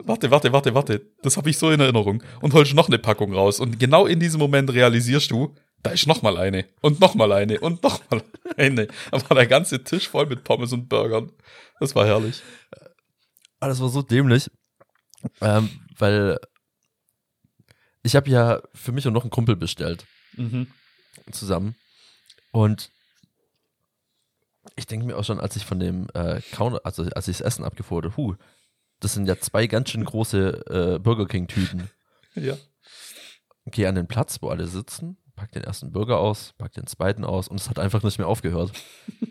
Warte, 0.05 0.31
warte, 0.31 0.53
warte, 0.53 0.75
warte. 0.75 1.07
Das 1.23 1.37
habe 1.37 1.51
ich 1.51 1.59
so 1.59 1.71
in 1.71 1.81
Erinnerung. 1.81 2.23
Und 2.41 2.55
holst 2.55 2.75
noch 2.75 2.89
eine 2.89 2.99
Packung 2.99 3.33
raus. 3.35 3.61
Und 3.61 3.79
genau 3.79 4.07
in 4.07 4.21
diesem 4.21 4.39
Moment 4.41 4.73
realisierst 4.73 5.31
du, 5.31 5.55
da 5.83 5.91
ist 5.91 6.07
noch 6.07 6.23
mal 6.23 6.37
eine. 6.37 6.67
Und 6.81 7.01
noch 7.01 7.15
mal 7.15 7.31
eine. 7.33 7.61
Und 7.61 7.83
noch 7.83 8.01
mal 8.11 8.23
eine. 8.57 8.87
Da 9.11 9.29
war 9.31 9.35
der 9.37 9.47
ganze 9.47 9.83
Tisch 9.85 10.09
voll 10.09 10.27
mit 10.27 10.45
Pommes 10.45 10.73
und 10.73 10.89
Burgern. 10.89 11.31
Das 11.81 11.95
war 11.95 12.07
herrlich. 12.07 12.43
Ah, 13.61 13.69
das 13.69 13.81
war 13.81 13.89
so 13.89 14.03
dämlich, 14.03 14.49
ähm, 15.41 15.69
weil 15.99 16.39
ich 18.05 18.15
habe 18.15 18.31
ja 18.31 18.61
für 18.73 18.93
mich 18.93 19.05
und 19.07 19.13
noch 19.13 19.23
einen 19.23 19.31
Kumpel 19.33 19.57
bestellt 19.57 20.07
Mhm. 20.37 20.69
zusammen 21.33 21.75
und 22.53 22.93
ich 24.77 24.87
denke 24.87 25.07
mir 25.07 25.17
auch 25.17 25.25
schon, 25.25 25.41
als 25.41 25.57
ich 25.57 25.65
von 25.65 25.81
dem 25.81 26.09
äh, 26.15 26.41
Counter, 26.53 26.81
also 26.85 27.03
als 27.15 27.27
ich 27.27 27.39
das 27.39 27.47
Essen 27.47 27.65
abgefuhr 27.65 27.97
wurde, 27.97 28.17
hu, 28.17 28.37
das 29.01 29.15
sind 29.15 29.27
ja 29.27 29.39
zwei 29.39 29.67
ganz 29.67 29.91
schön 29.91 30.05
große 30.05 30.97
äh, 30.97 30.99
Burger 30.99 31.27
King 31.27 31.47
Tüten. 31.47 31.91
Ja. 32.35 32.57
Gehe 33.67 33.89
an 33.89 33.97
den 33.97 34.07
Platz, 34.07 34.41
wo 34.43 34.49
alle 34.49 34.69
sitzen, 34.69 35.17
pack 35.35 35.51
den 35.51 35.65
ersten 35.65 35.91
Burger 35.91 36.21
aus, 36.21 36.55
pack 36.57 36.73
den 36.73 36.87
zweiten 36.87 37.25
aus 37.25 37.49
und 37.49 37.59
es 37.59 37.69
hat 37.69 37.81
einfach 37.81 38.05
nicht 38.05 38.19
mehr 38.19 38.29
aufgehört. 38.29 38.71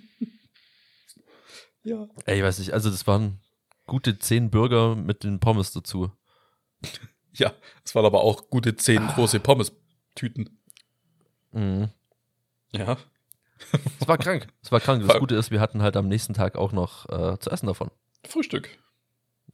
Ja. 1.84 2.06
Ey, 2.26 2.40
ich 2.40 2.44
weiß 2.44 2.60
nicht, 2.60 2.74
also 2.74 2.90
das 2.90 3.08
waren 3.08 3.40
gute 3.86 4.20
zehn 4.20 4.50
Burger 4.50 4.96
mit 4.96 5.24
den 5.24 5.40
Pommes 5.40 5.72
dazu. 5.72 6.12
Ja, 7.34 7.54
es 7.86 7.94
waren 7.94 8.04
aber 8.04 8.22
auch 8.22 8.50
gute 8.50 8.76
zehn 8.78 9.06
große 9.10 9.40
Pommes-Tüten. 9.40 10.60
Mhm. 11.52 11.90
Ja. 12.72 12.98
Es 14.00 14.08
war 14.08 14.18
krank. 14.18 14.48
Es 14.64 14.72
war 14.72 14.80
krank. 14.80 15.08
Das 15.08 15.20
Gute 15.20 15.36
ist, 15.36 15.52
wir 15.52 15.60
hatten 15.60 15.84
halt 15.84 15.98
am 15.98 16.08
nächsten 16.08 16.34
Tag 16.34 16.56
auch 16.56 16.72
noch 16.72 17.08
äh, 17.10 17.38
zu 17.38 17.52
essen 17.52 17.68
davon. 17.68 17.92
Frühstück. 18.28 18.70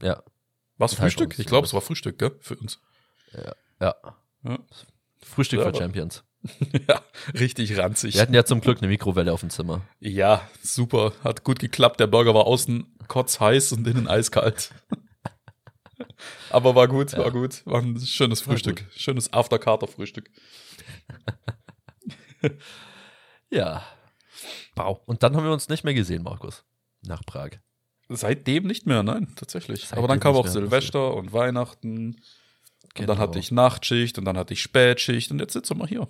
Ja, 0.01 0.23
Was 0.77 0.93
Und 0.93 0.99
halt 0.99 1.13
Frühstück? 1.13 1.29
uns- 1.31 1.39
Ich 1.39 1.45
glaube, 1.45 1.65
es 1.67 1.73
war 1.73 1.81
Frühstück, 1.81 2.17
gell? 2.19 2.35
Für 2.41 2.55
uns. 2.55 2.79
ja. 3.33 3.53
Ja. 3.79 3.95
Frühstück 5.21 5.59
Ja, 5.59 5.71
für 5.71 5.77
Champions. 5.77 6.23
ja, 6.89 7.01
richtig 7.33 7.77
ranzig. 7.77 8.15
Wir 8.15 8.21
hatten 8.21 8.33
ja 8.33 8.43
zum 8.43 8.59
Glück 8.61 8.79
eine 8.79 8.87
Mikrowelle 8.87 9.31
auf 9.31 9.39
dem 9.41 9.49
Zimmer. 9.49 9.81
Ja, 9.99 10.47
super. 10.61 11.13
Hat 11.23 11.43
gut 11.45 11.59
geklappt. 11.59 11.99
Der 12.01 12.07
Burger 12.07 12.33
war 12.33 12.45
außen 12.45 12.97
kotzheiß 13.07 13.71
und 13.73 13.87
innen 13.87 14.07
eiskalt. 14.09 14.71
Aber 16.49 16.75
war 16.75 16.87
gut, 16.89 17.13
war 17.13 17.25
Ja. 17.25 17.29
gut. 17.29 17.65
War 17.65 17.81
ein 17.81 17.97
schönes 17.99 18.45
War 18.45 18.53
Frühstück. 18.53 18.85
Schönes 18.95 19.31
After-Carter-Frühstück. 19.31 20.29
Ja. 23.49 23.83
Wow. 24.75 24.99
Und 25.05 25.23
dann 25.23 25.35
haben 25.35 25.45
wir 25.45 25.53
uns 25.53 25.69
nicht 25.69 25.83
mehr 25.83 25.93
gesehen, 25.93 26.23
Markus. 26.23 26.63
Nach 27.01 27.23
Prag. 27.25 27.51
Seitdem 28.10 28.66
nicht 28.66 28.86
mehr, 28.86 29.01
nein, 29.04 29.32
tatsächlich. 29.36 29.82
Seitdem 29.82 29.99
Aber 29.99 30.08
dann 30.08 30.20
kam 30.20 30.36
auch 30.36 30.47
Silvester 30.47 31.16
und 31.16 31.34
Weihnachten. 31.34 32.16
Und 32.16 32.95
Genau. 32.95 33.08
dann 33.08 33.18
hatte 33.18 33.39
ich 33.39 33.51
Nachtschicht 33.51 34.20
und 34.20 34.26
dann 34.26 34.38
hatte 34.38 34.54
ich 34.54 34.62
Spätschicht 34.62 35.32
und 35.32 35.39
jetzt 35.39 35.54
sitzen 35.54 35.78
wir 35.80 35.88
hier. 35.88 36.08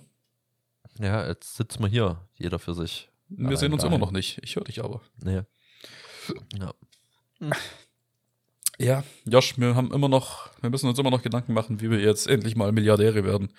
Ja, 0.98 1.26
jetzt 1.26 1.56
sitzen 1.56 1.80
wir 1.82 1.88
hier, 1.88 2.28
jeder 2.34 2.58
für 2.58 2.74
sich. 2.74 3.08
Wir 3.28 3.46
Allein 3.46 3.56
sehen 3.56 3.72
uns 3.72 3.82
daheim. 3.82 3.94
immer 3.96 4.04
noch 4.06 4.12
nicht. 4.12 4.38
Ich 4.42 4.56
höre 4.56 4.64
dich 4.64 4.84
aber. 4.84 5.00
Nee. 5.22 5.42
Ja. 6.58 6.74
Ja, 8.78 9.04
Josh, 9.24 9.56
wir 9.58 9.74
haben 9.76 9.92
immer 9.92 10.08
noch, 10.08 10.50
wir 10.60 10.68
müssen 10.68 10.88
uns 10.88 10.98
immer 10.98 11.10
noch 11.10 11.22
Gedanken 11.22 11.52
machen, 11.54 11.80
wie 11.80 11.90
wir 11.90 12.00
jetzt 12.00 12.26
endlich 12.26 12.56
mal 12.56 12.72
Milliardäre 12.72 13.24
werden. 13.24 13.52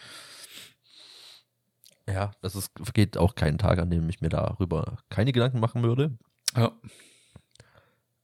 Ja, 2.08 2.32
es 2.42 2.54
ist, 2.56 2.72
vergeht 2.84 3.18
auch 3.18 3.34
keinen 3.34 3.58
Tag, 3.58 3.80
an 3.80 3.90
dem 3.90 4.08
ich 4.10 4.22
mir 4.22 4.30
darüber 4.30 4.98
keine 5.10 5.32
Gedanken 5.32 5.60
machen 5.60 5.82
würde. 5.84 6.18
Ja. 6.56 6.72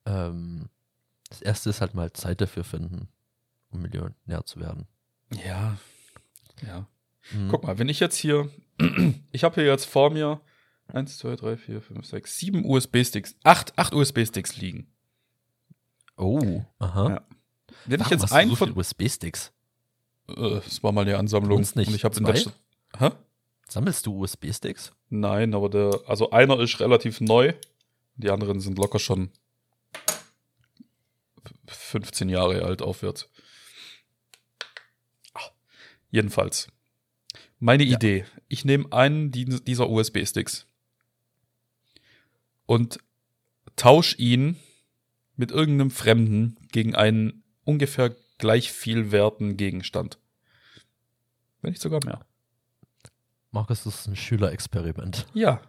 Ähm, 0.06 0.70
das 1.30 1.42
erste 1.42 1.70
ist 1.70 1.82
halt 1.82 1.94
mal 1.94 2.12
Zeit 2.14 2.42
dafür 2.42 2.64
finden, 2.64 3.08
um 3.70 3.82
Millionär 3.82 4.46
zu 4.46 4.60
werden. 4.60 4.88
Ja. 5.32 5.78
Ja. 6.66 6.88
Mhm. 7.32 7.48
Guck 7.50 7.64
mal, 7.64 7.78
wenn 7.80 7.90
ich 7.90 8.00
jetzt 8.00 8.18
hier, 8.18 8.50
ich 9.32 9.44
habe 9.44 9.56
hier 9.56 9.66
jetzt 9.66 9.86
vor 9.86 10.10
mir 10.10 10.42
eins, 10.88 11.18
zwei, 11.18 11.36
drei, 11.36 11.58
vier, 11.58 11.82
fünf, 11.82 12.06
sechs, 12.06 12.38
sieben 12.38 12.66
USB-Sticks, 12.66 13.36
acht, 13.44 13.78
acht 13.78 13.94
USB-Sticks 13.94 14.58
liegen. 14.58 14.88
Oh, 16.18 16.64
aha. 16.80 17.10
Ja. 17.10 17.22
Wenn 17.86 18.00
ich 18.02 18.06
Warum 18.06 18.12
jetzt 18.12 18.24
hast 18.24 18.32
du 18.32 18.36
einen 18.36 18.50
so 18.50 18.56
von, 18.58 18.76
USB-Sticks? 18.76 19.54
äh, 20.30 20.62
das 20.64 20.84
war 20.84 20.92
mal 20.92 21.02
eine 21.02 21.18
Ansammlung 21.18 21.60
Uns 21.60 21.76
nicht 21.76 21.88
und 21.88 21.96
ich 21.96 22.04
habe 22.04 22.18
in 22.18 22.26
letzter, 22.26 22.54
hä? 22.98 23.12
Sammelst 23.68 24.06
du 24.06 24.22
USB-Sticks? 24.22 24.92
Nein, 25.10 25.54
aber 25.54 25.70
der, 25.70 26.02
also 26.06 26.32
einer 26.32 26.60
ist 26.60 26.80
relativ 26.80 27.22
neu, 27.22 27.54
die 28.16 28.30
anderen 28.30 28.60
sind 28.60 28.78
locker 28.78 29.00
schon 29.00 29.32
15 31.68 32.30
Jahre 32.30 32.64
alt 32.64 32.82
aufwärts. 32.82 33.30
Ah, 35.34 35.42
Jedenfalls. 36.10 36.68
Meine 37.60 37.84
Ja. 37.84 37.96
Idee. 37.96 38.26
Ich 38.48 38.66
nehme 38.66 38.92
einen 38.92 39.32
die- 39.32 39.46
dieser 39.46 39.90
USB-Sticks 39.90 40.66
und 42.66 43.00
tausch 43.76 44.18
ihn 44.18 44.58
mit 45.36 45.52
irgendeinem 45.52 45.92
Fremden 45.92 46.58
gegen 46.72 46.96
einen 46.96 47.44
ungefähr 47.64 48.16
gleich 48.38 48.72
viel 48.72 49.12
werten 49.12 49.58
Gegenstand. 49.58 50.18
Wenn 51.62 51.72
nicht 51.72 51.82
sogar 51.82 52.04
mehr. 52.04 52.26
Markus, 53.52 53.84
das 53.84 54.00
ist 54.02 54.08
ein 54.08 54.16
Schülerexperiment. 54.16 55.28
Ja. 55.34 55.62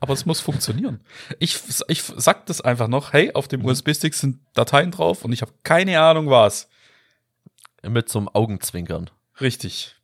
Aber 0.00 0.12
es 0.12 0.26
muss 0.26 0.40
funktionieren. 0.40 1.00
Ich, 1.38 1.58
ich 1.88 2.02
sag 2.02 2.46
das 2.46 2.60
einfach 2.60 2.88
noch, 2.88 3.12
hey, 3.12 3.32
auf 3.32 3.48
dem 3.48 3.64
USB-Stick 3.64 4.14
sind 4.14 4.40
Dateien 4.54 4.90
drauf 4.90 5.24
und 5.24 5.32
ich 5.32 5.42
habe 5.42 5.52
keine 5.62 6.00
Ahnung 6.00 6.30
was. 6.30 6.68
Mit 7.82 8.08
so 8.08 8.18
einem 8.18 8.28
Augenzwinkern. 8.28 9.10
Richtig. 9.40 9.94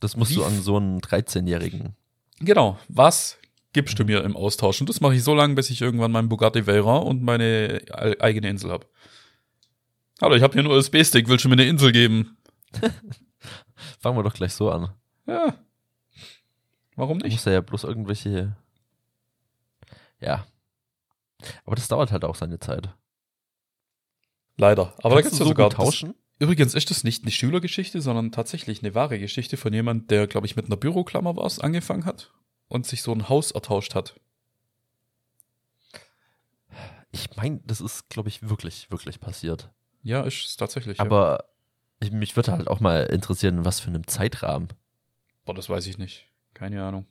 Das 0.00 0.16
musst 0.16 0.30
Wie 0.30 0.36
du 0.36 0.44
an 0.44 0.60
so 0.62 0.76
einen 0.76 1.00
13-Jährigen. 1.00 1.96
Genau. 2.38 2.78
Was 2.88 3.38
gibst 3.72 3.98
du 3.98 4.04
mir 4.04 4.22
im 4.24 4.36
Austausch? 4.36 4.80
Und 4.80 4.88
das 4.88 5.00
mache 5.00 5.14
ich 5.16 5.24
so 5.24 5.34
lange, 5.34 5.54
bis 5.54 5.70
ich 5.70 5.80
irgendwann 5.82 6.12
meinen 6.12 6.28
Bugatti 6.28 6.66
Veyron 6.66 7.02
und 7.06 7.22
meine 7.22 7.80
eigene 8.20 8.48
Insel 8.48 8.70
habe. 8.70 8.86
Hallo, 10.20 10.34
ich 10.34 10.42
habe 10.42 10.52
hier 10.54 10.62
einen 10.62 10.70
USB-Stick, 10.72 11.28
willst 11.28 11.44
du 11.44 11.48
mir 11.48 11.54
eine 11.54 11.66
Insel 11.66 11.92
geben? 11.92 12.36
Fangen 14.00 14.16
wir 14.16 14.22
doch 14.22 14.34
gleich 14.34 14.54
so 14.54 14.70
an. 14.70 14.90
Ja. 15.26 15.54
Warum 16.94 17.18
Du 17.18 17.24
nicht? 17.26 17.34
musst 17.34 17.46
ja 17.46 17.60
bloß 17.60 17.84
irgendwelche. 17.84 18.56
Ja. 20.20 20.46
Aber 21.64 21.76
das 21.76 21.88
dauert 21.88 22.12
halt 22.12 22.24
auch 22.24 22.34
seine 22.34 22.58
Zeit. 22.58 22.88
Leider. 24.56 24.94
Aber 24.98 25.16
da 25.16 25.22
Kannst 25.22 25.24
gibt's 25.24 25.38
du 25.38 25.44
ja 25.44 25.44
so 25.44 25.50
sogar 25.50 25.70
tauschen? 25.70 26.14
Das, 26.38 26.48
übrigens 26.48 26.74
ist 26.74 26.90
das 26.90 27.04
nicht 27.04 27.22
eine 27.22 27.30
Schülergeschichte, 27.30 28.00
sondern 28.00 28.32
tatsächlich 28.32 28.82
eine 28.82 28.94
wahre 28.94 29.18
Geschichte 29.18 29.56
von 29.56 29.72
jemand, 29.72 30.10
der, 30.10 30.26
glaube 30.26 30.46
ich, 30.46 30.56
mit 30.56 30.66
einer 30.66 30.76
Büroklammer 30.76 31.36
was 31.36 31.58
angefangen 31.58 32.04
hat 32.04 32.32
und 32.68 32.86
sich 32.86 33.02
so 33.02 33.12
ein 33.12 33.28
Haus 33.28 33.50
ertauscht 33.50 33.94
hat. 33.94 34.18
Ich 37.12 37.36
meine, 37.36 37.60
das 37.64 37.80
ist, 37.80 38.08
glaube 38.08 38.28
ich, 38.28 38.48
wirklich, 38.48 38.90
wirklich 38.90 39.20
passiert. 39.20 39.70
Ja, 40.02 40.22
ist 40.22 40.46
es 40.46 40.56
tatsächlich. 40.56 40.98
ja. 40.98 41.04
Aber 41.04 41.44
ich, 42.00 42.10
mich 42.12 42.36
würde 42.36 42.52
halt 42.52 42.68
auch 42.68 42.80
mal 42.80 43.04
interessieren, 43.04 43.58
in 43.58 43.64
was 43.64 43.80
für 43.80 43.88
einem 43.88 44.06
Zeitrahmen. 44.06 44.68
Boah, 45.44 45.54
das 45.54 45.68
weiß 45.68 45.86
ich 45.86 45.98
nicht. 45.98 46.26
Keine 46.54 46.82
Ahnung. 46.82 47.06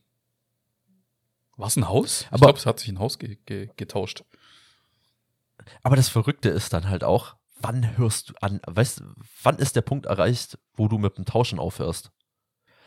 War 1.57 1.67
es 1.67 1.75
ein 1.75 1.87
Haus? 1.87 2.21
ich 2.21 2.27
Aber- 2.27 2.39
glaube, 2.47 2.59
es 2.59 2.65
hat 2.65 2.79
sich 2.79 2.89
ein 2.89 2.99
Haus 2.99 3.17
ge 3.19 3.37
ge 3.45 3.69
getauscht. 3.77 4.23
Aber 5.83 5.95
das 5.95 6.09
Verrückte 6.09 6.49
ist 6.49 6.73
dann 6.73 6.89
halt 6.89 7.03
auch, 7.03 7.35
wann 7.61 7.97
hörst 7.97 8.29
du 8.29 8.33
an, 8.41 8.59
weißt 8.67 8.99
du, 8.99 9.03
wann 9.41 9.57
ist 9.57 9.75
der 9.75 9.81
Punkt 9.81 10.05
erreicht, 10.05 10.57
wo 10.73 10.87
du 10.87 10.97
mit 10.97 11.17
dem 11.17 11.25
Tauschen 11.25 11.57
aufhörst? 11.59 12.11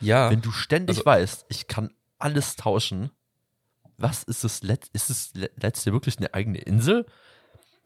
Ja. 0.01 0.31
Wenn 0.31 0.43
du 0.43 0.53
ständig 0.53 0.99
also- 0.99 1.07
weißt, 1.07 1.47
ich 1.49 1.67
kann 1.67 1.93
alles 2.19 2.57
tauschen, 2.57 3.11
was 3.97 4.23
ist 4.23 4.45
das 4.45 4.63
Let 4.63 4.87
ist 4.93 5.11
das 5.11 5.33
Le- 5.35 5.51
letzte 5.57 5.93
wirklich 5.93 6.19
eine 6.19 6.35
eigene 6.35 6.59
Insel? 6.59 7.07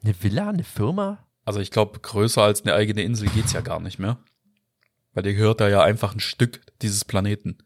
Eine 0.03 0.20
Villa, 0.22 0.49
eine 0.51 0.64
Firma? 0.64 1.26
Also 1.45 1.61
ich 1.61 1.70
glaube, 1.70 2.01
größer 2.01 2.43
als 2.43 2.62
eine 2.62 2.74
eigene 2.74 3.03
Insel 3.03 3.28
geht's 3.30 3.53
ja 3.53 3.61
gar 3.62 3.80
nicht 3.80 3.99
mehr. 3.99 4.18
Weil 5.14 5.22
dir 5.22 5.35
gehört 5.35 5.61
da 5.61 5.68
ja 5.68 5.83
einfach 5.83 6.12
ein 6.14 6.20
Stück 6.20 6.61
dieses 6.83 7.05
Planeten. 7.05 7.59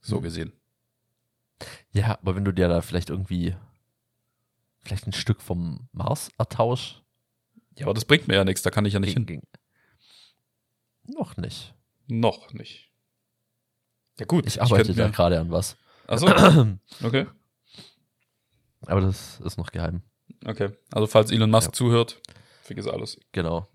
So 0.00 0.16
Hm. 0.16 0.22
gesehen. 0.22 0.52
Ja, 1.92 2.18
aber 2.20 2.36
wenn 2.36 2.44
du 2.44 2.52
dir 2.52 2.68
da 2.68 2.80
vielleicht 2.82 3.10
irgendwie 3.10 3.54
vielleicht 4.80 5.06
ein 5.06 5.12
Stück 5.12 5.40
vom 5.40 5.88
Mars 5.92 6.30
ertauschst, 6.38 7.02
Ja, 7.78 7.86
aber 7.86 7.94
das 7.94 8.04
bringt 8.04 8.28
mir 8.28 8.34
ja 8.34 8.44
nichts, 8.44 8.62
da 8.62 8.70
kann 8.70 8.84
ich 8.84 8.92
ja 8.94 9.00
nicht 9.00 9.14
hin. 9.14 9.26
ging- 9.26 9.42
noch 11.08 11.36
nicht. 11.36 11.74
Noch 12.08 12.52
nicht. 12.52 12.90
Ja 14.18 14.26
gut, 14.26 14.46
Ich 14.46 14.60
arbeite 14.60 14.86
könnte 14.86 15.00
da 15.02 15.08
gerade 15.08 15.38
an 15.40 15.50
was. 15.50 15.76
Achso, 16.06 16.26
okay. 17.02 17.26
Aber 18.86 19.00
das 19.00 19.40
ist 19.40 19.56
noch 19.58 19.70
geheim. 19.72 20.02
Okay. 20.44 20.70
Also 20.92 21.06
falls 21.06 21.30
Elon 21.30 21.50
Musk 21.50 21.68
Ja. 21.68 21.72
zuhört, 21.72 22.20
vergiss 22.62 22.86
alles. 22.86 23.18
Genau. 23.32 23.68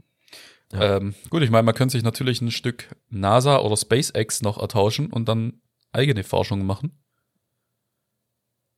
Ja. 0.71 0.97
Ähm, 0.97 1.15
gut, 1.29 1.41
ich 1.43 1.49
meine, 1.49 1.63
man 1.63 1.75
könnte 1.75 1.91
sich 1.93 2.03
natürlich 2.03 2.41
ein 2.41 2.51
Stück 2.51 2.95
NASA 3.09 3.59
oder 3.59 3.75
SpaceX 3.75 4.41
noch 4.41 4.57
ertauschen 4.57 5.11
und 5.11 5.27
dann 5.27 5.61
eigene 5.91 6.23
Forschung 6.23 6.65
machen 6.65 6.97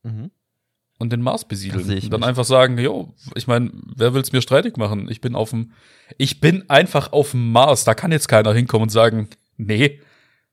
Mhm. 0.04 0.32
und 1.00 1.12
den 1.12 1.22
Mars 1.22 1.46
besiedeln. 1.48 1.82
und 1.84 1.88
dann 2.12 2.20
nicht. 2.20 2.28
einfach 2.28 2.46
sagen, 2.46 2.78
jo, 2.78 3.14
ich 3.36 3.48
meine, 3.48 3.72
wer 3.96 4.14
will's 4.14 4.32
mir 4.32 4.42
streitig 4.42 4.78
machen? 4.78 5.10
Ich 5.10 5.22
bin 5.22 5.36
auf 5.36 5.50
dem, 5.50 5.72
ich 6.18 6.40
bin 6.40 6.70
einfach 6.70 7.12
auf 7.12 7.32
dem 7.32 7.52
Mars. 7.52 7.84
Da 7.84 7.94
kann 7.96 8.12
jetzt 8.12 8.28
keiner 8.28 8.54
hinkommen 8.54 8.84
und 8.84 8.90
sagen, 8.90 9.30
nee, 9.58 10.00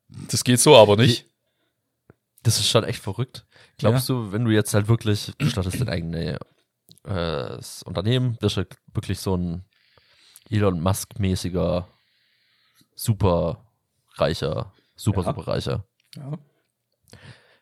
das 0.08 0.42
geht 0.44 0.60
so 0.60 0.76
aber 0.76 0.96
nicht. 0.96 1.26
Das 2.42 2.58
ist 2.58 2.68
schon 2.68 2.84
echt 2.84 3.00
verrückt. 3.02 3.46
Glaubst 3.78 4.08
du, 4.08 4.32
wenn 4.32 4.44
du 4.44 4.50
jetzt 4.50 4.74
halt 4.74 4.88
wirklich, 4.88 5.32
du 5.38 5.46
startest 5.48 5.80
dein 5.80 5.88
eigenes 5.88 6.38
äh, 7.04 7.58
Unternehmen, 7.84 8.36
bist 8.40 8.56
du 8.56 8.66
wirklich 8.94 9.20
so 9.20 9.36
ein 9.36 9.64
Elon 10.50 10.80
Musk-mäßiger, 10.80 11.86
super 12.94 13.64
reicher, 14.16 14.72
super, 14.96 15.20
Ja. 15.22 15.26
super 15.26 15.46
reicher. 15.46 15.84
Ja. 16.16 16.38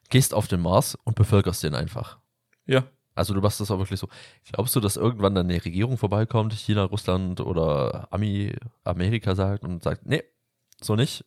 Gehst 0.09 0.34
auf 0.34 0.48
den 0.48 0.61
Mars 0.61 0.96
und 1.04 1.16
bevölkerst 1.16 1.62
den 1.62 1.74
einfach. 1.74 2.18
ja. 2.66 2.84
Also 3.14 3.34
du 3.34 3.40
machst 3.40 3.59
das 3.59 3.68
auch 3.72 3.80
wirklich 3.80 3.98
so. 3.98 4.09
Glaubst 4.52 4.76
du, 4.76 4.80
dass 4.80 4.94
irgendwann 4.96 5.34
dann 5.34 5.50
eine 5.50 5.64
Regierung 5.64 5.98
vorbeikommt, 5.98 6.52
China, 6.52 6.84
Russland 6.84 7.40
oder 7.40 8.06
Ami, 8.12 8.54
Amerika 8.84 9.34
sagt 9.34 9.64
und 9.64 9.82
sagt, 9.82 10.06
nee, 10.06 10.22
so 10.80 10.94
nicht. 10.94 11.24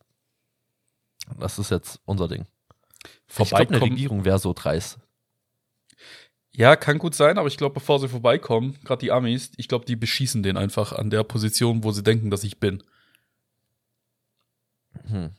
Das 1.38 1.58
ist 1.58 1.70
jetzt 1.70 2.00
unser 2.06 2.28
Ding. 2.28 2.46
Ich 3.28 3.34
glaube, 3.34 3.56
eine 3.56 3.66
Vorbeikommen. 3.66 3.92
Regierung 3.92 4.24
wäre 4.24 4.38
so 4.38 4.54
dreist. 4.54 5.00
Ja, 6.54 6.76
kann 6.76 6.98
gut 6.98 7.14
sein, 7.14 7.36
aber 7.36 7.48
ich 7.48 7.58
glaube, 7.58 7.74
bevor 7.74 7.98
sie 7.98 8.08
vorbeikommen, 8.08 8.78
gerade 8.84 9.00
die 9.00 9.12
Amis, 9.12 9.52
ich 9.58 9.68
glaube, 9.68 9.84
die 9.84 9.96
beschießen 9.96 10.42
den 10.42 10.56
einfach 10.56 10.92
an 10.92 11.10
der 11.10 11.24
Position, 11.24 11.84
wo 11.84 11.92
sie 11.92 12.02
denken, 12.02 12.30
dass 12.30 12.42
ich 12.42 12.58
bin. 12.58 12.82
Hm. 15.08 15.30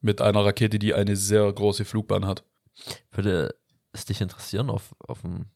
Mit 0.00 0.20
einer 0.20 0.44
Rakete, 0.44 0.78
die 0.78 0.94
eine 0.94 1.16
sehr 1.16 1.52
große 1.52 1.84
Flugbahn 1.84 2.24
hat. 2.24 2.44
Würde 3.10 3.54
es 3.92 4.04
dich 4.04 4.20
interessieren, 4.20 4.70
auf, 4.70 4.94
auf 4.98 5.22
dem 5.22 5.46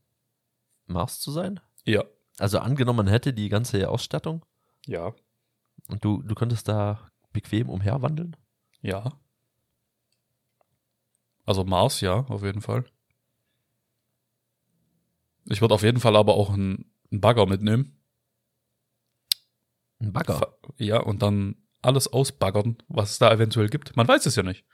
Mars 0.87 1.21
zu 1.21 1.31
sein? 1.31 1.61
Ja. 1.85 2.05
Also 2.39 2.59
angenommen, 2.59 2.99
man 2.99 3.09
hätte 3.09 3.33
die 3.33 3.49
ganze 3.49 3.89
Ausstattung 3.89 4.45
Ja. 4.87 5.15
und 5.89 6.05
du, 6.05 6.23
du 6.23 6.35
könntest 6.35 6.67
da 6.69 7.11
bequem 7.33 7.69
umherwandeln? 7.69 8.37
Ja. 8.81 9.13
Also 11.45 11.65
Mars, 11.65 12.01
ja, 12.01 12.21
auf 12.29 12.43
jeden 12.43 12.63
Fall. 12.63 12.85
Ich 15.47 15.61
würde 15.61 15.75
auf 15.75 15.83
jeden 15.83 16.01
Fall 16.01 16.17
aber 16.17 16.35
auch 16.35 16.51
einen, 16.51 16.93
einen 17.11 17.21
Bagger 17.21 17.47
mitnehmen. 17.47 17.99
Ein 20.01 20.13
Bagger. 20.13 20.57
Ja, 20.79 21.01
und 21.01 21.23
dann 21.23 21.57
alles 21.83 22.09
ausbaggern, 22.09 22.79
was 22.89 23.13
es 23.13 23.19
da 23.19 23.33
eventuell 23.33 23.69
gibt. 23.69 23.97
Man 23.97 24.07
weiß 24.07 24.27
es 24.27 24.37
ja 24.37 24.43
nicht. 24.43 24.65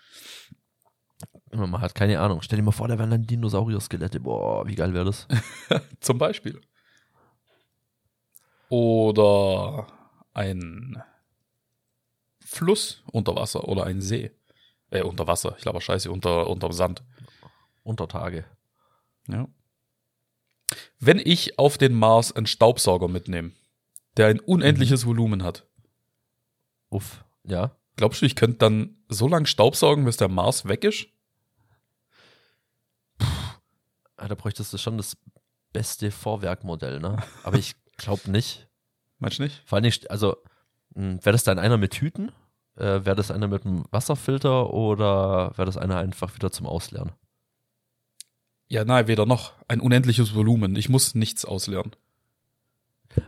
Man 1.52 1.80
hat 1.80 1.94
keine 1.94 2.20
Ahnung. 2.20 2.42
Stell 2.42 2.58
dir 2.58 2.62
mal 2.64 2.72
vor, 2.72 2.88
da 2.88 2.98
wären 2.98 3.10
dann 3.10 3.26
Dinosaurier-Skelette. 3.26 4.20
Boah, 4.20 4.66
wie 4.66 4.74
geil 4.74 4.92
wäre 4.94 5.06
das? 5.06 5.26
Zum 6.00 6.18
Beispiel. 6.18 6.60
Oder 8.68 9.86
ein 10.34 11.02
Fluss 12.40 13.02
unter 13.12 13.34
Wasser 13.36 13.66
oder 13.68 13.84
ein 13.84 14.00
See. 14.00 14.30
Äh, 14.90 15.02
unter 15.02 15.26
Wasser. 15.26 15.54
Ich 15.56 15.62
glaube, 15.62 15.80
scheiße, 15.80 16.10
unter, 16.10 16.48
unter 16.48 16.72
Sand. 16.72 17.02
Unter 17.82 18.08
Tage. 18.08 18.44
Ja. 19.28 19.48
Wenn 20.98 21.18
ich 21.18 21.58
auf 21.58 21.78
den 21.78 21.94
Mars 21.94 22.32
einen 22.32 22.46
Staubsauger 22.46 23.08
mitnehme, 23.08 23.52
der 24.16 24.26
ein 24.26 24.40
unendliches 24.40 25.06
Volumen 25.06 25.42
hat, 25.42 25.66
Uff. 26.90 27.24
Ja. 27.44 27.76
glaubst 27.96 28.22
du, 28.22 28.26
ich 28.26 28.34
könnte 28.34 28.58
dann 28.58 28.96
so 29.08 29.28
lange 29.28 29.46
Staubsaugen, 29.46 30.04
bis 30.04 30.16
der 30.16 30.28
Mars 30.28 30.66
weg 30.66 30.84
ist? 30.84 31.06
Ah, 34.18 34.28
Da 34.28 34.34
bräuchtest 34.34 34.72
du 34.72 34.78
schon 34.78 34.96
das 34.98 35.16
beste 35.72 36.10
Vorwerkmodell, 36.10 37.00
ne? 37.00 37.16
Aber 37.44 37.56
ich 37.56 37.74
glaube 37.96 38.30
nicht. 38.30 38.68
Meinst 39.18 39.38
du 39.38 39.44
nicht? 39.44 39.62
Vor 39.66 39.76
allen 39.76 39.84
Dingen, 39.84 39.96
also, 40.10 40.36
wäre 40.94 41.32
das 41.32 41.44
dann 41.44 41.58
einer 41.58 41.76
mit 41.78 41.94
Hüten? 41.94 42.30
Äh, 42.76 43.04
wäre 43.04 43.16
das 43.16 43.30
einer 43.30 43.48
mit 43.48 43.64
einem 43.64 43.84
Wasserfilter 43.90 44.72
oder 44.72 45.52
wäre 45.56 45.66
das 45.66 45.76
einer 45.76 45.96
einfach 45.98 46.34
wieder 46.34 46.50
zum 46.52 46.66
Ausleeren? 46.66 47.12
Ja, 48.68 48.84
nein, 48.84 49.08
weder 49.08 49.24
noch. 49.26 49.54
Ein 49.66 49.80
unendliches 49.80 50.34
Volumen. 50.34 50.76
Ich 50.76 50.88
muss 50.88 51.14
nichts 51.14 51.44
ausleeren. 51.44 51.92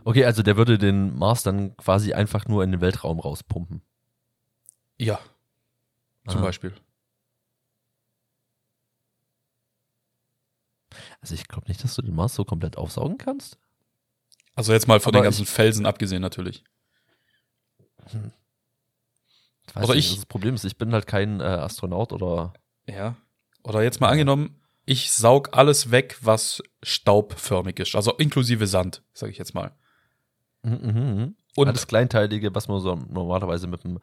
Okay, 0.05 0.23
also 0.25 0.43
der 0.43 0.55
würde 0.55 0.77
den 0.77 1.17
Mars 1.17 1.43
dann 1.43 1.75
quasi 1.77 2.13
einfach 2.13 2.47
nur 2.47 2.63
in 2.63 2.71
den 2.71 2.79
Weltraum 2.81 3.19
rauspumpen. 3.19 3.81
Ja, 4.97 5.19
zum 6.27 6.39
Ah. 6.41 6.43
Beispiel. 6.43 6.73
Also 11.21 11.35
ich 11.35 11.47
glaube 11.47 11.67
nicht, 11.67 11.83
dass 11.83 11.95
du 11.95 12.01
den 12.01 12.15
Mars 12.15 12.35
so 12.35 12.45
komplett 12.45 12.77
aufsaugen 12.77 13.17
kannst. 13.17 13.57
Also 14.55 14.73
jetzt 14.73 14.87
mal 14.87 14.99
von 14.99 15.13
den 15.13 15.23
ganzen 15.23 15.45
Felsen 15.45 15.85
abgesehen 15.85 16.21
natürlich. 16.21 16.63
Ich 19.67 19.75
weiß 19.75 19.83
Oder 19.85 19.95
nicht, 19.95 20.09
ich- 20.11 20.15
Das 20.15 20.25
Problem 20.25 20.55
ist, 20.55 20.63
ich 20.65 20.77
bin 20.77 20.93
halt 20.93 21.07
kein 21.07 21.39
äh, 21.39 21.43
Astronaut 21.43 22.11
oder. 22.11 22.53
Ja. 22.87 23.15
Oder 23.63 23.83
jetzt 23.83 24.01
mal 24.01 24.09
angenommen, 24.09 24.59
ich 24.85 25.11
saug 25.11 25.49
alles 25.55 25.91
weg, 25.91 26.17
was 26.21 26.61
staubförmig 26.81 27.79
ist. 27.79 27.95
Also 27.95 28.13
inklusive 28.17 28.67
Sand, 28.67 29.03
sage 29.13 29.31
ich 29.31 29.37
jetzt 29.37 29.53
mal. 29.53 29.71
Mhm, 30.63 30.79
mhm, 30.81 31.15
mhm. 31.15 31.35
Und 31.55 31.67
Alles 31.67 31.87
Kleinteilige, 31.87 32.53
was 32.55 32.67
man 32.67 32.79
so 32.81 32.95
normalerweise 32.95 33.67
mit 33.67 33.83
dem 33.83 33.99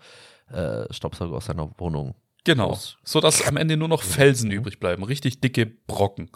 äh, 0.49 0.93
Staubsauger 0.93 1.37
aus 1.37 1.47
seiner 1.47 1.71
Wohnung. 1.79 2.15
genau, 2.45 2.79
so 3.03 3.21
dass 3.21 3.47
am 3.47 3.57
Ende 3.57 3.77
nur 3.77 3.89
noch 3.89 4.03
Felsen 4.03 4.51
übrig 4.51 4.79
bleiben, 4.81 5.03
richtig 5.03 5.41
dicke 5.41 5.67
Brocken. 5.67 6.31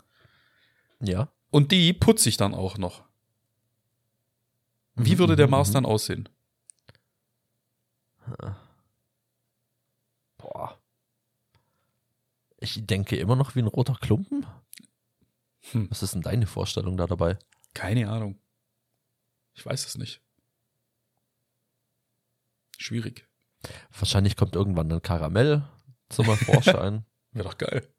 Ja. 1.03 1.28
Und 1.50 1.72
die 1.72 1.92
putze 1.92 2.28
ich 2.28 2.36
dann 2.36 2.55
auch 2.55 2.78
noch. 2.78 3.03
Wie 4.94 5.18
würde 5.18 5.36
der 5.36 5.48
Mars 5.48 5.72
dann 5.72 5.86
aussehen? 5.86 6.28
Boah. 10.38 10.78
Ich 12.59 12.86
denke 12.86 13.16
immer 13.16 13.36
noch 13.36 13.55
wie 13.55 13.61
ein 13.61 13.66
roter 13.66 13.94
Klumpen. 13.94 14.46
Hm. 15.72 15.90
Was 15.90 16.03
ist 16.03 16.14
denn 16.14 16.22
deine 16.22 16.46
Vorstellung 16.46 16.96
da 16.96 17.07
dabei? 17.07 17.38
Keine 17.74 18.09
Ahnung. 18.09 18.38
Ich 19.55 19.64
weiß 19.64 19.86
es 19.86 19.96
nicht. 19.96 20.20
Schwierig. 22.78 23.28
Wahrscheinlich 23.90 24.36
kommt 24.36 24.55
irgendwann 24.57 24.88
dann 24.88 25.03
Karamell 25.03 25.64
zum 26.09 26.26
Vorschein. 26.36 27.05
Wäre 27.32 27.48
doch 27.48 27.59
geil. 27.59 27.91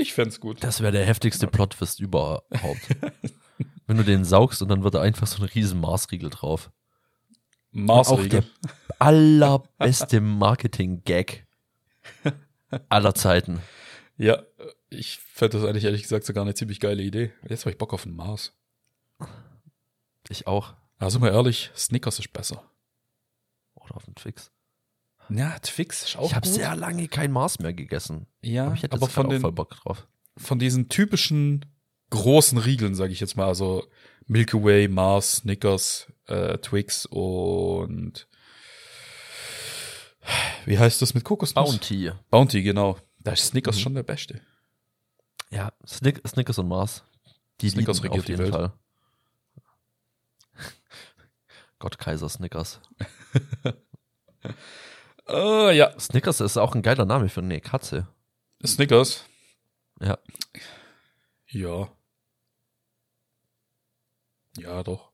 Ich 0.00 0.14
fänd's 0.14 0.40
gut. 0.40 0.64
Das 0.64 0.80
wäre 0.80 0.92
der 0.92 1.04
heftigste 1.04 1.46
Plotwist 1.46 2.00
überhaupt. 2.00 2.46
Wenn 3.86 3.98
du 3.98 4.02
den 4.02 4.24
saugst 4.24 4.62
und 4.62 4.68
dann 4.68 4.82
wird 4.82 4.94
da 4.94 5.02
einfach 5.02 5.26
so 5.26 5.42
ein 5.42 5.48
riesen 5.48 5.78
Marsriegel 5.78 6.30
drauf. 6.30 6.70
Marsriegel. 7.70 8.44
Allerbeste 8.98 10.22
Marketing-Gag 10.22 11.46
aller 12.88 13.14
Zeiten. 13.14 13.60
Ja, 14.16 14.42
ich 14.88 15.18
fände 15.18 15.58
das 15.58 15.68
eigentlich 15.68 15.84
ehrlich 15.84 16.02
gesagt 16.02 16.24
sogar 16.24 16.44
eine 16.44 16.54
ziemlich 16.54 16.80
geile 16.80 17.02
Idee. 17.02 17.32
Jetzt 17.46 17.66
habe 17.66 17.72
ich 17.72 17.78
Bock 17.78 17.92
auf 17.92 18.04
den 18.04 18.16
Mars. 18.16 18.54
Ich 20.30 20.46
auch. 20.46 20.74
Also 20.96 21.18
mal 21.18 21.30
ehrlich, 21.30 21.70
Snickers 21.76 22.18
ist 22.18 22.32
besser. 22.32 22.64
Oder 23.74 23.96
auf 23.96 24.04
den 24.06 24.14
Twix. 24.14 24.50
Ja, 25.30 25.58
Twix 25.60 26.02
ist 26.04 26.16
auch 26.16 26.26
ich 26.26 26.34
habe 26.34 26.46
sehr 26.48 26.74
lange 26.76 27.06
kein 27.08 27.30
Mars 27.32 27.58
mehr 27.58 27.72
gegessen. 27.72 28.26
ja, 28.42 28.66
Aber 28.66 28.74
ich 28.74 28.82
hätte 28.82 28.96
aber 28.96 29.08
von 29.08 29.26
auch 29.26 29.30
voll 29.30 29.38
den, 29.40 29.54
Bock 29.54 29.70
drauf. 29.70 30.06
von 30.36 30.58
diesen 30.58 30.88
typischen 30.88 31.64
großen 32.10 32.58
Riegeln, 32.58 32.94
sage 32.94 33.12
ich 33.12 33.20
jetzt 33.20 33.36
mal, 33.36 33.46
also 33.46 33.86
Milky 34.26 34.62
Way, 34.62 34.88
Mars, 34.88 35.36
Snickers, 35.38 36.12
äh, 36.26 36.58
Twix 36.58 37.06
und 37.06 38.26
wie 40.66 40.78
heißt 40.78 41.00
das 41.02 41.14
mit 41.14 41.24
Kokosnuss? 41.24 41.70
Bounty. 41.70 42.12
Bounty, 42.30 42.62
genau. 42.62 42.98
Da 43.20 43.32
ist 43.32 43.46
Snickers 43.46 43.76
Mhm. 43.76 43.80
schon 43.80 43.94
der 43.94 44.02
Beste. 44.02 44.40
Ja, 45.50 45.72
Snick, 45.86 46.20
Snickers 46.26 46.58
und 46.58 46.68
Mars. 46.68 47.02
Die 47.60 47.70
Snickers 47.70 48.02
regiert 48.02 48.20
auf 48.20 48.24
die 48.26 48.32
jeden 48.32 48.42
Welt. 48.44 48.52
Fall. 48.52 48.72
Gott, 51.78 51.98
Kaiser 51.98 52.28
Snickers. 52.28 52.80
Äh, 55.30 55.76
ja, 55.76 55.98
Snickers 55.98 56.40
ist 56.40 56.56
auch 56.56 56.74
ein 56.74 56.82
geiler 56.82 57.04
Name 57.04 57.28
für 57.28 57.40
eine 57.40 57.60
Katze. 57.60 58.06
Snickers. 58.64 59.24
Ja. 60.00 60.18
Ja. 61.48 61.88
Ja, 64.56 64.82
doch. 64.82 65.10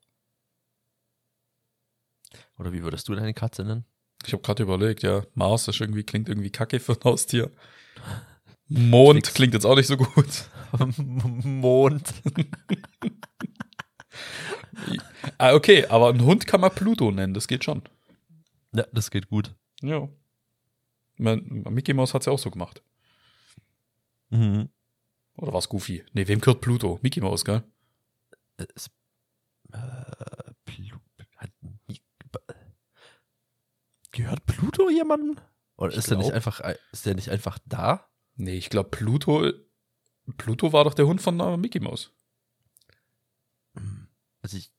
Oder 2.59 2.73
wie 2.73 2.83
würdest 2.83 3.09
du 3.09 3.15
deine 3.15 3.35
Katze 3.35 3.65
nennen? 3.65 3.85
Ich 4.25 4.33
habe 4.33 4.43
gerade 4.43 4.63
überlegt, 4.63 5.03
ja, 5.03 5.23
Mars 5.35 5.69
ist 5.69 5.81
irgendwie, 5.81 6.03
klingt 6.03 6.29
irgendwie 6.29 6.51
kacke 6.51 6.81
für 6.81 6.93
ein 6.93 7.05
Haustier. 7.05 7.51
Mond 8.69 9.25
Twix. 9.25 9.35
klingt 9.35 9.55
jetzt 9.55 9.67
auch 9.67 9.77
nicht 9.77 9.87
so 9.87 9.97
gut. 9.97 10.49
Mond. 10.99 12.13
Ah, 15.39 15.53
okay, 15.53 15.85
aber 15.87 16.09
einen 16.09 16.25
Hund 16.25 16.47
kann 16.47 16.61
man 16.61 16.71
Pluto 16.71 17.11
nennen, 17.11 17.35
das 17.35 17.49
geht 17.49 17.65
schon. 17.65 17.83
Ja, 18.73 18.87
das 18.93 19.11
geht 19.11 19.29
gut. 19.29 19.55
Ja. 19.83 20.09
Man, 21.19 21.65
Mickey 21.71 21.95
Mouse 21.95 22.15
hat's 22.15 22.27
ja 22.27 22.33
auch 22.33 22.39
so 22.39 22.51
gemacht. 22.51 22.83
Mhm. 24.31 24.69
Oder 25.37 25.53
war's 25.53 25.69
Goofy? 25.69 26.05
Nee, 26.13 26.27
wem 26.29 26.41
gehört 26.41 26.61
Pluto? 26.61 26.99
Mickey 27.03 27.21
Mouse, 27.21 27.45
gell? 27.45 27.63
Es, 28.57 28.91
äh, 29.73 30.53
Plu 30.65 30.99
hat 31.37 31.51
gehört 34.13 34.47
Pluto 34.47 34.89
jemandem? 34.89 35.39
Oder 35.77 35.91
Ich 35.93 35.99
ist 35.99 36.11
der 36.11 36.17
nicht 36.17 36.27
glaub. 36.29 36.37
einfach, 36.37 36.61
ist 36.93 37.05
der 37.05 37.15
nicht 37.15 37.29
einfach 37.31 37.59
da? 37.67 38.09
Nee, 38.37 38.57
ich 38.57 38.71
glaube 38.71 38.89
Pluto, 38.91 39.53
Pluto 40.39 40.73
war 40.73 40.85
doch 40.85 40.95
der 40.95 41.07
Hund 41.07 41.21
von 41.21 41.39
äh, 41.39 41.57
Mickey 41.59 41.81
Mouse. 41.81 42.13
Also 44.41 44.57
ich, 44.57 44.73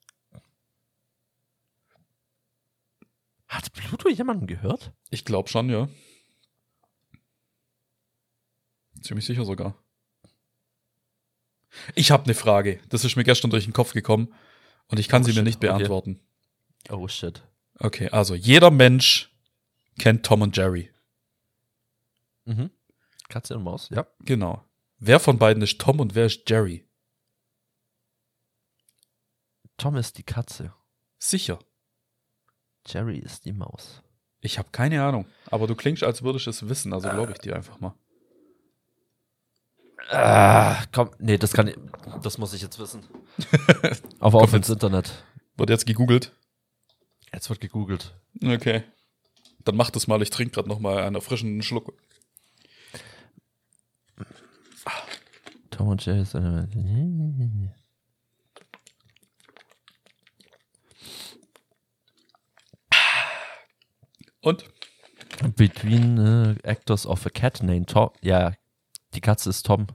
hat 3.47 3.71
Pluto 3.73 4.09
jemanden 4.09 4.47
gehört? 4.47 4.91
Ich 5.09 5.25
glaube 5.25 5.49
schon, 5.49 5.69
ja. 5.69 5.87
Ziemlich 9.01 9.25
sicher 9.25 9.45
sogar. 9.45 9.75
Ich 11.95 12.11
habe 12.11 12.23
eine 12.23 12.33
Frage. 12.33 12.79
Das 12.89 13.05
ist 13.05 13.15
mir 13.15 13.23
gestern 13.23 13.51
durch 13.51 13.65
den 13.65 13.73
Kopf 13.73 13.93
gekommen 13.93 14.33
und 14.87 14.99
ich 14.99 15.07
kann 15.07 15.21
Oh, 15.21 15.25
sie 15.25 15.31
mir 15.31 15.35
shit, 15.37 15.43
nicht 15.45 15.57
okay. 15.57 15.67
beantworten. 15.67 16.19
Oh 16.89 17.07
shit. 17.07 17.43
Okay, 17.79 18.09
also 18.09 18.33
jeder 18.33 18.71
Mensch 18.71 19.31
kennt 19.99 20.25
Tom 20.25 20.41
und 20.41 20.57
Jerry. 20.57 20.89
Mhm. 22.45 22.71
Katze 23.29 23.55
und 23.57 23.63
Maus, 23.63 23.89
ja. 23.89 24.07
Genau. 24.21 24.63
Wer 24.99 25.19
von 25.19 25.37
beiden 25.37 25.61
ist 25.61 25.79
Tom 25.79 25.99
und 25.99 26.15
wer 26.15 26.25
ist 26.25 26.49
Jerry? 26.49 26.85
Tom 29.77 29.95
ist 29.95 30.17
die 30.17 30.23
Katze. 30.23 30.73
Sicher. 31.19 31.59
Jerry 32.87 33.17
ist 33.17 33.45
die 33.45 33.53
Maus. 33.53 34.01
Ich 34.41 34.57
habe 34.57 34.69
keine 34.71 35.03
Ahnung. 35.03 35.25
Aber 35.47 35.67
du 35.67 35.75
klingst, 35.75 36.03
als 36.03 36.23
würdest 36.23 36.45
du 36.45 36.51
es 36.51 36.69
wissen, 36.69 36.93
also 36.93 37.09
glaube 37.09 37.33
ich 37.33 37.39
dir 37.39 37.55
einfach 37.55 37.79
mal. 37.79 37.93
Ah, 40.09 40.83
komm, 40.93 41.09
nee, 41.19 41.37
das 41.37 41.53
kann 41.53 41.67
ich, 41.67 41.75
das 42.21 42.37
muss 42.37 42.53
ich 42.53 42.61
jetzt 42.61 42.79
wissen. 42.79 43.03
Aber 44.19 44.37
auf 44.41 44.53
ins 44.53 44.69
Internet. 44.69 45.25
Wird 45.57 45.69
jetzt 45.69 45.85
gegoogelt? 45.85 46.33
Jetzt 47.33 47.49
wird 47.49 47.59
gegoogelt. 47.59 48.15
Okay. 48.41 48.83
Dann 49.65 49.75
mach 49.75 49.89
das 49.89 50.07
mal. 50.07 50.21
Ich 50.21 50.29
trinke 50.29 50.53
gerade 50.53 50.69
noch 50.69 50.79
mal 50.79 51.03
einen 51.03 51.19
frischen 51.19 51.61
Schluck. 51.61 51.93
Tom 55.71 55.89
und 55.89 56.05
Jerry 56.05 56.21
ist 56.21 56.35
eine. 56.35 56.69
Und? 64.47 64.63
Between 65.57 66.17
äh, 66.17 66.55
actors 66.63 67.05
of 67.05 67.25
a 67.25 67.29
cat 67.29 67.61
named 67.61 67.89
Tom. 67.89 68.11
Ja, 68.21 68.53
die 69.13 69.19
Katze 69.21 69.49
ist 69.49 69.65
Tom 69.65 69.87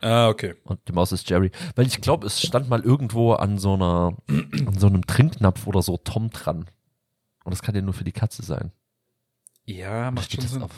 Ah, 0.00 0.28
okay. 0.28 0.54
und 0.64 0.80
die 0.88 0.92
Maus 0.92 1.12
ist 1.12 1.28
Jerry. 1.28 1.50
Weil 1.76 1.86
ich 1.86 2.00
glaube, 2.00 2.26
es 2.26 2.40
stand 2.40 2.68
mal 2.68 2.80
irgendwo 2.82 3.34
an 3.34 3.58
so 3.58 3.74
einer, 3.74 4.16
an 4.28 4.78
so 4.78 4.86
einem 4.86 5.06
Trinknapf 5.06 5.66
oder 5.66 5.82
so 5.82 5.96
Tom 5.98 6.30
dran. 6.30 6.70
Und 7.44 7.50
das 7.52 7.62
kann 7.62 7.74
ja 7.74 7.82
nur 7.82 7.94
für 7.94 8.04
die 8.04 8.12
Katze 8.12 8.42
sein. 8.42 8.72
Ja, 9.64 10.10
macht 10.10 10.32
schon 10.32 10.40
das 10.42 10.52
Sinn. 10.52 10.62
auf. 10.62 10.72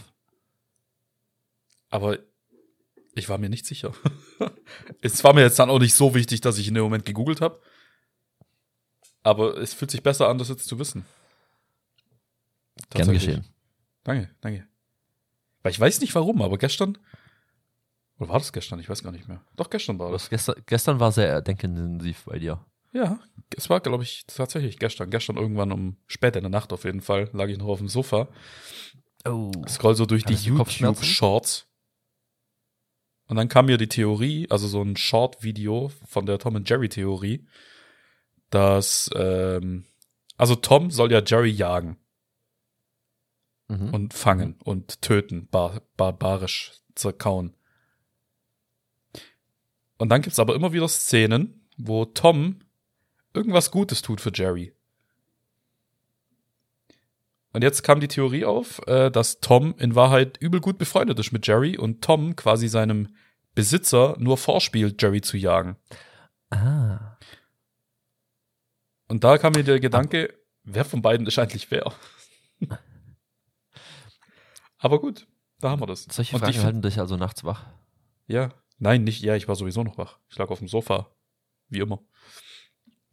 Aber 1.88 2.18
ich 3.14 3.28
war 3.28 3.38
mir 3.38 3.48
nicht 3.48 3.64
sicher. 3.64 3.92
es 5.02 5.22
war 5.24 5.32
mir 5.34 5.42
jetzt 5.42 5.58
dann 5.58 5.70
auch 5.70 5.78
nicht 5.78 5.94
so 5.94 6.14
wichtig, 6.14 6.40
dass 6.40 6.58
ich 6.58 6.68
in 6.68 6.74
dem 6.74 6.82
Moment 6.82 7.04
gegoogelt 7.06 7.40
habe. 7.40 7.60
Aber 9.22 9.56
es 9.56 9.72
fühlt 9.72 9.90
sich 9.90 10.02
besser 10.02 10.28
an, 10.28 10.38
das 10.38 10.48
jetzt 10.48 10.66
zu 10.66 10.78
wissen. 10.78 11.06
Gern 12.90 13.12
geschehen. 13.12 13.44
Danke, 14.04 14.30
danke. 14.40 14.66
Weil 15.62 15.72
ich 15.72 15.80
weiß 15.80 16.00
nicht 16.00 16.14
warum, 16.14 16.42
aber 16.42 16.58
gestern. 16.58 16.98
Oder 18.18 18.28
war 18.28 18.38
das 18.38 18.52
gestern? 18.52 18.80
Ich 18.80 18.88
weiß 18.88 19.02
gar 19.02 19.12
nicht 19.12 19.28
mehr. 19.28 19.42
Doch, 19.56 19.70
gestern 19.70 19.98
war 19.98 20.10
Das 20.10 20.28
gestern, 20.28 20.56
gestern 20.66 21.00
war 21.00 21.12
sehr 21.12 21.40
denkintensiv 21.40 22.24
bei 22.24 22.38
dir. 22.38 22.64
Ja, 22.92 23.20
es 23.56 23.70
war, 23.70 23.80
glaube 23.80 24.04
ich, 24.04 24.24
tatsächlich 24.26 24.78
gestern. 24.78 25.10
Gestern 25.10 25.36
irgendwann 25.36 25.72
um 25.72 25.96
spät 26.06 26.36
in 26.36 26.42
der 26.42 26.50
Nacht 26.50 26.72
auf 26.72 26.84
jeden 26.84 27.00
Fall 27.00 27.30
lag 27.32 27.48
ich 27.48 27.58
noch 27.58 27.68
auf 27.68 27.78
dem 27.78 27.88
Sofa. 27.88 28.28
Oh. 29.24 29.50
Scroll 29.68 29.94
so 29.94 30.04
durch 30.04 30.24
die? 30.24 30.34
YouTube-Shorts. 30.34 31.66
Und 33.28 33.36
dann 33.36 33.48
kam 33.48 33.66
mir 33.66 33.78
die 33.78 33.88
Theorie, 33.88 34.46
also 34.50 34.66
so 34.66 34.82
ein 34.82 34.96
Short-Video 34.96 35.90
von 36.06 36.26
der 36.26 36.38
Tom 36.38 36.56
und 36.56 36.68
Jerry-Theorie, 36.68 37.46
dass, 38.50 39.08
ähm, 39.14 39.84
also 40.36 40.54
Tom 40.56 40.90
soll 40.90 41.12
ja 41.12 41.22
Jerry 41.24 41.50
jagen 41.50 41.96
Mhm. 43.72 43.94
und 43.94 44.14
fangen 44.14 44.56
und 44.64 45.00
töten, 45.00 45.48
bar 45.48 45.80
barbarisch 45.96 46.72
zerkauen. 46.94 47.56
Und 49.96 50.10
dann 50.10 50.20
gibt's 50.20 50.38
aber 50.38 50.54
immer 50.54 50.72
wieder 50.72 50.88
Szenen, 50.88 51.66
wo 51.78 52.04
Tom 52.04 52.60
irgendwas 53.32 53.70
Gutes 53.70 54.02
tut 54.02 54.20
für 54.20 54.32
Jerry. 54.34 54.74
Und 57.54 57.62
jetzt 57.62 57.82
kam 57.82 58.00
die 58.00 58.08
Theorie 58.08 58.44
auf, 58.44 58.86
äh, 58.86 59.10
dass 59.10 59.40
Tom 59.40 59.74
in 59.78 59.94
Wahrheit 59.94 60.36
übel 60.38 60.60
gut 60.60 60.76
befreundet 60.76 61.18
ist 61.18 61.32
mit 61.32 61.46
Jerry 61.46 61.78
und 61.78 62.02
Tom 62.02 62.36
quasi 62.36 62.68
seinem 62.68 63.14
Besitzer 63.54 64.16
nur 64.18 64.36
vorspielt, 64.36 65.00
Jerry 65.00 65.20
zu 65.22 65.36
jagen. 65.36 65.76
Ah. 66.50 67.16
Und 69.08 69.24
da 69.24 69.38
kam 69.38 69.52
mir 69.52 69.64
der 69.64 69.80
Gedanke, 69.80 70.34
wer 70.62 70.84
von 70.84 71.00
beiden 71.00 71.26
ist 71.26 71.38
eigentlich 71.38 71.70
wer? 71.70 71.94
Aber 74.82 75.00
gut, 75.00 75.26
da 75.60 75.70
haben 75.70 75.80
wir 75.80 75.86
das. 75.86 76.04
Solche 76.10 76.34
Und 76.34 76.40
Fragen 76.40 76.50
ich 76.50 76.56
find- 76.56 76.66
halten 76.66 76.82
dich 76.82 76.98
also 76.98 77.16
nachts 77.16 77.44
wach. 77.44 77.66
Ja, 78.26 78.52
nein, 78.78 79.04
nicht, 79.04 79.22
ja, 79.22 79.36
ich 79.36 79.46
war 79.48 79.54
sowieso 79.56 79.82
noch 79.84 79.96
wach. 79.96 80.18
Ich 80.28 80.36
lag 80.38 80.50
auf 80.50 80.58
dem 80.58 80.68
Sofa, 80.68 81.14
wie 81.68 81.78
immer. 81.80 82.02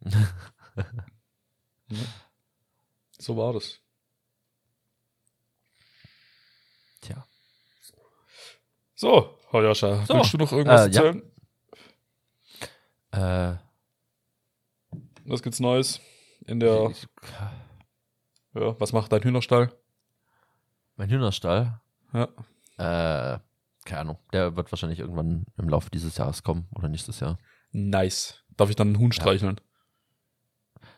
ja. 1.88 1.98
So 3.18 3.36
war 3.36 3.52
das. 3.52 3.80
Tja. 7.02 7.24
So, 8.94 9.38
Hojascha, 9.52 10.04
So, 10.06 10.14
willst 10.14 10.32
du 10.34 10.38
noch 10.38 10.52
irgendwas 10.52 10.86
äh, 10.88 10.90
ja. 10.90 11.02
erzählen? 11.04 11.32
Äh, 13.12 13.56
Was 15.24 15.42
gibt's 15.42 15.60
Neues 15.60 16.00
in 16.46 16.60
der, 16.60 16.92
ja, 18.54 18.80
was 18.80 18.92
macht 18.92 19.12
dein 19.12 19.22
Hühnerstall? 19.22 19.72
Mein 21.00 21.08
Hühnerstall, 21.08 21.80
Ja. 22.12 22.24
äh, 22.76 23.38
keine 23.86 24.00
Ahnung, 24.02 24.18
der 24.34 24.54
wird 24.56 24.70
wahrscheinlich 24.70 24.98
irgendwann 24.98 25.46
im 25.56 25.68
Laufe 25.70 25.88
dieses 25.90 26.18
Jahres 26.18 26.42
kommen 26.42 26.68
oder 26.74 26.88
nächstes 26.88 27.20
Jahr. 27.20 27.38
Nice. 27.72 28.44
Darf 28.56 28.68
ich 28.68 28.76
dann 28.76 28.88
einen 28.88 28.98
Huhn 28.98 29.10
streicheln? 29.10 29.58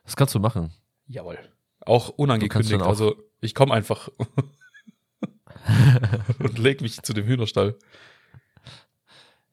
Das 0.04 0.16
kannst 0.16 0.34
du 0.34 0.40
machen. 0.40 0.72
Jawohl. 1.06 1.38
Auch 1.86 2.08
unangekündigt. 2.08 2.82
auch- 2.82 2.88
Also 2.88 3.14
ich 3.40 3.54
komme 3.54 3.72
einfach 3.74 4.08
und 6.40 6.58
leg 6.58 6.80
mich 6.80 7.00
zu 7.02 7.12
dem 7.12 7.24
Hühnerstall. 7.26 7.78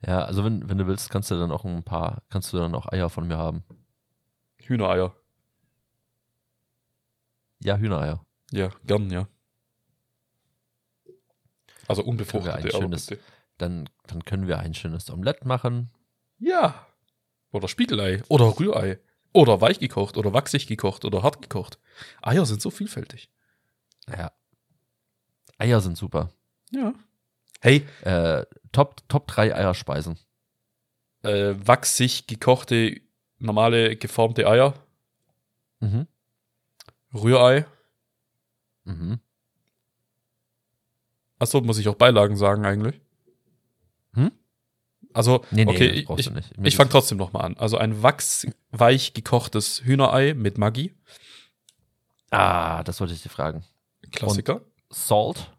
Ja, 0.04 0.24
also 0.24 0.44
wenn, 0.44 0.68
wenn 0.68 0.80
du 0.80 0.88
willst, 0.88 1.12
kannst 1.12 1.30
du 1.30 1.36
dann 1.38 1.52
auch 1.52 1.66
ein 1.66 1.84
paar, 1.84 2.24
kannst 2.30 2.52
du 2.54 2.58
dann 2.58 2.74
auch 2.74 2.88
Eier 2.92 3.10
von 3.10 3.28
mir 3.28 3.38
haben. 3.38 3.64
Hühnereier. 4.58 5.16
Ja, 7.60 7.78
Hühnereier. 7.78 8.26
Ja, 8.52 8.70
gern, 8.86 9.12
ja. 9.12 9.28
Also 11.90 12.04
unbefruchtete, 12.04 12.72
schönes-. 12.72 13.14
Dann, 13.58 13.90
dann 14.08 14.24
können 14.24 14.48
wir 14.48 14.60
ein 14.60 14.74
schönes 14.74 15.10
Omelett 15.10 15.44
machen. 15.46 15.90
Ja. 16.38 16.88
Oder 17.52 17.68
Spiegelei. 17.68 18.22
Oder 18.30 18.46
Rührei. 18.60 19.00
Oder 19.34 19.60
weich 19.62 19.80
gekocht. 19.80 20.18
Oder 20.18 20.34
wachsig 20.34 20.68
gekocht. 20.68 21.04
Oder 21.04 21.24
hart 21.24 21.42
gekocht. 21.42 21.80
Eier 22.22 22.46
sind 22.46 22.62
so 22.62 22.70
vielfältig. 22.70 23.30
Ja. 24.08 24.32
Eier 25.58 25.82
sind 25.82 25.98
super. 25.98 26.32
Ja. 26.72 26.94
Hey, 27.62 27.86
Äh, 28.02 28.46
Top, 28.72 29.02
Top 29.10 29.28
3 29.28 29.54
Eierspeisen. 29.56 30.18
äh, 31.24 31.56
wachsig 31.58 32.28
gekochte, 32.28 33.02
normale, 33.40 33.96
geformte 33.98 34.48
Eier. 34.48 34.74
Mhm. 35.82 36.08
Rührei. 37.14 37.66
Mhm. 38.86 39.20
Achso, 41.40 41.62
muss 41.62 41.78
ich 41.78 41.88
auch 41.88 41.96
Beilagen 41.96 42.36
sagen 42.38 42.66
eigentlich? 42.66 43.00
Hm? 44.14 44.32
Also, 45.14 45.44
Nee, 45.52 45.66
nee, 45.66 45.72
okay, 45.72 45.88
ich, 45.90 46.10
ich, 46.10 46.28
ich 46.28 46.28
fange 46.28 46.62
geht's- 46.62 46.90
trotzdem 46.92 47.18
nochmal 47.18 47.44
an. 47.46 47.58
Also 47.58 47.78
ein 47.78 48.04
wachsweich 48.04 49.14
gekochtes 49.14 49.82
Hühnerei 49.84 50.34
mit 50.34 50.58
Maggi. 50.58 50.94
Ah, 52.32 52.84
das 52.84 53.00
wollte 53.00 53.14
ich 53.14 53.24
dir 53.24 53.30
fragen. 53.30 53.64
Klassiker. 54.12 54.62
Salt 54.92 55.52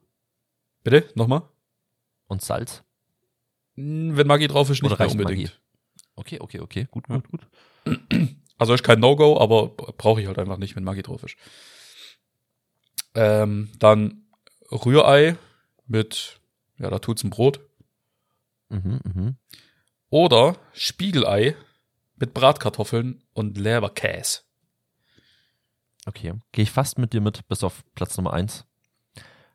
Bitte, 0.83 1.09
nochmal. 1.15 1.43
und 2.29 2.43
Salz. 2.43 2.83
Hm, 3.77 4.17
Wenn 4.17 4.27
Maggi 4.27 4.47
drauf 4.49 4.71
ist, 4.71 4.83
nicht 4.83 4.99
mehr 4.99 5.11
unbedingt. 5.11 5.61
Okay, 6.15 6.39
okay, 6.41 6.61
okay. 6.61 6.87
Gut, 6.91 7.07
gut, 7.09 7.29
gut. 7.31 7.47
Also 8.59 8.75
ist 8.75 8.83
kein 8.85 9.01
No-Go, 9.01 9.39
aber 9.41 9.69
brauche 9.69 10.21
ich 10.21 10.27
halt 10.27 10.39
einfach 10.39 10.59
nicht, 10.59 10.77
wenn 10.77 10.85
Maggi 10.85 11.03
drauf 11.03 11.23
ist. 11.25 11.37
Ähm, 13.15 13.71
dann 13.79 14.25
Rührei 14.71 15.37
mit, 15.91 16.41
ja, 16.79 16.89
da 16.89 16.99
tut's 16.99 17.25
ein 17.25 17.31
Brot. 17.31 17.61
Mhm, 18.69 19.01
mhm. 19.05 19.37
Oder 20.09 20.57
Spiegelei 20.73 21.57
mit 22.17 22.33
Bratkartoffeln 22.33 23.23
und 23.33 23.59
Leberkäse. 23.59 24.41
Okay. 26.07 26.35
Gehe 26.53 26.63
ich 26.63 26.71
fast 26.71 26.99
mit 26.99 27.13
dir 27.13 27.21
mit, 27.21 27.47
bis 27.49 27.63
auf 27.65 27.85
Platz 27.95 28.17
Nummer 28.17 28.33
1. 28.33 28.65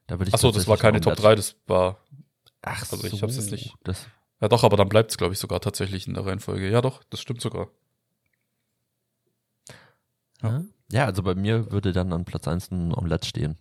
Da 0.07 0.19
würde 0.19 0.29
ich 0.29 0.33
Achso, 0.33 0.51
das 0.51 0.67
war 0.67 0.77
keine 0.77 1.01
Top 1.01 1.13
ein 1.13 1.17
3, 1.17 1.35
das 1.35 1.55
war, 1.65 1.99
Ach 2.61 2.81
Also 2.91 3.05
ich 3.07 3.21
hab's 3.21 3.35
jetzt 3.37 3.51
nicht- 3.51 3.73
Das, 3.83 4.05
ja 4.41 4.47
doch, 4.47 4.63
aber 4.63 4.77
dann 4.77 4.89
bleibt's, 4.89 5.17
glaube 5.17 5.33
ich, 5.33 5.39
sogar 5.39 5.61
tatsächlich 5.61 6.07
in 6.07 6.13
der 6.13 6.25
Reihenfolge. 6.25 6.69
Ja 6.69 6.81
doch, 6.81 7.03
das 7.05 7.21
stimmt 7.21 7.41
sogar. 7.41 7.69
Ja. 10.41 10.63
ja. 10.91 11.05
also 11.05 11.23
bei 11.23 11.35
mir 11.35 11.71
würde 11.71 11.93
dann 11.93 12.11
an 12.11 12.25
Platz 12.25 12.47
1 12.47 12.71
ein 12.71 12.93
Omelett 12.93 13.25
stehen. 13.25 13.57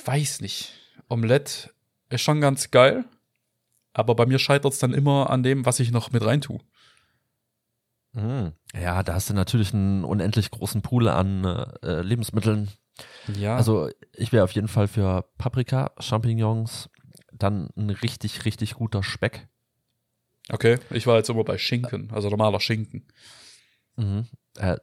Ich 0.00 0.06
weiß 0.06 0.40
nicht. 0.40 0.72
Omelette 1.10 1.70
ist 2.08 2.22
schon 2.22 2.40
ganz 2.40 2.70
geil, 2.70 3.04
aber 3.92 4.14
bei 4.14 4.24
mir 4.24 4.38
scheitert's 4.38 4.78
dann 4.78 4.94
immer 4.94 5.28
an 5.28 5.42
dem, 5.42 5.66
was 5.66 5.78
ich 5.78 5.90
noch 5.90 6.10
mit 6.10 6.24
rein 6.24 6.40
tue. 6.40 6.58
Mhm. 8.14 8.52
Ja, 8.72 9.02
da 9.02 9.12
hast 9.12 9.28
du 9.28 9.34
natürlich 9.34 9.74
einen 9.74 10.04
unendlich 10.04 10.50
großen 10.50 10.80
Pool 10.80 11.06
an 11.06 11.44
äh, 11.82 12.00
Lebensmitteln. 12.00 12.70
Ja. 13.26 13.56
Also 13.56 13.90
ich 14.14 14.32
wäre 14.32 14.44
auf 14.44 14.52
jeden 14.52 14.68
Fall 14.68 14.88
für 14.88 15.26
Paprika, 15.36 15.92
Champignons, 15.98 16.88
dann 17.30 17.68
ein 17.76 17.90
richtig, 17.90 18.46
richtig 18.46 18.76
guter 18.76 19.02
Speck. 19.02 19.48
okay, 20.50 20.78
ich 20.88 21.06
war 21.06 21.18
jetzt 21.18 21.28
immer 21.28 21.44
bei 21.44 21.58
Schinken, 21.58 22.10
also 22.10 22.30
normaler 22.30 22.60
Schinken. 22.60 23.06
Mhm. 23.96 24.28
Äh, 24.56 24.78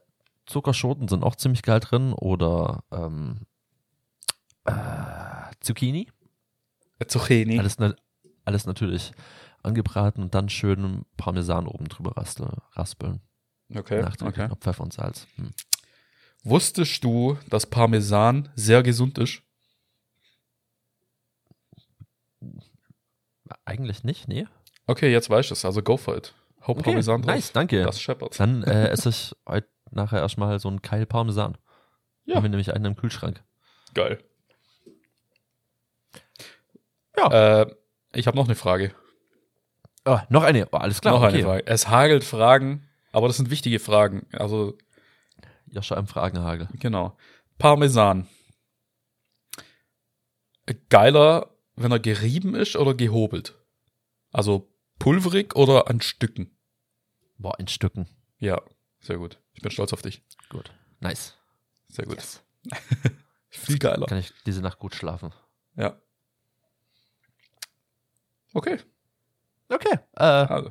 Zuckerschoten 0.46 1.08
sind 1.08 1.24
auch 1.24 1.34
ziemlich 1.34 1.62
geil 1.62 1.80
drin 1.80 2.12
oder 2.12 2.84
ähm, 2.92 3.46
äh, 4.68 5.54
Zucchini. 5.60 6.08
Äh, 6.98 7.06
Zucchini. 7.06 7.58
Alles, 7.58 7.76
alles 8.44 8.66
natürlich 8.66 9.12
angebraten 9.62 10.22
und 10.22 10.34
dann 10.34 10.48
schön 10.48 11.04
Parmesan 11.16 11.66
oben 11.66 11.88
drüber 11.88 12.12
raspeln. 12.16 13.20
Okay, 13.74 14.00
Nachträglich 14.00 14.44
okay. 14.46 14.56
Pfeffer 14.60 14.82
und 14.82 14.92
Salz. 14.92 15.26
Hm. 15.36 15.50
Wusstest 16.44 17.04
du, 17.04 17.36
dass 17.50 17.66
Parmesan 17.66 18.48
sehr 18.54 18.82
gesund 18.82 19.18
ist? 19.18 19.42
Eigentlich 23.64 24.04
nicht, 24.04 24.28
nee. 24.28 24.46
Okay, 24.86 25.10
jetzt 25.12 25.28
weißt 25.28 25.50
du 25.50 25.54
es, 25.54 25.64
also 25.64 25.82
go 25.82 25.96
for 25.96 26.16
it. 26.16 26.34
Hau 26.66 26.72
Okay, 26.72 26.82
Parmesan 26.82 27.22
drauf. 27.22 27.34
nice, 27.34 27.52
danke. 27.52 27.82
Das 27.82 28.00
scheppert. 28.00 28.38
Dann 28.40 28.62
äh, 28.62 28.88
esse 28.90 29.10
ich 29.10 29.34
heute 29.46 29.68
nachher 29.90 30.20
erstmal 30.20 30.58
so 30.58 30.68
einen 30.68 30.82
Keil 30.82 31.06
Parmesan. 31.06 31.58
Ja. 32.24 32.36
Haben 32.36 32.44
wir 32.44 32.50
nämlich 32.50 32.74
einen 32.74 32.84
im 32.84 32.96
Kühlschrank. 32.96 33.42
Geil. 33.94 34.22
Ja. 37.18 37.62
Äh, 37.62 37.74
ich 38.12 38.26
habe 38.26 38.36
noch 38.36 38.46
eine 38.46 38.54
Frage. 38.54 38.94
Oh, 40.04 40.18
noch 40.28 40.42
eine. 40.42 40.68
Oh, 40.72 40.76
alles 40.76 41.00
klar. 41.00 41.14
noch 41.14 41.22
okay. 41.22 41.34
eine 41.34 41.42
Frage. 41.42 41.66
Es 41.66 41.88
hagelt 41.88 42.24
Fragen, 42.24 42.88
aber 43.12 43.26
das 43.26 43.36
sind 43.36 43.50
wichtige 43.50 43.78
Fragen. 43.78 44.26
Also, 44.32 44.76
Joscha 45.66 45.96
im 45.96 46.06
Fragenhagel. 46.06 46.68
genau. 46.74 47.16
Parmesan. 47.58 48.28
Geiler, 50.88 51.50
wenn 51.76 51.92
er 51.92 51.98
gerieben 51.98 52.54
ist 52.54 52.76
oder 52.76 52.94
gehobelt? 52.94 53.54
Also 54.32 54.70
pulverig 54.98 55.56
oder 55.56 55.88
an 55.88 56.00
Stücken? 56.00 56.56
Boah, 57.38 57.58
in 57.58 57.68
Stücken. 57.68 58.06
Ja, 58.38 58.60
sehr 59.00 59.16
gut. 59.16 59.40
Ich 59.54 59.62
bin 59.62 59.70
stolz 59.70 59.92
auf 59.92 60.02
dich. 60.02 60.22
Gut. 60.50 60.70
Nice. 61.00 61.36
Sehr 61.88 62.04
gut. 62.04 62.16
Yes. 62.16 62.42
Viel 63.48 63.78
geiler. 63.78 64.06
Kann 64.06 64.18
ich 64.18 64.32
diese 64.44 64.60
Nacht 64.60 64.78
gut 64.78 64.94
schlafen. 64.94 65.32
Ja. 65.76 66.00
Okay. 68.58 68.76
Okay. 69.68 69.98
Äh, 70.16 70.24
Also. 70.24 70.70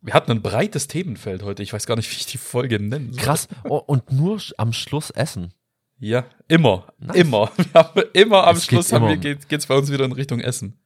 Wir 0.00 0.14
hatten 0.14 0.30
ein 0.32 0.42
breites 0.42 0.88
Themenfeld 0.88 1.42
heute. 1.42 1.62
Ich 1.62 1.72
weiß 1.72 1.86
gar 1.86 1.96
nicht, 1.96 2.10
wie 2.10 2.16
ich 2.16 2.26
die 2.26 2.38
Folge 2.38 2.78
nennen 2.80 3.12
soll. 3.12 3.22
krass. 3.22 3.48
Oh, 3.64 3.76
und 3.78 4.12
nur 4.12 4.40
am 4.56 4.72
Schluss 4.72 5.10
essen. 5.10 5.52
Ja, 5.98 6.26
immer. 6.48 6.92
Nice. 6.98 7.16
Immer. 7.16 7.50
Wir 7.56 7.74
haben 7.74 8.02
immer 8.12 8.46
am 8.46 8.56
Es 8.56 8.64
Schluss 8.66 8.92
haben 8.92 9.08
wir, 9.08 9.16
geht, 9.16 9.48
geht's 9.48 9.66
bei 9.66 9.76
uns 9.76 9.90
wieder 9.90 10.04
in 10.04 10.12
Richtung 10.12 10.40
Essen. 10.40 10.78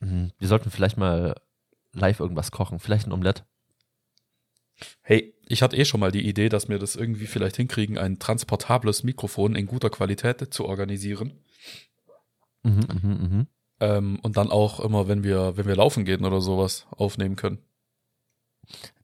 Mhm. 0.00 0.32
Wir 0.38 0.48
sollten 0.48 0.70
vielleicht 0.70 0.96
mal 0.96 1.40
live 1.92 2.20
irgendwas 2.20 2.50
kochen. 2.50 2.78
Vielleicht 2.80 3.06
ein 3.06 3.12
Omelett. 3.12 3.44
Hey, 5.00 5.34
ich 5.46 5.62
hatte 5.62 5.76
eh 5.76 5.84
schon 5.84 6.00
mal 6.00 6.12
die 6.12 6.26
Idee, 6.28 6.48
dass 6.48 6.68
wir 6.68 6.78
das 6.78 6.96
irgendwie 6.96 7.26
vielleicht 7.26 7.56
hinkriegen, 7.56 7.98
ein 7.98 8.18
transportables 8.18 9.04
Mikrofon 9.04 9.54
in 9.54 9.66
guter 9.66 9.90
Qualität 9.90 10.52
zu 10.52 10.66
organisieren. 10.66 11.32
Mhm, 12.62 12.86
mhm, 13.02 13.10
mhm. 13.10 13.46
Ähm, 13.82 14.20
und 14.22 14.36
dann 14.36 14.52
auch 14.52 14.78
immer, 14.78 15.08
wenn 15.08 15.24
wir, 15.24 15.56
wenn 15.56 15.66
wir 15.66 15.74
laufen 15.74 16.04
gehen 16.04 16.24
oder 16.24 16.40
sowas, 16.40 16.86
aufnehmen 16.92 17.34
können. 17.34 17.58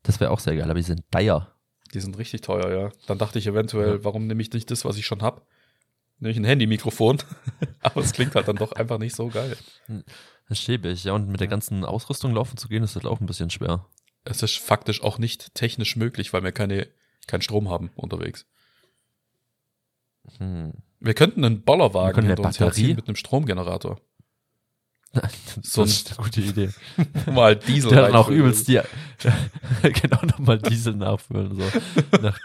Das 0.04 0.20
wäre 0.20 0.30
auch 0.30 0.38
sehr 0.38 0.54
geil, 0.54 0.70
aber 0.70 0.74
die 0.74 0.82
sind 0.82 1.02
teuer. 1.10 1.52
Die 1.92 1.98
sind 1.98 2.16
richtig 2.16 2.42
teuer, 2.42 2.70
ja. 2.70 2.92
Dann 3.08 3.18
dachte 3.18 3.40
ich 3.40 3.48
eventuell, 3.48 4.04
warum 4.04 4.28
nehme 4.28 4.40
ich 4.40 4.52
nicht 4.52 4.70
das, 4.70 4.84
was 4.84 4.96
ich 4.96 5.04
schon 5.04 5.20
hab? 5.20 5.44
Nehme 6.20 6.30
ich 6.30 6.38
ein 6.38 6.44
Handy-Mikrofon. 6.44 7.18
aber 7.80 8.02
es 8.02 8.12
klingt 8.12 8.36
halt 8.36 8.46
dann 8.46 8.54
doch 8.54 8.70
einfach 8.70 8.98
nicht 8.98 9.16
so 9.16 9.26
geil. 9.26 9.56
Das 10.48 10.60
schäbe 10.60 10.90
ich, 10.90 11.02
ja. 11.02 11.12
Und 11.12 11.28
mit 11.28 11.40
der 11.40 11.48
ganzen 11.48 11.84
Ausrüstung 11.84 12.32
laufen 12.32 12.56
zu 12.56 12.68
gehen, 12.68 12.84
ist 12.84 12.94
das 12.94 13.04
auch 13.04 13.18
ein 13.18 13.26
bisschen 13.26 13.50
schwer. 13.50 13.84
Es 14.22 14.44
ist 14.44 14.58
faktisch 14.58 15.02
auch 15.02 15.18
nicht 15.18 15.56
technisch 15.56 15.96
möglich, 15.96 16.32
weil 16.32 16.44
wir 16.44 16.52
keine, 16.52 16.86
keinen 17.26 17.42
Strom 17.42 17.68
haben 17.68 17.90
unterwegs. 17.96 18.46
Hm. 20.38 20.74
Wir 21.00 21.14
könnten 21.14 21.44
einen 21.44 21.62
Bollerwagen 21.62 22.22
Wir 22.22 22.28
hinter 22.28 22.46
uns 22.46 22.60
herziehen 22.60 22.94
mit 22.94 23.08
einem 23.08 23.16
Stromgenerator. 23.16 24.00
So 25.62 25.82
das 25.82 25.90
ist 25.92 26.08
eine 26.18 26.24
gute 26.24 26.40
Idee. 26.40 26.70
Mal 27.32 27.56
Diesel. 27.56 27.90
Der 27.90 28.02
dann 28.02 28.14
auch 28.16 28.28
übelst 28.28 28.68
die, 28.68 28.80
genau 29.82 30.22
nochmal 30.24 30.58
Diesel 30.58 30.94
nachfüllen, 30.94 31.54
so. 31.56 32.18
Nach 32.20 32.38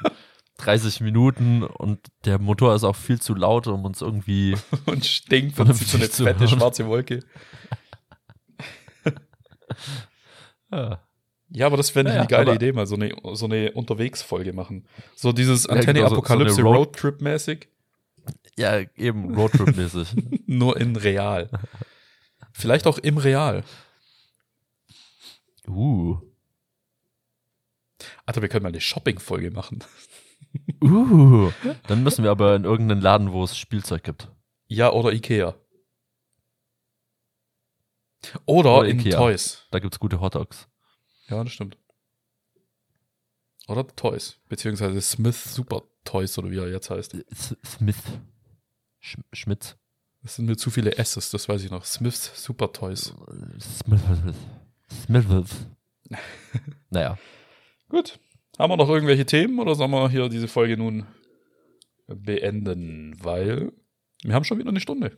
30 0.57 1.01
Minuten 1.01 1.63
und 1.63 1.99
der 2.25 2.39
Motor 2.39 2.75
ist 2.75 2.83
auch 2.83 2.95
viel 2.95 3.19
zu 3.19 3.33
laut, 3.35 3.67
um 3.67 3.83
uns 3.85 4.01
irgendwie, 4.01 4.55
und 4.85 5.05
stinkt 5.05 5.59
und 5.59 5.75
so 5.75 5.97
eine 5.97 6.07
fette 6.07 6.39
hören. 6.41 6.47
schwarze 6.47 6.85
Wolke. 6.87 7.19
ja, 10.71 10.99
Ja, 11.49 11.65
aber 11.67 11.77
das 11.77 11.93
wäre 11.95 12.07
Ja, 12.07 12.15
eine 12.15 12.27
geile 12.27 12.55
Idee, 12.55 12.71
mal 12.71 12.87
so 12.87 12.95
eine, 12.95 13.13
so 13.33 13.45
eine 13.45 13.71
Unterwegsfolge 13.73 14.53
machen. 14.53 14.87
So 15.15 15.31
dieses 15.31 15.65
Ja, 15.65 15.71
Antenne 15.71 15.99
genau, 15.99 16.09
ja 18.57 18.79
eben 18.95 19.35
Roadtrip-mäßig. 19.35 20.43
nur 20.45 20.79
in 20.79 20.95
real. 20.95 21.49
Vielleicht 22.53 22.87
auch 22.87 22.97
im 22.99 23.17
Real. 23.17 23.63
uh. 25.67 26.17
Alter, 28.25 28.41
wir 28.41 28.49
können 28.49 28.63
mal 28.63 28.69
eine 28.69 28.81
Shopping-Folge 28.81 29.51
machen. 29.51 29.83
Uh. 30.81 31.51
Dann 31.87 32.03
müssen 32.03 32.23
wir 32.23 32.31
aber 32.31 32.55
in 32.55 32.63
irgendeinen 32.63 33.01
Laden, 33.01 33.31
wo 33.31 33.43
es 33.43 33.57
Spielzeug 33.57 34.03
gibt. 34.03 34.29
Ja, 34.67 34.91
oder 34.91 35.11
Ikea. 35.11 35.55
Oder, 38.45 38.77
Oder 38.77 38.87
in 38.87 38.99
Ikea. 38.99 39.17
Toys. 39.17 39.67
Da 39.71 39.79
gibt's 39.79 39.99
gute 39.99 40.21
Hotdogs. 40.21 40.67
Ja, 41.27 41.43
das 41.43 41.51
stimmt. 41.51 41.77
Oder 43.67 43.87
Toys. 43.87 44.39
Beziehungsweise 44.47 45.01
Smith 45.01 45.55
Super 45.55 45.83
Toys, 46.03 46.37
oder 46.37 46.51
wie 46.51 46.57
er 46.57 46.69
jetzt 46.69 46.89
heißt. 46.89 47.13
S 47.13 47.55
Smith. 47.65 48.03
Sch 48.99 49.17
Schmitz. 49.31 49.77
Das 50.23 50.37
sind 50.37 50.45
mir 50.45 50.55
zu 50.55 50.71
viele 50.71 50.97
S's, 50.97 51.29
das 51.31 51.49
weiß 51.49 51.63
ich 51.63 51.69
noch. 51.69 51.83
Smiths 51.83 52.31
Super 52.41 52.71
Toys. 52.71 53.13
Smith. 53.59 54.01
Smith. 54.89 55.67
naja. 56.89 57.17
Gut. 57.89 58.19
Haben 58.57 58.71
wir 58.71 58.77
noch 58.77 58.89
irgendwelche 58.89 59.25
Themen 59.25 59.59
oder 59.59 59.75
sollen 59.75 59.91
wir 59.91 60.09
hier 60.09 60.29
diese 60.29 60.47
Folge 60.47 60.77
nun 60.77 61.05
beenden? 62.07 63.15
Weil 63.21 63.73
wir 64.23 64.33
haben 64.33 64.45
schon 64.45 64.59
wieder 64.59 64.69
eine 64.69 64.79
Stunde. 64.79 65.17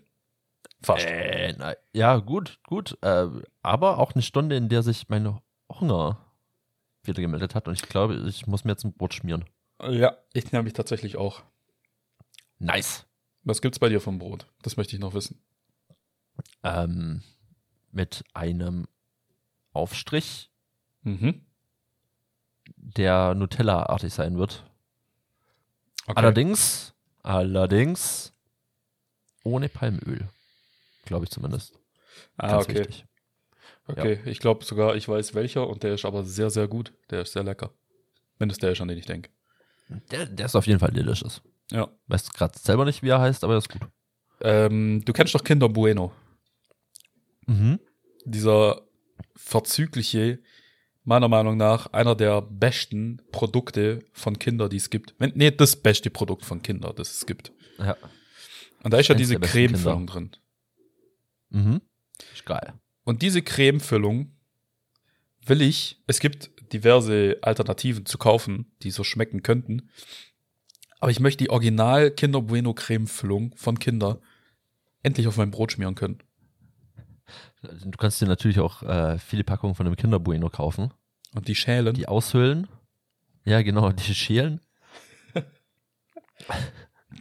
Fast. 0.82 1.06
Äh, 1.06 1.54
na, 1.58 1.76
ja, 1.94 2.18
gut, 2.18 2.60
gut. 2.64 2.98
Äh, 3.02 3.28
aber 3.62 4.00
auch 4.00 4.14
eine 4.14 4.24
Stunde, 4.24 4.56
in 4.56 4.70
der 4.70 4.84
sich 4.84 5.10
mein 5.10 5.40
Hunger 5.70 6.26
wieder 7.04 7.22
gemeldet 7.22 7.54
hat. 7.54 7.68
Und 7.68 7.76
ich 7.76 7.88
glaube, 7.88 8.16
ich 8.28 8.48
muss 8.48 8.64
mir 8.64 8.72
jetzt 8.72 8.84
ein 8.84 8.94
Brot 8.94 9.14
schmieren. 9.14 9.46
Ja, 9.84 10.18
ich 10.34 10.52
nehme 10.52 10.64
mich 10.64 10.74
tatsächlich 10.74 11.18
auch. 11.18 11.44
Nice. 12.60 13.05
Was 13.46 13.62
gibt's 13.62 13.80
bei 13.80 13.90
dir 13.90 14.02
vom 14.02 14.20
Brot? 14.20 14.48
Das 14.64 14.76
möchte 14.76 14.96
ich 14.96 15.00
noch 15.00 15.14
wissen. 15.14 15.40
Ähm, 16.64 17.22
mit 17.92 18.24
einem 18.34 18.88
Aufstrich, 19.72 20.52
Mhm. 21.04 21.46
der 22.76 23.36
Nutella-artig 23.36 24.12
sein 24.14 24.38
wird. 24.38 24.66
Okay. 26.08 26.14
Allerdings, 26.18 26.94
allerdings 27.22 28.34
ohne 29.44 29.70
Palmöl. 29.70 30.28
Glaube 31.06 31.26
ich 31.26 31.32
zumindest. 31.32 31.80
ah, 32.38 32.48
Ganz 32.48 32.66
okay. 32.66 32.80
wichtig. 32.80 33.06
Okay, 33.88 34.20
ich 34.26 34.40
glaube 34.40 34.66
sogar, 34.66 34.96
ich 34.96 35.08
weiß 35.08 35.36
welcher 35.36 35.68
und 35.68 35.84
der 35.84 35.94
ist 35.94 36.06
aber 36.06 36.24
sehr, 36.26 36.50
sehr 36.50 36.68
gut. 36.68 36.92
Der 37.12 37.22
ist 37.22 37.34
sehr 37.34 37.44
lecker. 37.44 37.72
Wenn 38.40 38.50
es 38.50 38.58
der 38.58 38.72
ist, 38.72 38.82
an 38.82 38.88
den 38.88 38.98
ich 38.98 39.06
denke. 39.06 39.30
Der, 40.10 40.26
der 40.26 40.48
ist 40.48 40.56
auf 40.56 40.66
jeden 40.66 40.80
Fall 40.80 40.92
delicious. 40.92 41.42
Ja. 41.72 41.90
Weiß 42.08 42.32
gerade 42.32 42.58
selber 42.58 42.86
nicht, 42.86 43.04
wie 43.04 43.10
er 43.10 43.20
heißt, 43.20 43.44
aber 43.44 43.54
er 43.54 43.60
ist 43.60 43.70
gut. 43.70 43.82
Ähm, 44.42 45.04
du 45.06 45.14
kennst 45.14 45.34
doch 45.34 45.44
Kinder 45.44 45.70
Bueno. 45.70 46.14
Mhm. 47.48 47.80
Dieser 48.26 48.82
verzügliche, 49.36 50.40
meiner 51.04 51.28
Meinung 51.28 51.58
nach, 51.58 51.88
einer 51.94 52.16
der 52.16 52.42
besten 52.42 53.22
Produkte 53.32 54.04
von 54.14 54.40
Kinder, 54.40 54.70
die 54.70 54.78
es 54.78 54.90
gibt. 54.90 55.16
Wenn, 55.20 55.32
nee, 55.36 55.52
das 55.52 55.76
beste 55.76 56.10
Produkt 56.10 56.46
von 56.46 56.62
Kinder, 56.62 56.94
das 56.94 57.12
es 57.12 57.26
gibt. 57.26 57.52
Ja. 57.78 57.96
Und 58.84 58.94
da 58.94 59.00
ist 59.00 59.08
ja 59.08 59.16
diese 59.16 59.40
Cremefüllung 59.40 60.08
drin. 60.08 60.32
Mhm. 61.50 61.82
Ist 62.34 62.46
geil. 62.46 62.74
Und 63.04 63.22
diese 63.22 63.42
Cremefüllung 63.42 64.32
will 65.46 65.62
ich, 65.62 66.02
es 66.08 66.20
gibt 66.20 66.52
diverse 66.74 67.38
Alternativen 67.42 68.06
zu 68.06 68.18
kaufen, 68.18 68.72
die 68.82 68.92
so 68.92 69.04
schmecken 69.04 69.44
könnten. 69.44 69.90
Aber 71.00 71.12
ich 71.12 71.20
möchte 71.20 71.44
die 71.44 71.50
Original 71.50 72.12
Kinder 72.12 72.42
Bueno 72.42 72.74
Cremefüllung 72.74 73.54
von 73.56 73.78
Kinder 73.80 74.20
endlich 75.04 75.28
auf 75.28 75.38
mein 75.38 75.52
Brot 75.52 75.72
schmieren 75.74 75.96
können. 75.96 76.20
Du 77.62 77.98
kannst 77.98 78.22
dir 78.22 78.28
natürlich 78.28 78.60
auch 78.60 78.84
äh, 78.84 79.18
viele 79.20 79.44
Packungen 79.44 79.76
von 79.76 79.86
einem 79.86 79.96
Kinder 79.96 80.20
Bueno 80.20 80.50
kaufen, 80.50 80.94
Und 81.34 81.48
die 81.48 81.56
schälen. 81.56 81.94
die 81.94 82.08
aushöhlen. 82.08 82.68
Ja, 83.44 83.62
genau, 83.62 83.92
die 83.92 84.14
schälen. 84.16 84.62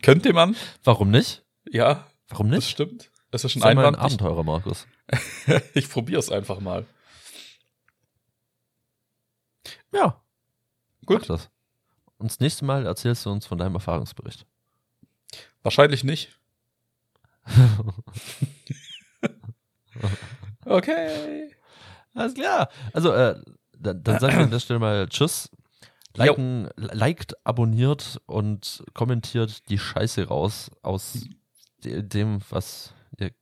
Könnte 0.03 0.33
man. 0.33 0.57
Warum 0.83 1.11
nicht? 1.11 1.45
Ja, 1.71 2.07
Warum 2.29 2.51
das 2.51 2.59
nicht? 2.59 2.71
stimmt. 2.71 3.11
Es 3.31 3.45
ist 3.45 3.57
ein 3.57 3.75
mal 3.77 3.87
ein. 3.87 3.95
Ich, 3.95 4.01
Abenteurer, 4.01 4.45
Markus. 4.45 4.87
ich 5.75 5.89
probiere 5.89 6.19
es 6.21 6.31
einfach 6.31 6.61
mal. 6.61 6.87
Ja, 9.93 10.23
Gut. 11.07 11.21
mach 11.21 11.27
das. 11.27 11.51
Und 12.25 12.31
das 12.31 12.41
nächste 12.41 12.65
Mal 12.65 12.87
erzählst 12.87 13.27
du 13.27 13.31
uns 13.31 13.45
von 13.45 13.59
deinem 13.59 13.75
Erfahrungsbericht. 13.75 14.47
Wahrscheinlich 15.63 16.05
nicht. 16.05 16.31
Okay. 20.65 21.51
Alles 22.15 22.33
klar. 22.33 22.71
Also, 22.95 23.13
äh, 23.13 23.39
dann, 23.79 24.03
dann 24.03 24.19
sagen 24.19 24.37
wir 24.39 24.45
an 24.45 24.51
der 24.51 24.61
Stelle 24.61 24.79
mal 24.81 25.07
Tschüss. 25.09 25.51
Liken, 26.15 26.71
liked, 26.77 27.35
abonniert 27.47 28.19
und 28.25 28.83
kommentiert 28.95 29.69
die 29.69 29.79
Scheiße 29.79 30.27
raus 30.27 30.71
aus 30.83 31.27
de 31.85 32.03
dem, 32.03 32.41
was 32.49 32.95
ihr. 33.19 33.33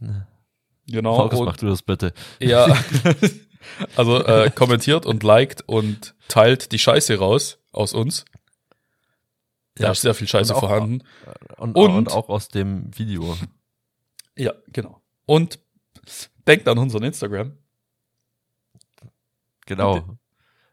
Ne. 0.00 0.26
Genau. 0.86 1.28
Und- 1.28 1.44
mach 1.44 1.58
du 1.58 1.66
das 1.66 1.82
bitte. 1.82 2.14
Ja. 2.40 2.66
also 3.96 4.24
äh, 4.24 4.50
kommentiert 4.50 5.06
und 5.06 5.22
liked 5.22 5.62
und 5.68 6.14
teilt 6.28 6.72
die 6.72 6.78
Scheiße 6.78 7.18
raus 7.18 7.58
aus 7.72 7.92
uns. 7.94 8.24
Da 9.74 9.84
Ja. 9.84 9.92
ist 9.92 10.00
sehr 10.00 10.14
viel 10.14 10.26
Scheiße 10.28 10.52
Und 10.52 10.56
auch- 10.56 10.60
vorhanden. 10.60 11.02
Und, 11.58 11.76
Und- 11.76 11.90
und 11.94 12.12
auch 12.12 12.28
aus 12.28 12.48
dem 12.48 12.96
Video. 12.98 13.36
Ja, 14.36 14.52
genau. 14.68 15.02
Und 15.26 15.58
denkt 16.46 16.66
an 16.68 16.78
unseren 16.78 17.02
Instagram. 17.02 17.56
Genau. 19.66 20.18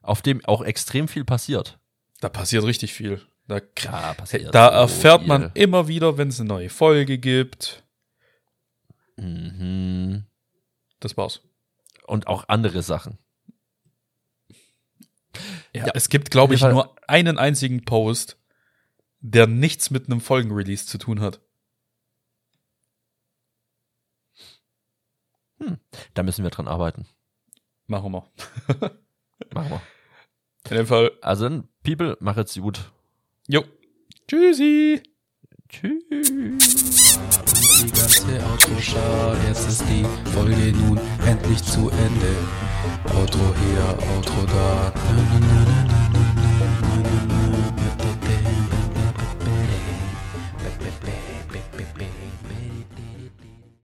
Auf 0.01 0.21
dem 0.21 0.43
auch 0.45 0.61
extrem 0.61 1.07
viel 1.07 1.25
passiert. 1.25 1.79
Da 2.19 2.29
passiert 2.29 2.63
richtig 2.63 2.93
viel. 2.93 3.21
Da, 3.47 3.59
Ja, 3.83 4.13
passiert. 4.13 4.53
da 4.55 4.67
so 4.69 4.73
erfährt 4.77 5.21
viel. 5.21 5.27
man 5.27 5.51
immer 5.53 5.87
wieder, 5.87 6.17
wenn 6.17 6.29
es 6.29 6.39
eine 6.39 6.47
neue 6.47 6.69
Folge 6.69 7.17
gibt. 7.17 7.83
Mhm. 9.17 10.25
Das 10.99 11.17
war's. 11.17 11.41
Und 12.05 12.27
auch 12.27 12.45
andere 12.49 12.81
Sachen. 12.81 13.17
Ja, 15.73 15.87
Ja. 15.87 15.91
es 15.95 16.09
gibt, 16.09 16.29
glaube 16.31 16.53
ich, 16.55 16.61
nur 16.61 16.95
einen 17.07 17.37
einzigen 17.37 17.83
Post, 17.85 18.37
der 19.21 19.47
nichts 19.47 19.89
mit 19.89 20.05
einem 20.07 20.21
Folgenrelease 20.21 20.85
zu 20.85 20.97
tun 20.97 21.21
hat. 21.21 21.39
Da 26.13 26.23
müssen 26.23 26.43
wir 26.43 26.49
dran 26.51 26.67
arbeiten. 26.67 27.05
Machen 27.87 28.11
wir. 28.11 28.29
Machen 29.53 29.69
wir. 29.71 29.81
In 30.69 30.77
dem 30.77 30.87
Fall, 30.87 31.11
Also 31.21 31.63
People, 31.83 32.17
mach 32.19 32.37
jetzt 32.37 32.57
gut. 32.59 32.91
jo. 33.47 33.63
Tschüssi. 34.27 35.01
Tschüss. 35.69 37.17
Die 37.81 37.91
ganze 37.91 38.23
Autoschau, 38.53 39.33
jetzt 39.47 39.67
ist 39.67 39.83
die 39.89 40.05
Folge 40.31 40.71
nun 40.77 40.99
endlich 41.25 41.63
zu 41.63 41.89
Ende. 41.89 42.35
Outro 43.19 43.39
hier, 43.39 43.97
Outro 44.15 44.45
da. 44.45 44.93
Na, 45.15 45.39
na, 45.39 45.65
na, 45.65 45.82